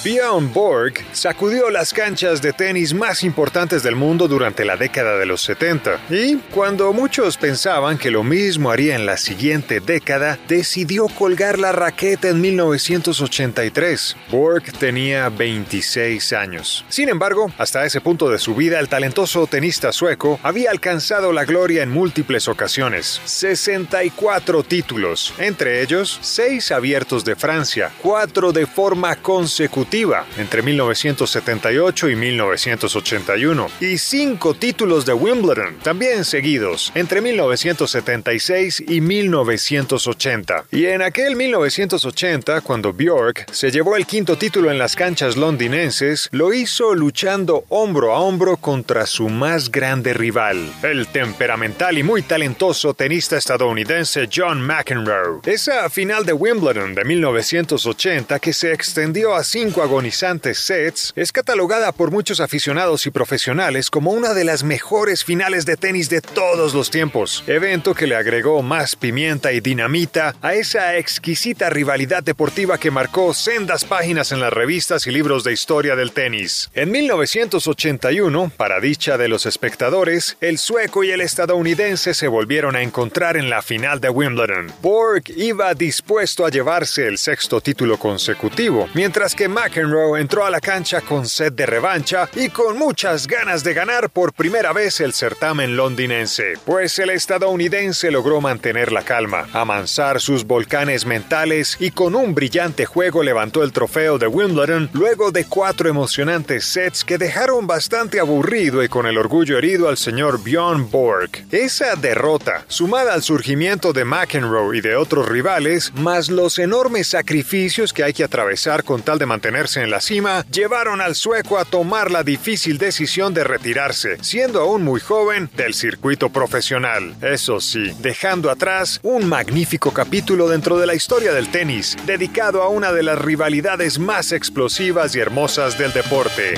[0.08, 5.26] Bjorn Borg sacudió las canchas de tenis más importantes del mundo durante la década de
[5.26, 11.08] los 70 y cuando muchos pensaban que lo mismo haría en la siguiente década, decidió
[11.08, 14.16] colgar la raqueta en 1983.
[14.30, 16.86] Borg tenía 26 años.
[16.88, 21.44] Sin embargo, hasta ese punto de su vida, el talentoso tenista sueco había alcanzado la
[21.44, 23.20] gloria en múltiples ocasiones.
[23.26, 29.97] 64 títulos, entre ellos 6 abiertos de Francia, 4 de forma consecutiva
[30.36, 40.66] entre 1978 y 1981 y 5 títulos de Wimbledon, también seguidos entre 1976 y 1980.
[40.70, 46.28] Y en aquel 1980, cuando Bjork se llevó el quinto título en las canchas londinenses,
[46.30, 52.22] lo hizo luchando hombro a hombro contra su más grande rival, el temperamental y muy
[52.22, 55.40] talentoso tenista estadounidense John McEnroe.
[55.44, 61.92] Esa final de Wimbledon de 1980 que se extendió a cinco agonizantes sets es catalogada
[61.92, 66.74] por muchos aficionados y profesionales como una de las mejores finales de tenis de todos
[66.74, 72.78] los tiempos, evento que le agregó más pimienta y dinamita a esa exquisita rivalidad deportiva
[72.78, 76.70] que marcó sendas páginas en las revistas y libros de historia del tenis.
[76.74, 82.82] En 1981, para dicha de los espectadores, el sueco y el estadounidense se volvieron a
[82.82, 84.72] encontrar en la final de Wimbledon.
[84.82, 90.50] Borg iba dispuesto a llevarse el sexto título consecutivo, mientras que Mac McEnroe entró a
[90.50, 94.98] la cancha con sed de revancha y con muchas ganas de ganar por primera vez
[95.00, 101.90] el certamen londinense, pues el estadounidense logró mantener la calma, amansar sus volcanes mentales y
[101.90, 107.18] con un brillante juego levantó el trofeo de Wimbledon luego de cuatro emocionantes sets que
[107.18, 111.30] dejaron bastante aburrido y con el orgullo herido al señor Bjorn Borg.
[111.50, 117.92] Esa derrota, sumada al surgimiento de McEnroe y de otros rivales, más los enormes sacrificios
[117.92, 119.26] que hay que atravesar con tal de
[119.58, 124.60] mantenerse en la cima, llevaron al sueco a tomar la difícil decisión de retirarse, siendo
[124.60, 127.16] aún muy joven, del circuito profesional.
[127.22, 132.68] Eso sí, dejando atrás un magnífico capítulo dentro de la historia del tenis, dedicado a
[132.68, 136.54] una de las rivalidades más explosivas y hermosas del deporte.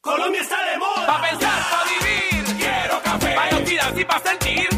[0.00, 1.06] Colombia está de moda.
[1.06, 2.56] Pa' pensar, pa' vivir.
[2.58, 3.34] Quiero café.
[3.36, 4.71] Pa' noticias y pa' sentir.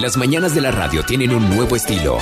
[0.00, 2.16] Las mañanas de la radio tienen un nuevo estilo.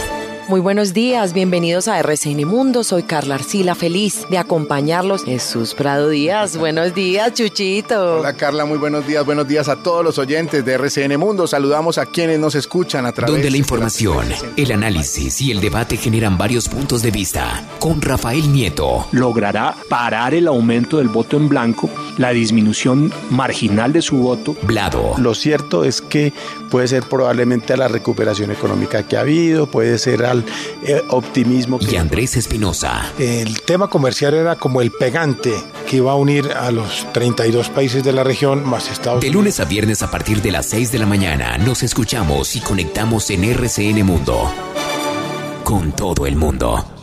[0.48, 2.82] Muy buenos días, bienvenidos a RCN Mundo.
[2.82, 5.24] Soy Carla Arcila, feliz de acompañarlos.
[5.24, 8.20] Jesús Prado Díaz, buenos días, Chuchito.
[8.20, 9.26] Hola Carla, muy buenos días.
[9.26, 11.46] Buenos días a todos los oyentes de RCN Mundo.
[11.46, 14.26] Saludamos a quienes nos escuchan a través Donde la de información,
[14.56, 17.62] el análisis y el debate generan varios puntos de vista.
[17.78, 24.00] Con Rafael Nieto, logrará parar el aumento del voto en blanco, la disminución marginal de
[24.00, 24.56] su voto.
[24.62, 25.12] Blado.
[25.18, 26.32] Lo cierto es que
[26.70, 30.24] puede ser probablemente a la recuperación económica que ha habido, puede ser
[30.82, 33.12] eh, optimismo y Andrés Espinosa.
[33.18, 35.52] El tema comercial era como el pegante
[35.88, 39.60] que iba a unir a los 32 países de la región más Estados De lunes
[39.60, 43.44] a viernes a partir de las 6 de la mañana nos escuchamos y conectamos en
[43.44, 44.50] RCN Mundo.
[45.64, 46.97] Con todo el mundo.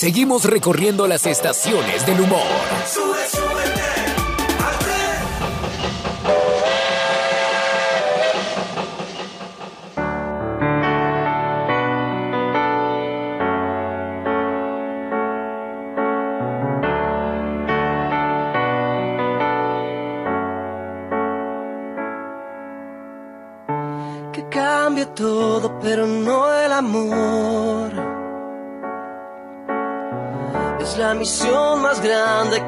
[0.00, 2.69] Seguimos recorriendo las estaciones del humor.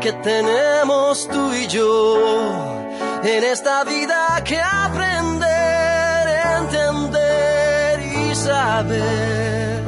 [0.02, 2.60] Que tenemos tú y yo
[3.22, 9.84] en esta vida que aprender, entender y saber.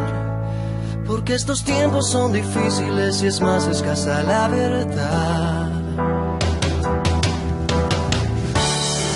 [1.04, 5.72] Porque estos tiempos son difíciles y es más escasa la verdad.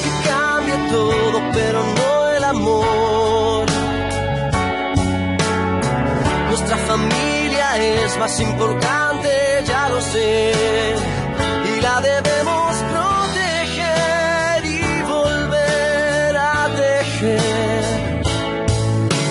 [0.02, 3.66] Que cambie todo, pero no el amor.
[6.48, 9.07] Nuestra familia es más importante,
[10.18, 18.22] y la debemos proteger y volver a tejer.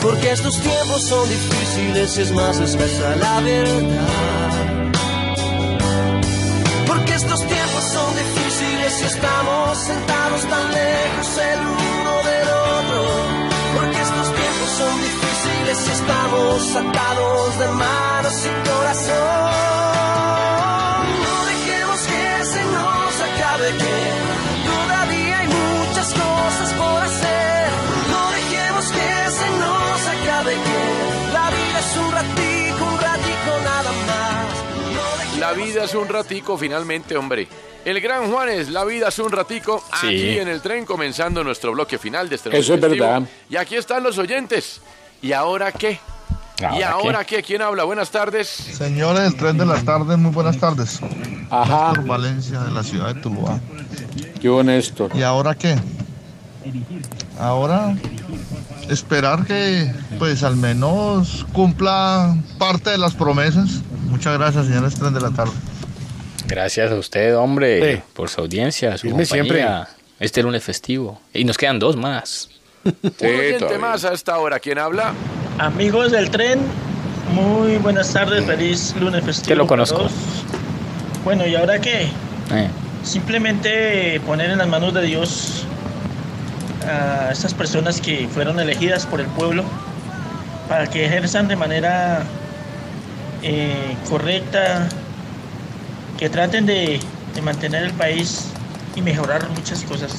[0.02, 4.52] Porque estos tiempos son difíciles es más escasa la verdad.
[6.88, 12.48] Porque estos tiempos son difíciles y estamos sentados tan lejos el uno del
[12.78, 13.02] otro.
[13.76, 19.57] Porque estos tiempos son difíciles y estamos atados de manos y corazón.
[35.78, 37.48] Vida es un ratico finalmente, hombre.
[37.86, 40.08] El gran Juanes, la vida es un ratico Sí.
[40.08, 43.06] aquí en el tren comenzando nuestro bloque final de este Eso es festivo.
[43.06, 43.28] verdad.
[43.48, 44.82] Y aquí están los oyentes.
[45.22, 46.00] ¿Y ahora qué?
[46.76, 47.44] ¿Y ¿Ahora qué?
[47.44, 47.84] ¿Quién habla?
[47.84, 48.48] Buenas tardes.
[48.48, 51.00] Señores del tren de la tarde, muy buenas tardes.
[51.52, 51.90] Ajá.
[51.94, 53.60] Por Valencia, de la ciudad de Tuluá.
[54.42, 55.08] Qué honesto.
[55.14, 55.76] ¿Y ahora qué?
[57.40, 57.96] Ahora
[58.90, 63.82] esperar que, pues, al menos cumpla parte de las promesas.
[64.08, 65.52] Muchas gracias, señores tren de la tarde.
[66.48, 68.02] Gracias a usted, hombre, Sí.
[68.14, 69.88] por su audiencia, su compañía.
[70.20, 71.22] Este lunes festivo.
[71.34, 72.50] Y nos quedan dos más.
[73.22, 74.60] Oyente más a esta hora.
[74.60, 75.14] ¿Quién habla?
[75.60, 76.60] Amigos del tren,
[77.34, 79.48] muy buenas tardes, feliz lunes festivo.
[79.50, 79.98] Te lo conozco.
[79.98, 80.12] todos.
[81.24, 82.04] Bueno, ¿y ahora qué?
[82.52, 82.70] Eh.
[83.04, 85.66] Simplemente poner en las manos de Dios
[86.88, 89.64] a estas personas que fueron elegidas por el pueblo
[90.70, 92.24] para que ejerzan de manera
[93.44, 94.88] eh, correcta,
[96.18, 97.00] que traten de,
[97.36, 98.46] de mantener el país
[98.96, 100.14] y mejorar muchas cosas.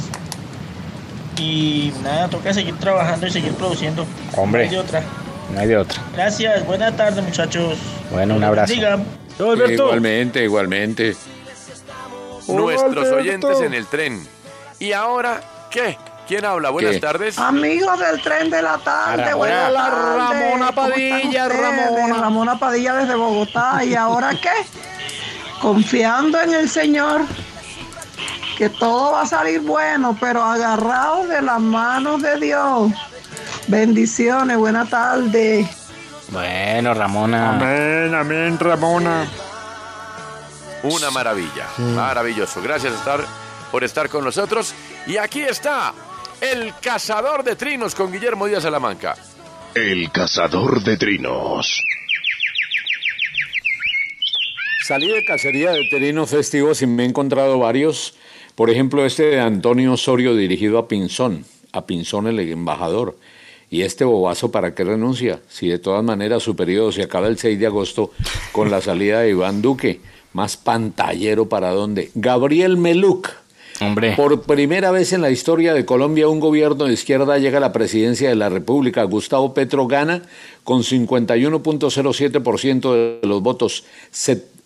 [1.37, 4.07] Y nada, toca seguir trabajando y seguir produciendo.
[4.37, 4.65] Hombre.
[4.65, 5.03] No hay de otra.
[5.55, 6.03] No hay de otra.
[6.15, 7.79] Gracias, buena tarde muchachos.
[8.11, 8.73] Bueno, un abrazo.
[8.73, 8.99] Diga.
[9.39, 11.17] Igualmente, igualmente.
[12.49, 13.17] Nuestros Alberto.
[13.17, 14.27] oyentes en el tren.
[14.81, 15.41] ¿Y ahora
[15.71, 15.97] qué?
[16.29, 16.69] ¿Quién habla?
[16.69, 17.01] Buenas ¿Qué?
[17.01, 17.39] tardes.
[17.39, 20.19] Amigos del tren de la tarde, buenas Hola, tardes.
[20.19, 21.49] Ramona ¿Cómo están Padilla?
[21.49, 22.17] Ramona.
[22.19, 23.83] Ramona Padilla desde Bogotá.
[23.83, 24.53] ¿Y ahora qué?
[25.63, 27.23] Confiando en el Señor,
[28.59, 32.93] que todo va a salir bueno, pero agarrados de las manos de Dios.
[33.67, 35.67] Bendiciones, buenas tardes.
[36.29, 37.57] Bueno, Ramona.
[37.57, 39.27] Amén, amén, Ramona.
[40.83, 42.61] Una maravilla, maravilloso.
[42.61, 43.21] Gracias estar,
[43.73, 44.75] por estar con nosotros.
[45.07, 45.95] Y aquí está
[46.41, 49.17] el cazador de trinos con Guillermo Díaz Salamanca.
[49.75, 51.83] El cazador de trinos.
[54.87, 58.15] Salí de cacería de trinos festivos y me he encontrado varios.
[58.55, 63.19] Por ejemplo, este de Antonio Osorio dirigido a Pinzón, a Pinzón el embajador.
[63.71, 65.41] Y este bobazo, ¿para qué renuncia?
[65.49, 68.13] Si de todas maneras su periodo se acaba el 6 de agosto
[68.53, 70.01] con la salida de Iván Duque.
[70.33, 72.11] Más pantallero para dónde.
[72.15, 73.31] Gabriel Meluc.
[73.81, 74.15] Hombre.
[74.17, 77.73] Por primera vez en la historia de Colombia, un gobierno de izquierda llega a la
[77.73, 79.05] presidencia de la República.
[79.05, 80.23] Gustavo Petro gana
[80.65, 83.85] con 51.07% de los votos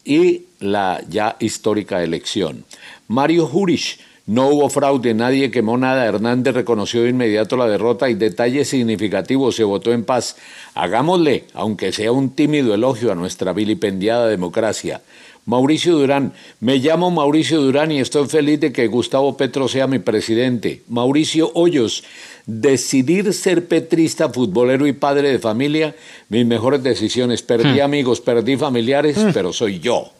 [0.04, 2.64] y la ya histórica elección.
[3.08, 3.98] Mario Jurich.
[4.24, 6.06] No hubo fraude, nadie quemó nada.
[6.06, 9.56] Hernández reconoció de inmediato la derrota y detalles significativos.
[9.56, 10.36] Se votó en paz.
[10.74, 15.00] Hagámosle, aunque sea un tímido elogio a nuestra vilipendiada democracia.
[15.44, 19.98] Mauricio Durán, me llamo Mauricio Durán y estoy feliz de que Gustavo Petro sea mi
[19.98, 20.82] presidente.
[20.88, 22.04] Mauricio Hoyos,
[22.46, 25.96] decidir ser petrista, futbolero y padre de familia,
[26.28, 27.42] mis mejores decisiones.
[27.42, 27.84] Perdí Hmm.
[27.84, 30.12] amigos, perdí familiares, pero soy yo.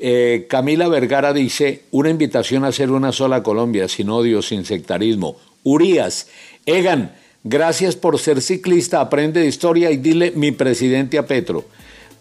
[0.00, 5.36] Eh, Camila Vergara dice, una invitación a hacer una sola Colombia, sin odio, sin sectarismo.
[5.62, 6.26] Urias,
[6.66, 7.14] Egan,
[7.44, 11.64] gracias por ser ciclista, aprende de historia y dile mi presidente a Petro.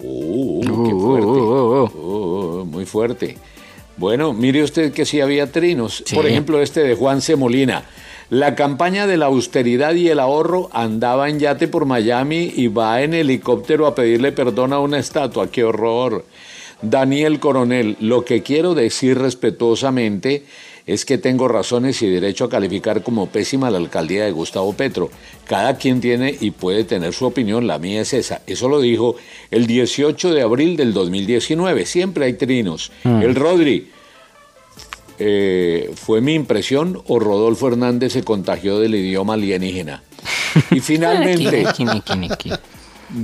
[0.01, 1.97] Uh, qué fuerte.
[1.97, 3.37] Uh, muy fuerte.
[3.97, 6.03] Bueno, mire usted que sí había trinos.
[6.05, 6.15] Sí.
[6.15, 7.35] Por ejemplo, este de Juan C.
[7.35, 7.83] Molina.
[8.29, 13.01] La campaña de la austeridad y el ahorro andaba en yate por Miami y va
[13.01, 15.51] en helicóptero a pedirle perdón a una estatua.
[15.51, 16.23] ¡Qué horror!
[16.81, 20.45] Daniel Coronel, lo que quiero decir respetuosamente
[20.93, 25.09] es que tengo razones y derecho a calificar como pésima la alcaldía de Gustavo Petro.
[25.45, 28.41] Cada quien tiene y puede tener su opinión, la mía es esa.
[28.45, 29.15] Eso lo dijo
[29.51, 31.85] el 18 de abril del 2019.
[31.85, 32.91] Siempre hay trinos.
[33.05, 33.21] Mm.
[33.21, 33.89] El Rodri,
[35.17, 40.03] eh, ¿fue mi impresión o Rodolfo Hernández se contagió del idioma alienígena?
[40.71, 41.65] Y finalmente,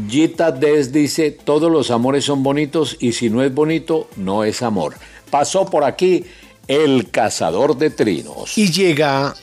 [0.07, 4.61] Gita Des dice, todos los amores son bonitos y si no es bonito, no es
[4.61, 4.95] amor.
[5.29, 6.23] Pasó por aquí
[6.67, 8.57] el cazador de trinos.
[8.57, 9.33] Y llega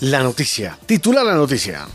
[0.00, 0.78] la noticia.
[0.86, 1.86] Titula la noticia.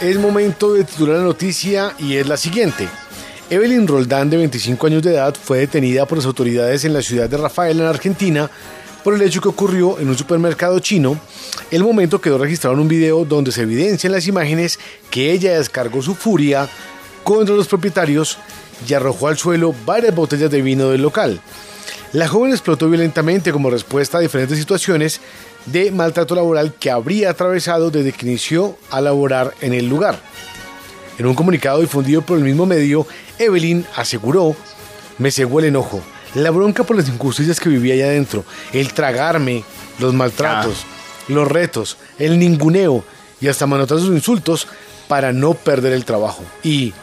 [0.00, 2.88] Es momento de titular la noticia y es la siguiente.
[3.48, 7.30] Evelyn Roldán, de 25 años de edad, fue detenida por las autoridades en la ciudad
[7.30, 8.50] de Rafael, en Argentina,
[9.04, 11.18] por el hecho que ocurrió en un supermercado chino.
[11.70, 14.78] El momento quedó registrado en un video donde se evidencian las imágenes
[15.10, 16.68] que ella descargó su furia
[17.26, 18.38] contra los propietarios
[18.88, 21.40] y arrojó al suelo varias botellas de vino del local.
[22.12, 25.20] La joven explotó violentamente como respuesta a diferentes situaciones
[25.64, 30.20] de maltrato laboral que habría atravesado desde que inició a laborar en el lugar.
[31.18, 33.08] En un comunicado difundido por el mismo medio,
[33.40, 34.54] Evelyn aseguró,
[35.18, 36.02] me cegó el enojo,
[36.34, 39.64] la bronca por las injusticias que vivía allá adentro, el tragarme,
[39.98, 40.84] los maltratos,
[41.26, 43.02] los retos, el ninguneo
[43.40, 44.68] y hasta manotazos insultos
[45.08, 46.44] para no perder el trabajo.
[46.62, 46.94] Y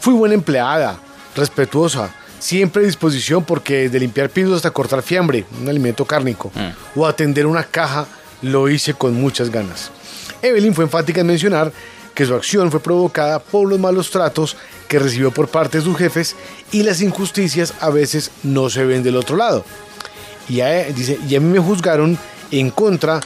[0.00, 0.98] fui buena empleada,
[1.34, 6.50] respetuosa, siempre a disposición porque desde limpiar pisos hasta cortar fiambre, un alimento cárnico,
[6.94, 8.06] o atender una caja,
[8.42, 9.90] lo hice con muchas ganas.
[10.42, 11.72] Evelyn fue enfática en mencionar
[12.14, 14.56] que su acción fue provocada por los malos tratos
[14.88, 16.34] que recibió por parte de sus jefes
[16.72, 19.64] y las injusticias a veces no se ven del otro lado.
[20.48, 22.18] Y a, dice, y a mí me juzgaron
[22.50, 23.20] en contra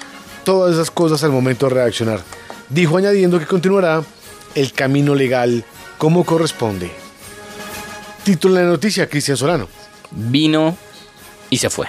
[0.44, 2.20] todas esas cosas al momento de reaccionar.
[2.68, 4.02] Dijo añadiendo que continuará
[4.54, 5.64] el camino legal
[6.02, 6.90] como corresponde.
[8.24, 9.68] Título de la noticia, Cristian Solano.
[10.10, 10.76] Vino
[11.48, 11.86] y se fue.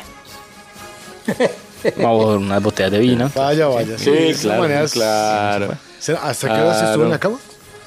[1.97, 3.31] Vamos a ver unas botellas de vino.
[3.33, 3.97] Vaya, vaya.
[3.97, 5.73] Sí, de esas claro, maneras- claro.
[6.21, 7.39] ¿Hasta qué hora se estuvo en la cama?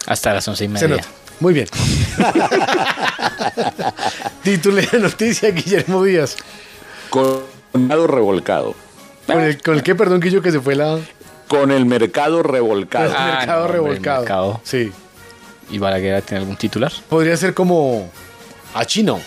[0.08, 0.88] Hasta las once y Se media.
[0.88, 1.06] nota.
[1.38, 1.68] Muy bien.
[4.42, 6.34] Título de la noticia, Guillermo Díaz.
[7.08, 8.74] Con el mercado revolcado.
[9.28, 10.98] ¿Con el, con el qué, perdón, que yo que se fue la...
[11.46, 13.04] Con el mercado revolcado.
[13.04, 14.20] El mercado hombre, el revolcado.
[14.22, 14.60] mercado.
[14.64, 14.90] Sí.
[15.70, 16.92] ¿Y Balaguer tiene algún titular?
[17.08, 18.10] Podría ser como
[18.74, 19.20] a chino.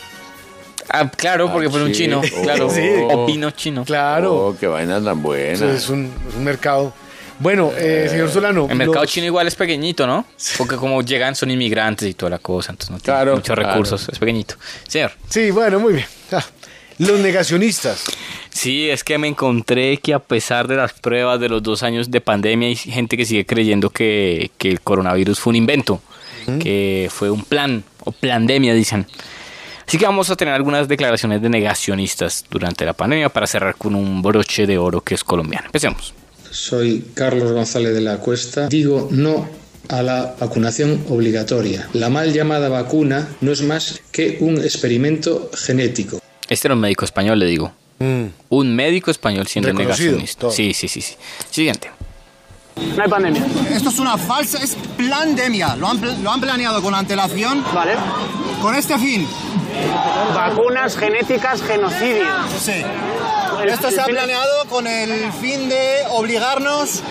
[0.91, 2.19] Ah, claro, porque fue un chino.
[2.21, 2.41] Oh.
[2.41, 2.69] Claro.
[2.69, 2.81] Sí.
[3.11, 3.85] O pino chino.
[3.85, 4.33] Claro.
[4.47, 5.53] Oh, qué vaina tan buena.
[5.53, 6.93] Eso es un, es un mercado.
[7.39, 8.67] Bueno, eh, señor Solano.
[8.69, 10.25] El mercado los- chino igual es pequeñito, ¿no?
[10.57, 13.69] Porque como llegan son inmigrantes y toda la cosa, entonces no tiene Claro, muchos claro.
[13.71, 14.09] recursos.
[14.09, 14.55] Es pequeñito.
[14.87, 15.11] Señor.
[15.29, 16.05] Sí, bueno, muy bien.
[16.31, 16.43] Ah,
[16.97, 18.03] Los negacionistas.
[18.49, 22.11] Sí, es que me encontré que a pesar de las pruebas de los dos años
[22.11, 26.01] de pandemia, hay gente que sigue creyendo que, que el coronavirus fue un invento,
[26.57, 29.05] que fue un plan o pandemia, dicen.
[29.87, 33.95] Así que vamos a tener algunas declaraciones de negacionistas durante la pandemia para cerrar con
[33.95, 35.65] un broche de oro que es colombiano.
[35.65, 36.13] Empecemos.
[36.51, 38.67] Soy Carlos González de la Cuesta.
[38.67, 39.47] Digo no
[39.87, 41.89] a la vacunación obligatoria.
[41.93, 46.19] La mal llamada vacuna no es más que un experimento genético.
[46.47, 47.71] Este era un médico español, le digo.
[47.99, 50.39] Un médico español siendo Reconocido, negacionista.
[50.41, 50.51] todo.
[50.51, 51.15] Sí, sí, sí, sí.
[51.49, 51.89] Siguiente.
[52.95, 53.45] No hay pandemia.
[53.71, 55.75] Esto es una falsa, es plandemia.
[55.75, 57.63] Lo han, lo han planeado con antelación.
[57.73, 57.93] Vale.
[58.61, 59.27] Con este fin.
[60.35, 62.25] Vacunas genéticas genocidio.
[62.59, 62.83] Sí.
[63.67, 67.01] Esto se ha planeado con el fin de obligarnos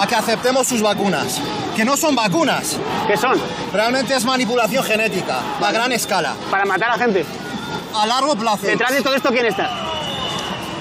[0.00, 1.40] a que aceptemos sus vacunas.
[1.76, 2.76] Que no son vacunas.
[3.06, 3.38] ¿Qué son?
[3.72, 6.34] Realmente es manipulación genética, a gran escala.
[6.50, 7.24] ¿Para matar a gente?
[7.94, 8.66] A largo plazo.
[8.66, 9.70] ¿Detrás de todo esto quién está?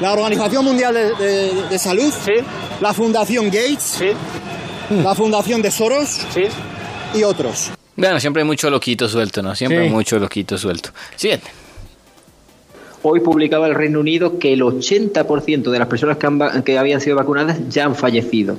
[0.01, 2.11] La Organización Mundial de, de- de Salud,
[2.81, 4.03] la Fundación Gates,
[5.03, 6.19] la Fundación de Soros
[7.13, 7.71] y otros.
[7.95, 9.55] Bueno, siempre hay mucho loquito suelto, ¿no?
[9.55, 9.83] Siempre Sí.
[9.85, 10.89] hay mucho loquito suelto.
[11.15, 11.47] Siguiente.
[13.03, 17.15] Hoy publicaba el Reino Unido que el 80% de las personas que, han habían sido
[17.15, 18.57] vacunadas ya han fallecido.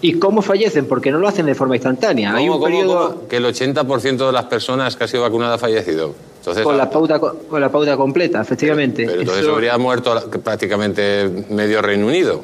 [0.00, 0.86] ¿Y cómo fallecen?
[0.86, 2.34] Porque no lo hacen de forma instantánea.
[2.34, 3.28] Hay ¿Cómo, un cómo, periodo cómo?
[3.28, 6.14] Que el 80% de las personas que ha sido vacunada ha fallecido.
[6.38, 9.04] Entonces, con la pauta co- con la pauta completa, efectivamente.
[9.06, 10.14] pero entonces Eso- habría muerto
[10.44, 12.42] prácticamente medio Reino Unido.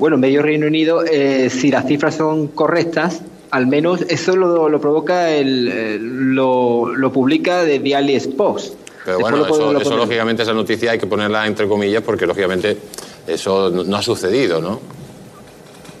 [0.00, 3.20] Bueno, medio Reino Unido, eh, si las cifras son correctas,
[3.50, 8.76] al menos eso lo, lo provoca el, lo, lo publica de Daily Post.
[9.04, 12.78] Pero Después bueno, eso, lógicamente esa noticia hay que ponerla entre comillas porque lógicamente
[13.26, 14.80] eso no, no ha sucedido, ¿no?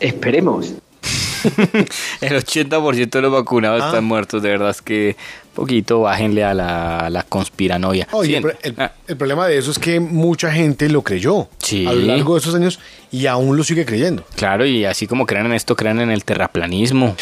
[0.00, 0.72] Esperemos.
[2.20, 3.86] El 80% de los vacunados Ah.
[3.88, 4.42] están muertos.
[4.42, 5.16] De verdad es que
[5.54, 8.08] poquito bájenle a la, conspiranoia.
[8.12, 8.58] Oye, Siguiente.
[9.08, 11.86] el, problema de eso es que mucha gente lo creyó Sí.
[11.86, 12.78] a lo largo de esos años
[13.10, 14.24] y aún lo sigue creyendo.
[14.36, 17.16] Claro, y así como creen en esto, creen en el terraplanismo.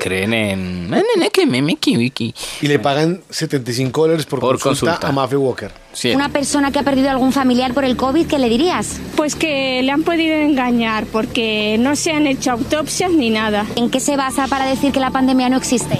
[0.00, 0.92] Creen en...
[0.94, 4.92] en- en- que me- me- que- que- Y le pagan 75 dólares por, Por consulta,
[4.94, 5.08] consulta.
[5.08, 5.70] a Mafe Walker.
[6.14, 9.00] Una persona que ha perdido algún familiar por el COVID, ¿qué le dirías?
[9.16, 13.66] Pues que le han podido engañar porque no se han hecho autopsias ni nada.
[13.76, 15.98] ¿En qué se basa para decir que la pandemia no existe?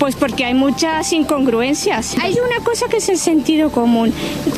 [0.00, 2.16] Pues porque hay muchas incongruencias.
[2.22, 4.12] Hay una cosa que es el sentido común.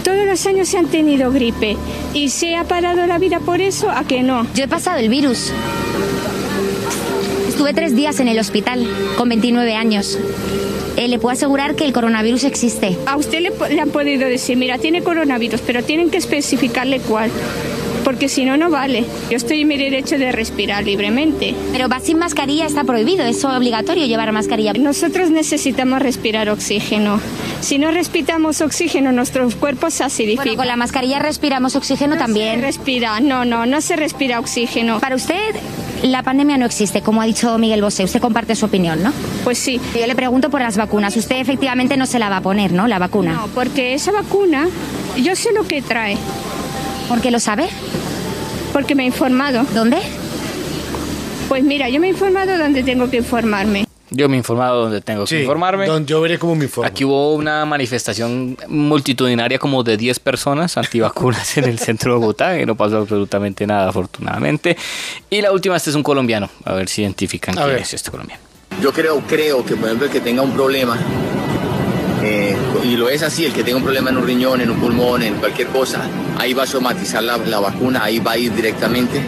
[0.05, 1.77] Todos los años se han tenido gripe
[2.15, 4.47] y se ha parado la vida por eso, ¿a que no?
[4.55, 5.53] Yo he pasado el virus.
[7.53, 8.89] Estuve tres días en el hospital
[9.19, 10.19] con 29 años.
[10.97, 12.97] Eh, le puedo asegurar que el coronavirus existe.
[13.05, 17.31] A usted le, le han podido decir, mira, tiene coronavirus, pero tienen que especificarle cuál.
[18.05, 19.05] Porque si no, no vale.
[19.31, 21.55] Yo estoy en mi derecho de respirar libremente.
[21.73, 23.25] Pero va sin mascarilla, está prohibido.
[23.25, 24.73] Es obligatorio llevar mascarilla.
[24.73, 27.21] Nosotros necesitamos respirar oxígeno.
[27.61, 30.45] Si no respiramos oxígeno, nuestros cuerpos se acidifican.
[30.45, 32.57] Bueno, con la mascarilla respiramos oxígeno No también.
[32.57, 34.99] se respira, no, no, no se respira oxígeno.
[34.99, 35.55] Para usted,
[36.03, 38.03] la pandemia no existe, como ha dicho Miguel Bosé.
[38.03, 39.13] Usted comparte su opinión, ¿no?
[39.45, 39.81] Pues sí.
[39.99, 41.17] Yo le pregunto por las vacunas.
[41.17, 42.89] Usted efectivamente no se la va a poner, ¿no?
[42.89, 43.33] La vacuna.
[43.35, 44.69] No, porque esa vacuna,
[45.23, 46.17] yo sé lo que trae.
[47.13, 47.69] ¿Por qué lo sabe?
[48.73, 49.67] Porque me he informado.
[49.75, 49.99] ¿Dónde?
[51.47, 53.85] Pues mira, yo me he informado donde tengo que informarme.
[54.09, 55.85] Yo me he informado donde tengo que informarme.
[55.87, 56.89] don- yo veré cómo me informo.
[56.89, 62.57] Aquí hubo una manifestación multitudinaria como de 10 personas antivacunas en el centro de Bogotá,
[62.57, 64.75] que no pasó absolutamente nada, afortunadamente.
[65.29, 66.49] Y la última, este es un colombiano.
[66.65, 68.41] A ver si identifican quién es este colombiano.
[68.81, 70.99] Yo creo, creo que, por ejemplo, el que tenga un problema,
[72.25, 74.79] eh, y lo es así, el que tenga un problema en un riñón, en un
[74.79, 76.03] pulmón, en cualquier cosa,
[76.39, 79.21] ahí va a somatizar la, vacuna, ahí va a ir directamente.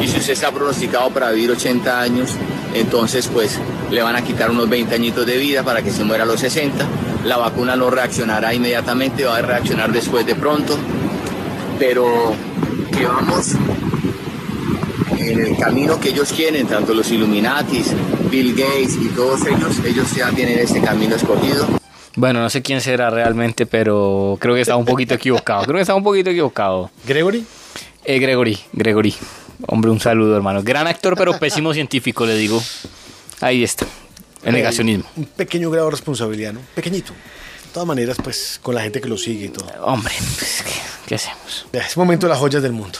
[0.00, 2.32] Y si usted está pronosticado para vivir 80 años,
[2.74, 3.58] entonces pues
[3.90, 6.40] le van a quitar unos 20 añitos de vida para que se muera a los
[6.40, 6.86] 60.
[7.24, 10.76] La vacuna no reaccionará inmediatamente, va a reaccionar después de pronto.
[11.78, 12.34] Pero
[12.96, 13.52] que vamos
[15.18, 17.92] en el camino que ellos quieren, tanto los Illuminatis,
[18.30, 21.81] Bill Gates y todos ellos, ellos ya tienen ese camino escogido.
[22.14, 25.62] Bueno, no sé quién será realmente, pero creo que estaba un poquito equivocado.
[25.64, 26.90] Creo que estaba un poquito equivocado.
[27.06, 27.44] ¿Gregory?
[28.04, 29.14] Eh, Gregory, Gregory.
[29.66, 30.62] Hombre, un saludo, hermano.
[30.62, 32.62] Gran actor, pero pésimo científico, le digo.
[33.40, 33.86] Ahí está.
[34.44, 35.04] El negacionismo.
[35.16, 36.60] Un pequeño grado de responsabilidad, ¿no?
[36.74, 37.12] Pequeñito.
[37.12, 39.66] De todas maneras, pues con la gente que lo sigue y todo.
[39.82, 40.72] Hombre, pues, ¿qué,
[41.06, 41.66] qué hacemos?
[41.72, 42.98] Es momento de las joyas del mundo.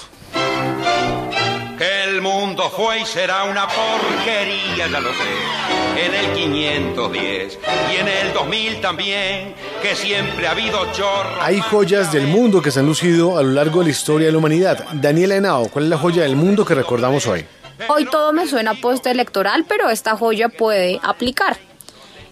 [1.76, 5.81] Que el mundo fue y será una porquería, ya lo sé.
[5.96, 7.58] En el 510
[7.92, 11.40] y en el 2000 también, que siempre ha habido chorro.
[11.40, 14.32] Hay joyas del mundo que se han lucido a lo largo de la historia de
[14.32, 14.84] la humanidad.
[14.94, 17.44] Daniela Henao, ¿cuál es la joya del mundo que recordamos hoy?
[17.88, 21.58] Hoy todo me suena postelectoral, pero esta joya puede aplicar.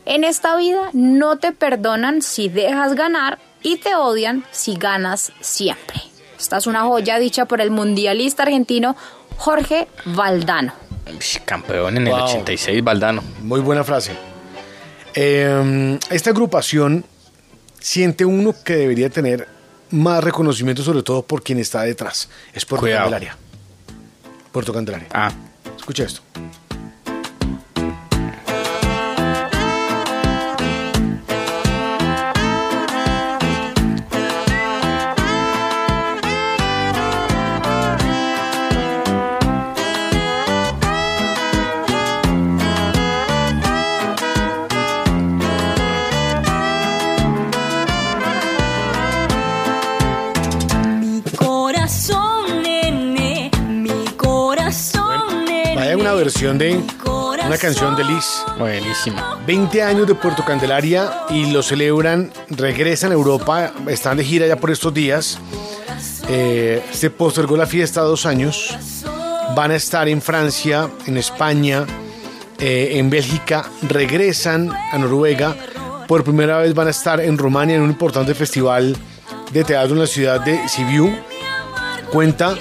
[0.07, 6.01] En esta vida no te perdonan si dejas ganar y te odian si ganas siempre.
[6.39, 8.97] Esta es una joya dicha por el mundialista argentino
[9.37, 10.73] Jorge Valdano.
[11.45, 12.24] Campeón en el Wow.
[12.24, 13.23] 86, Valdano.
[13.43, 14.12] Muy buena frase.
[15.15, 17.05] Eh, esta agrupación
[17.81, 19.49] siente uno que debería tener
[19.91, 22.28] más reconocimiento, sobre todo por quien está detrás.
[22.53, 23.03] Es Puerto Cuidado.
[23.11, 23.37] Candelaria.
[24.53, 25.09] Puerto Candelaria.
[25.12, 25.32] Ah.
[25.77, 26.20] Escucha esto.
[56.20, 56.78] Versión de
[57.47, 58.44] una canción de Liz.
[58.59, 59.40] Buenísima.
[59.47, 64.56] 20 años de Puerto Candelaria y lo celebran, regresan a Europa, están de gira ya
[64.56, 65.38] por estos días.
[66.28, 68.76] Eh, se postergó la fiesta dos años.
[69.56, 71.86] Van a estar en Francia, en España,
[72.59, 75.56] eh, en Bélgica, regresan a Noruega.
[76.06, 78.94] Por primera vez van a estar en Rumania en un importante festival
[79.52, 81.10] de teatro en la ciudad de Sibiu.
[82.12, 82.56] Cuenta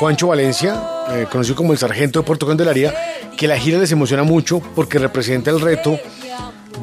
[0.00, 2.94] Juancho Valencia, eh, conocido como el sargento de Puerto Candelaria,
[3.36, 5.98] que la gira les emociona mucho porque representa el reto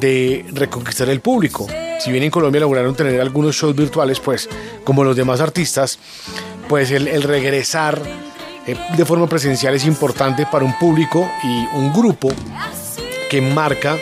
[0.00, 1.66] de reconquistar el público.
[2.00, 4.48] Si bien en Colombia lograron tener algunos shows virtuales, pues
[4.84, 5.98] como los demás artistas,
[6.68, 8.00] pues el, el regresar
[8.66, 12.30] eh, de forma presencial es importante para un público y un grupo
[13.28, 13.96] que marca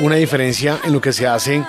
[0.00, 1.64] una diferencia en lo que se hace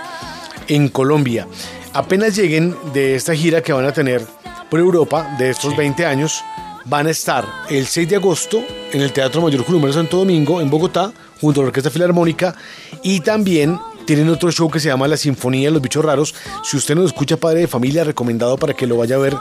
[0.68, 1.48] en Colombia.
[1.94, 4.26] Apenas lleguen de esta gira que van a tener
[4.70, 6.44] por Europa de estos 20 años,
[6.86, 10.70] van a estar el 6 de agosto en el Teatro Mayor Julio Santo Domingo en
[10.70, 12.56] Bogotá, junto a la Orquesta Filarmónica,
[13.04, 16.36] y también tienen otro show que se llama La Sinfonía de los Bichos Raros.
[16.64, 19.36] Si usted no lo escucha, padre de familia, recomendado para que lo vaya a ver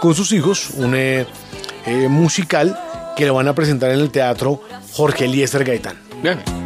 [0.00, 1.26] con sus hijos, un eh,
[1.86, 2.78] eh, musical
[3.16, 4.60] que lo van a presentar en el Teatro
[4.92, 5.96] Jorge Eliezer Gaitán.
[6.22, 6.57] Bien.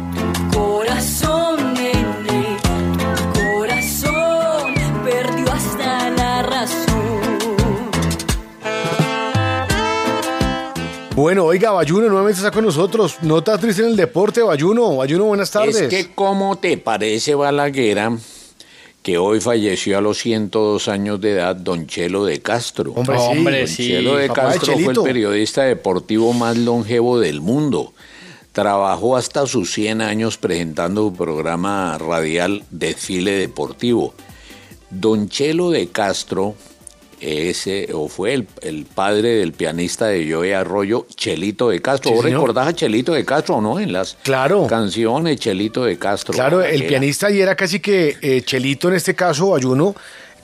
[11.15, 13.17] Bueno, oiga, Bayuno nuevamente está con nosotros.
[13.21, 14.95] Nota triste en el deporte, Bayuno.
[14.95, 15.75] Bayuno, buenas tardes.
[15.75, 18.17] Es que, ¿cómo te parece, Balaguera,
[19.03, 22.93] que hoy falleció a los 102 años de edad Don Chelo de Castro?
[22.93, 23.25] Hombre, sí.
[23.29, 23.87] Hombre, Don sí.
[23.89, 27.93] Chelo de papá de Castro fue el periodista deportivo más longevo del mundo.
[28.51, 34.15] Trabajó hasta sus 100 años presentando su programa radial Desfile Deportivo.
[34.89, 36.55] Don Chelo de Castro
[37.23, 42.09] ese, o fue el, el padre del pianista de Joey Arroyo, Chelito de Castro.
[42.09, 42.41] Sí, ¿Vos señor.
[42.41, 43.79] recordás a Chelito de Castro o no?
[43.79, 44.67] En las Claro.
[44.67, 46.33] canciones Chelito de Castro.
[46.33, 49.95] Claro, el pianista y era casi que eh, Chelito en este caso, Bayuno,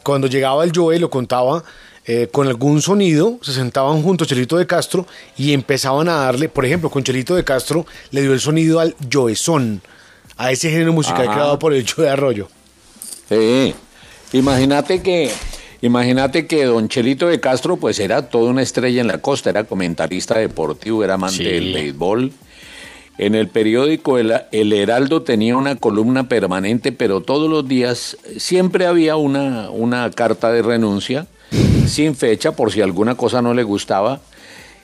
[0.03, 1.63] cuando llegaba el Joe lo contaba
[2.05, 5.05] eh, con algún sonido, se sentaban junto a Chelito de Castro
[5.37, 8.95] y empezaban a darle, por ejemplo, con Chelito de Castro le dio el sonido al
[9.11, 9.81] Joezón,
[10.37, 11.33] a ese género musical Ajá.
[11.33, 12.47] creado por el Joe Arroyo.
[13.27, 13.75] Sí.
[14.33, 15.29] Imagínate que,
[15.81, 19.63] imagínate que don Chelito de Castro, pues era toda una estrella en la costa, era
[19.63, 21.43] comentarista deportivo, era amante Sí.
[21.43, 22.31] del béisbol.
[23.17, 28.85] En el periódico el, El Heraldo tenía una columna permanente, pero todos los días siempre
[28.85, 31.27] había una, una carta de renuncia,
[31.85, 34.21] sin fecha, por si alguna cosa no le gustaba.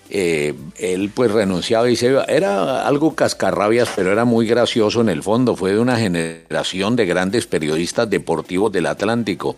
[0.09, 2.26] Eh, él pues renunciaba y se iba.
[2.26, 5.55] Era algo cascarrabias, pero era muy gracioso en el fondo.
[5.55, 9.55] Fue de una generación de grandes periodistas deportivos del Atlántico.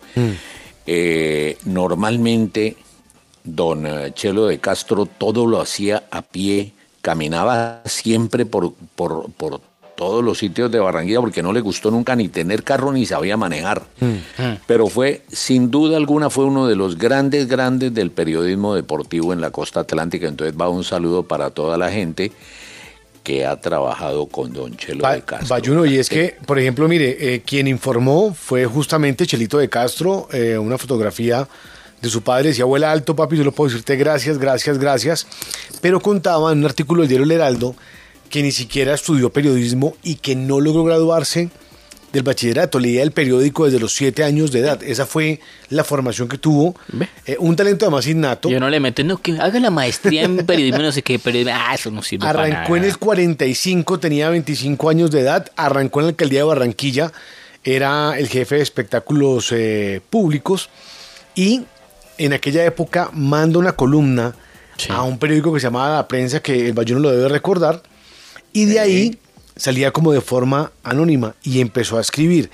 [0.88, 2.78] Eh, normalmente,
[3.44, 9.62] don Chelo de Castro todo lo hacía a pie, caminaba siempre por, por, por
[9.98, 13.36] todos los sitios de Barranquilla porque no le gustó nunca ni tener carro ni sabía
[13.36, 13.82] manejar.
[14.68, 19.42] Pero fue, sin duda alguna, fue uno de los grandes, grandes del periodismo deportivo en
[19.42, 20.28] la costa atlántica.
[20.28, 22.32] Entonces va un saludo para toda la gente
[23.28, 25.50] que ha trabajado con don Chelo Ba- de Castro.
[25.50, 30.30] Bayuno, y es que, por ejemplo, mire, eh, quien informó fue justamente Chelito de Castro,
[30.32, 31.46] eh, una fotografía
[32.02, 35.28] de su padre, decía, abuela alto, papi, yo lo puedo decirte gracias, gracias, gracias,
[35.82, 37.76] pero contaba en un artículo del diario El Heraldo
[38.30, 41.50] que ni siquiera estudió periodismo y que no logró graduarse
[42.12, 44.82] del bachillerato, leía el periódico desde los siete años de edad.
[44.84, 45.40] Esa fue
[45.70, 46.76] la formación que tuvo.
[47.26, 48.50] Eh, un talento además innato.
[48.50, 51.54] Yo no le meto, no, que haga la maestría en periodismo, no sé qué, periodismo.
[51.56, 52.94] Ah, eso no sirve para Arrancó en nada.
[52.94, 57.12] el 45, tenía 25 años de edad, arrancó en la alcaldía de Barranquilla,
[57.64, 60.70] era el jefe de espectáculos eh, públicos
[61.36, 61.64] y
[62.18, 64.34] en aquella época manda una columna
[64.90, 67.82] a un periódico que se llamaba La Prensa, que el Bayuno lo debe recordar,
[68.54, 69.20] y de ahí
[69.58, 72.50] salía como de forma anónima y empezó a escribir.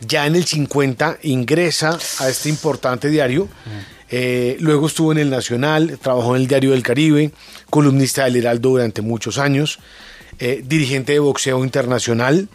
[0.00, 3.48] Ya en el 50 ingresa a este importante diario.
[4.10, 7.32] Eh, luego estuvo en el Nacional, trabajó en el Diario del Caribe,
[7.70, 9.78] columnista del Heraldo durante muchos años,
[10.38, 12.48] eh, dirigente de boxeo internacional.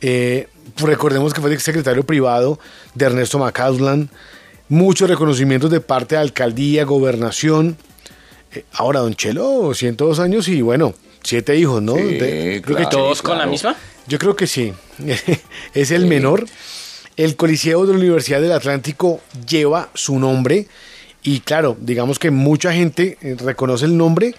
[0.00, 2.58] Eh, recordemos que fue secretario privado
[2.94, 4.10] de Ernesto Macausland.
[4.68, 7.76] Muchos reconocimientos de parte de alcaldía, gobernación.
[8.72, 10.94] Ahora, don Chelo, 102 años y bueno,
[11.24, 11.96] siete hijos, ¿no?
[11.96, 13.74] Sí, De- claro, ¿Todos con la misma?
[14.06, 14.72] yo creo que sí.
[15.74, 16.46] es el menor.
[17.16, 20.66] El Coliseo de la Universidad del Atlántico lleva su nombre
[21.22, 24.34] y claro, digamos que mucha gente eh, reconoce el nombre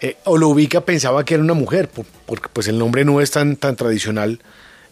[0.00, 3.20] eh, o lo ubica, pensaba que era una mujer, po- porque pues el nombre no
[3.20, 4.40] es tan, tan tradicional.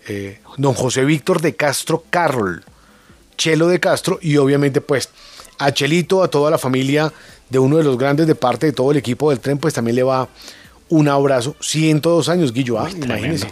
[0.09, 2.65] Eh, don José Víctor de Castro Carroll,
[3.39, 5.09] Chelo de Castro y obviamente pues
[5.59, 7.13] a Chelito, a toda la familia
[7.51, 9.95] de uno de los grandes de parte de todo el equipo del tren, pues también
[9.95, 10.29] le va
[10.93, 11.57] un abrazo.
[11.61, 13.49] 102 años, Guillo, ah, imagínese.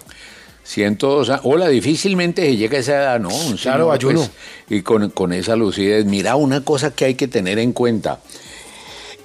[0.65, 1.41] 102 años.
[1.45, 3.29] Hola, difícilmente se llega a esa edad, ¿no?
[3.31, 4.19] Un Claro, señor, ayuno.
[4.21, 6.05] pues, y con, con esa lucidez.
[6.05, 8.21] Mira, una cosa que hay que tener en cuenta.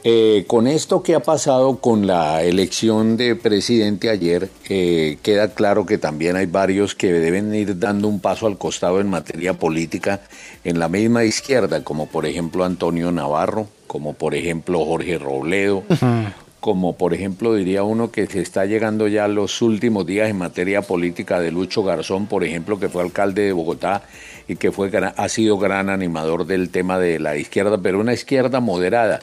[0.07, 5.85] Eh, con esto que ha pasado con la elección de presidente ayer, eh, queda claro
[5.87, 10.21] que también hay varios que deben ir dando un paso al costado en materia política
[10.63, 15.83] en la misma izquierda, como por ejemplo Antonio Navarro, como por ejemplo Jorge Robledo,
[16.65, 20.39] como por ejemplo diría uno que se está llegando ya a los últimos días en
[20.39, 24.01] materia política de Lucho Garzón, por ejemplo, que fue alcalde de Bogotá
[24.47, 28.61] y que fue ha sido gran animador del tema de la izquierda, pero una izquierda
[28.61, 29.19] moderada.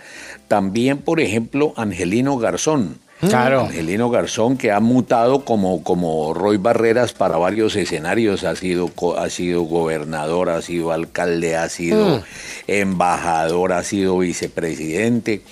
[0.46, 3.00] También, por ejemplo, Angelino Garzón.
[3.28, 3.62] Claro.
[3.62, 9.28] Angelino Garzón, que ha mutado como, como Roy Barreras para varios escenarios, ha sido, ha
[9.30, 12.22] sido gobernador, ha sido alcalde, ha sido Mm.
[12.68, 15.42] embajador, ha sido vicepresidente.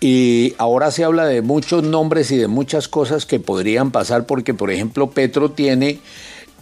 [0.00, 4.54] Y ahora se habla de muchos nombres y de muchas cosas que podrían pasar porque,
[4.54, 5.98] por ejemplo, Petro tiene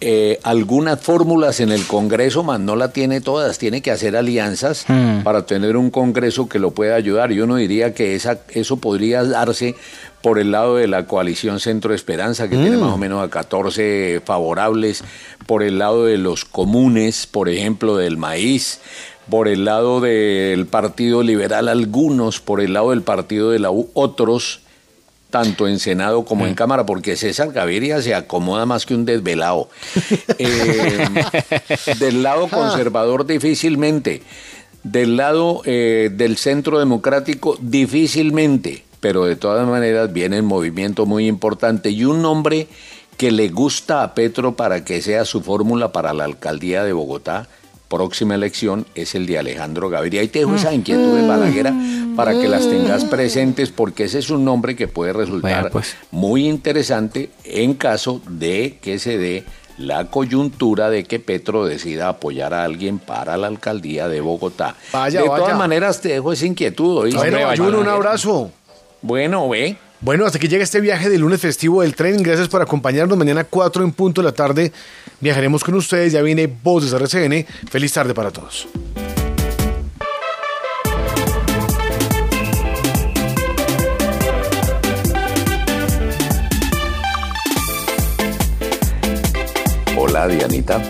[0.00, 3.58] eh, algunas fórmulas en el Congreso, más no la tiene todas.
[3.58, 4.86] Tiene que hacer alianzas
[5.22, 7.30] para tener un Congreso que lo pueda ayudar.
[7.30, 9.76] Yo no diría que esa, eso podría darse
[10.22, 12.80] por el lado de la coalición Centro Esperanza, que tiene Mm.
[12.80, 15.04] más o menos a 14 favorables,
[15.46, 18.80] por el lado de los comunes, por ejemplo, del maíz,
[19.30, 23.90] por el lado del Partido Liberal algunos, por el lado del Partido de la U
[23.94, 24.60] otros,
[25.30, 29.68] tanto en Senado como en Cámara, porque César Gaviria se acomoda más que un desvelado.
[30.40, 31.08] Eh,
[31.98, 34.22] del lado conservador difícilmente,
[34.84, 41.26] del lado eh, del centro democrático difícilmente, pero de todas maneras viene en movimiento muy
[41.26, 42.68] importante y un nombre
[43.16, 47.48] que le gusta a Petro para que sea su fórmula para la alcaldía de Bogotá,
[47.88, 50.20] próxima elección, es el de Alejandro Gaviria.
[50.20, 51.72] Ahí te dejo esa inquietud de Balaguer
[52.14, 55.70] para que las tengas presentes porque ese es un nombre que puede resultar
[56.10, 59.44] muy interesante en caso de que se dé
[59.78, 64.74] la coyuntura de que Petro decida apoyar a alguien para la alcaldía de Bogotá.
[64.92, 65.44] Vaya, de vaya.
[65.44, 66.98] todas maneras te dejo esa inquietud.
[66.98, 67.18] ¿oíste?
[67.18, 68.50] Bueno, Ayuno, un abrazo.
[69.00, 69.78] Bueno, ve.
[70.00, 72.22] Bueno, hasta que llega este viaje del lunes festivo del tren.
[72.22, 73.18] Gracias por acompañarnos.
[73.18, 74.72] Mañana 4 en punto de la tarde
[75.20, 76.12] viajaremos con ustedes.
[76.12, 77.44] Ya viene Voces RCN.
[77.68, 78.68] Feliz tarde para todos.
[89.96, 90.80] Hola, Dianita.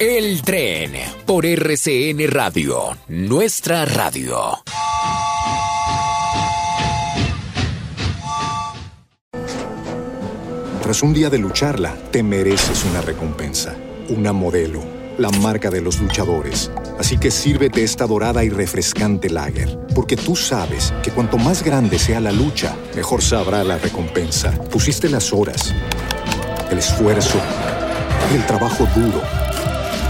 [0.00, 0.92] El tren
[1.26, 4.62] por RCN Radio, nuestra radio.
[10.82, 13.76] Tras un día de lucharla, te mereces una recompensa,
[14.08, 14.82] una modelo,
[15.18, 16.70] la marca de los luchadores.
[16.98, 21.98] Así que sírvete esta dorada y refrescante lager, porque tú sabes que cuanto más grande
[21.98, 24.52] sea la lucha, mejor sabrá la recompensa.
[24.70, 25.74] Pusiste las horas,
[26.70, 27.38] el esfuerzo,
[28.34, 29.49] el trabajo duro.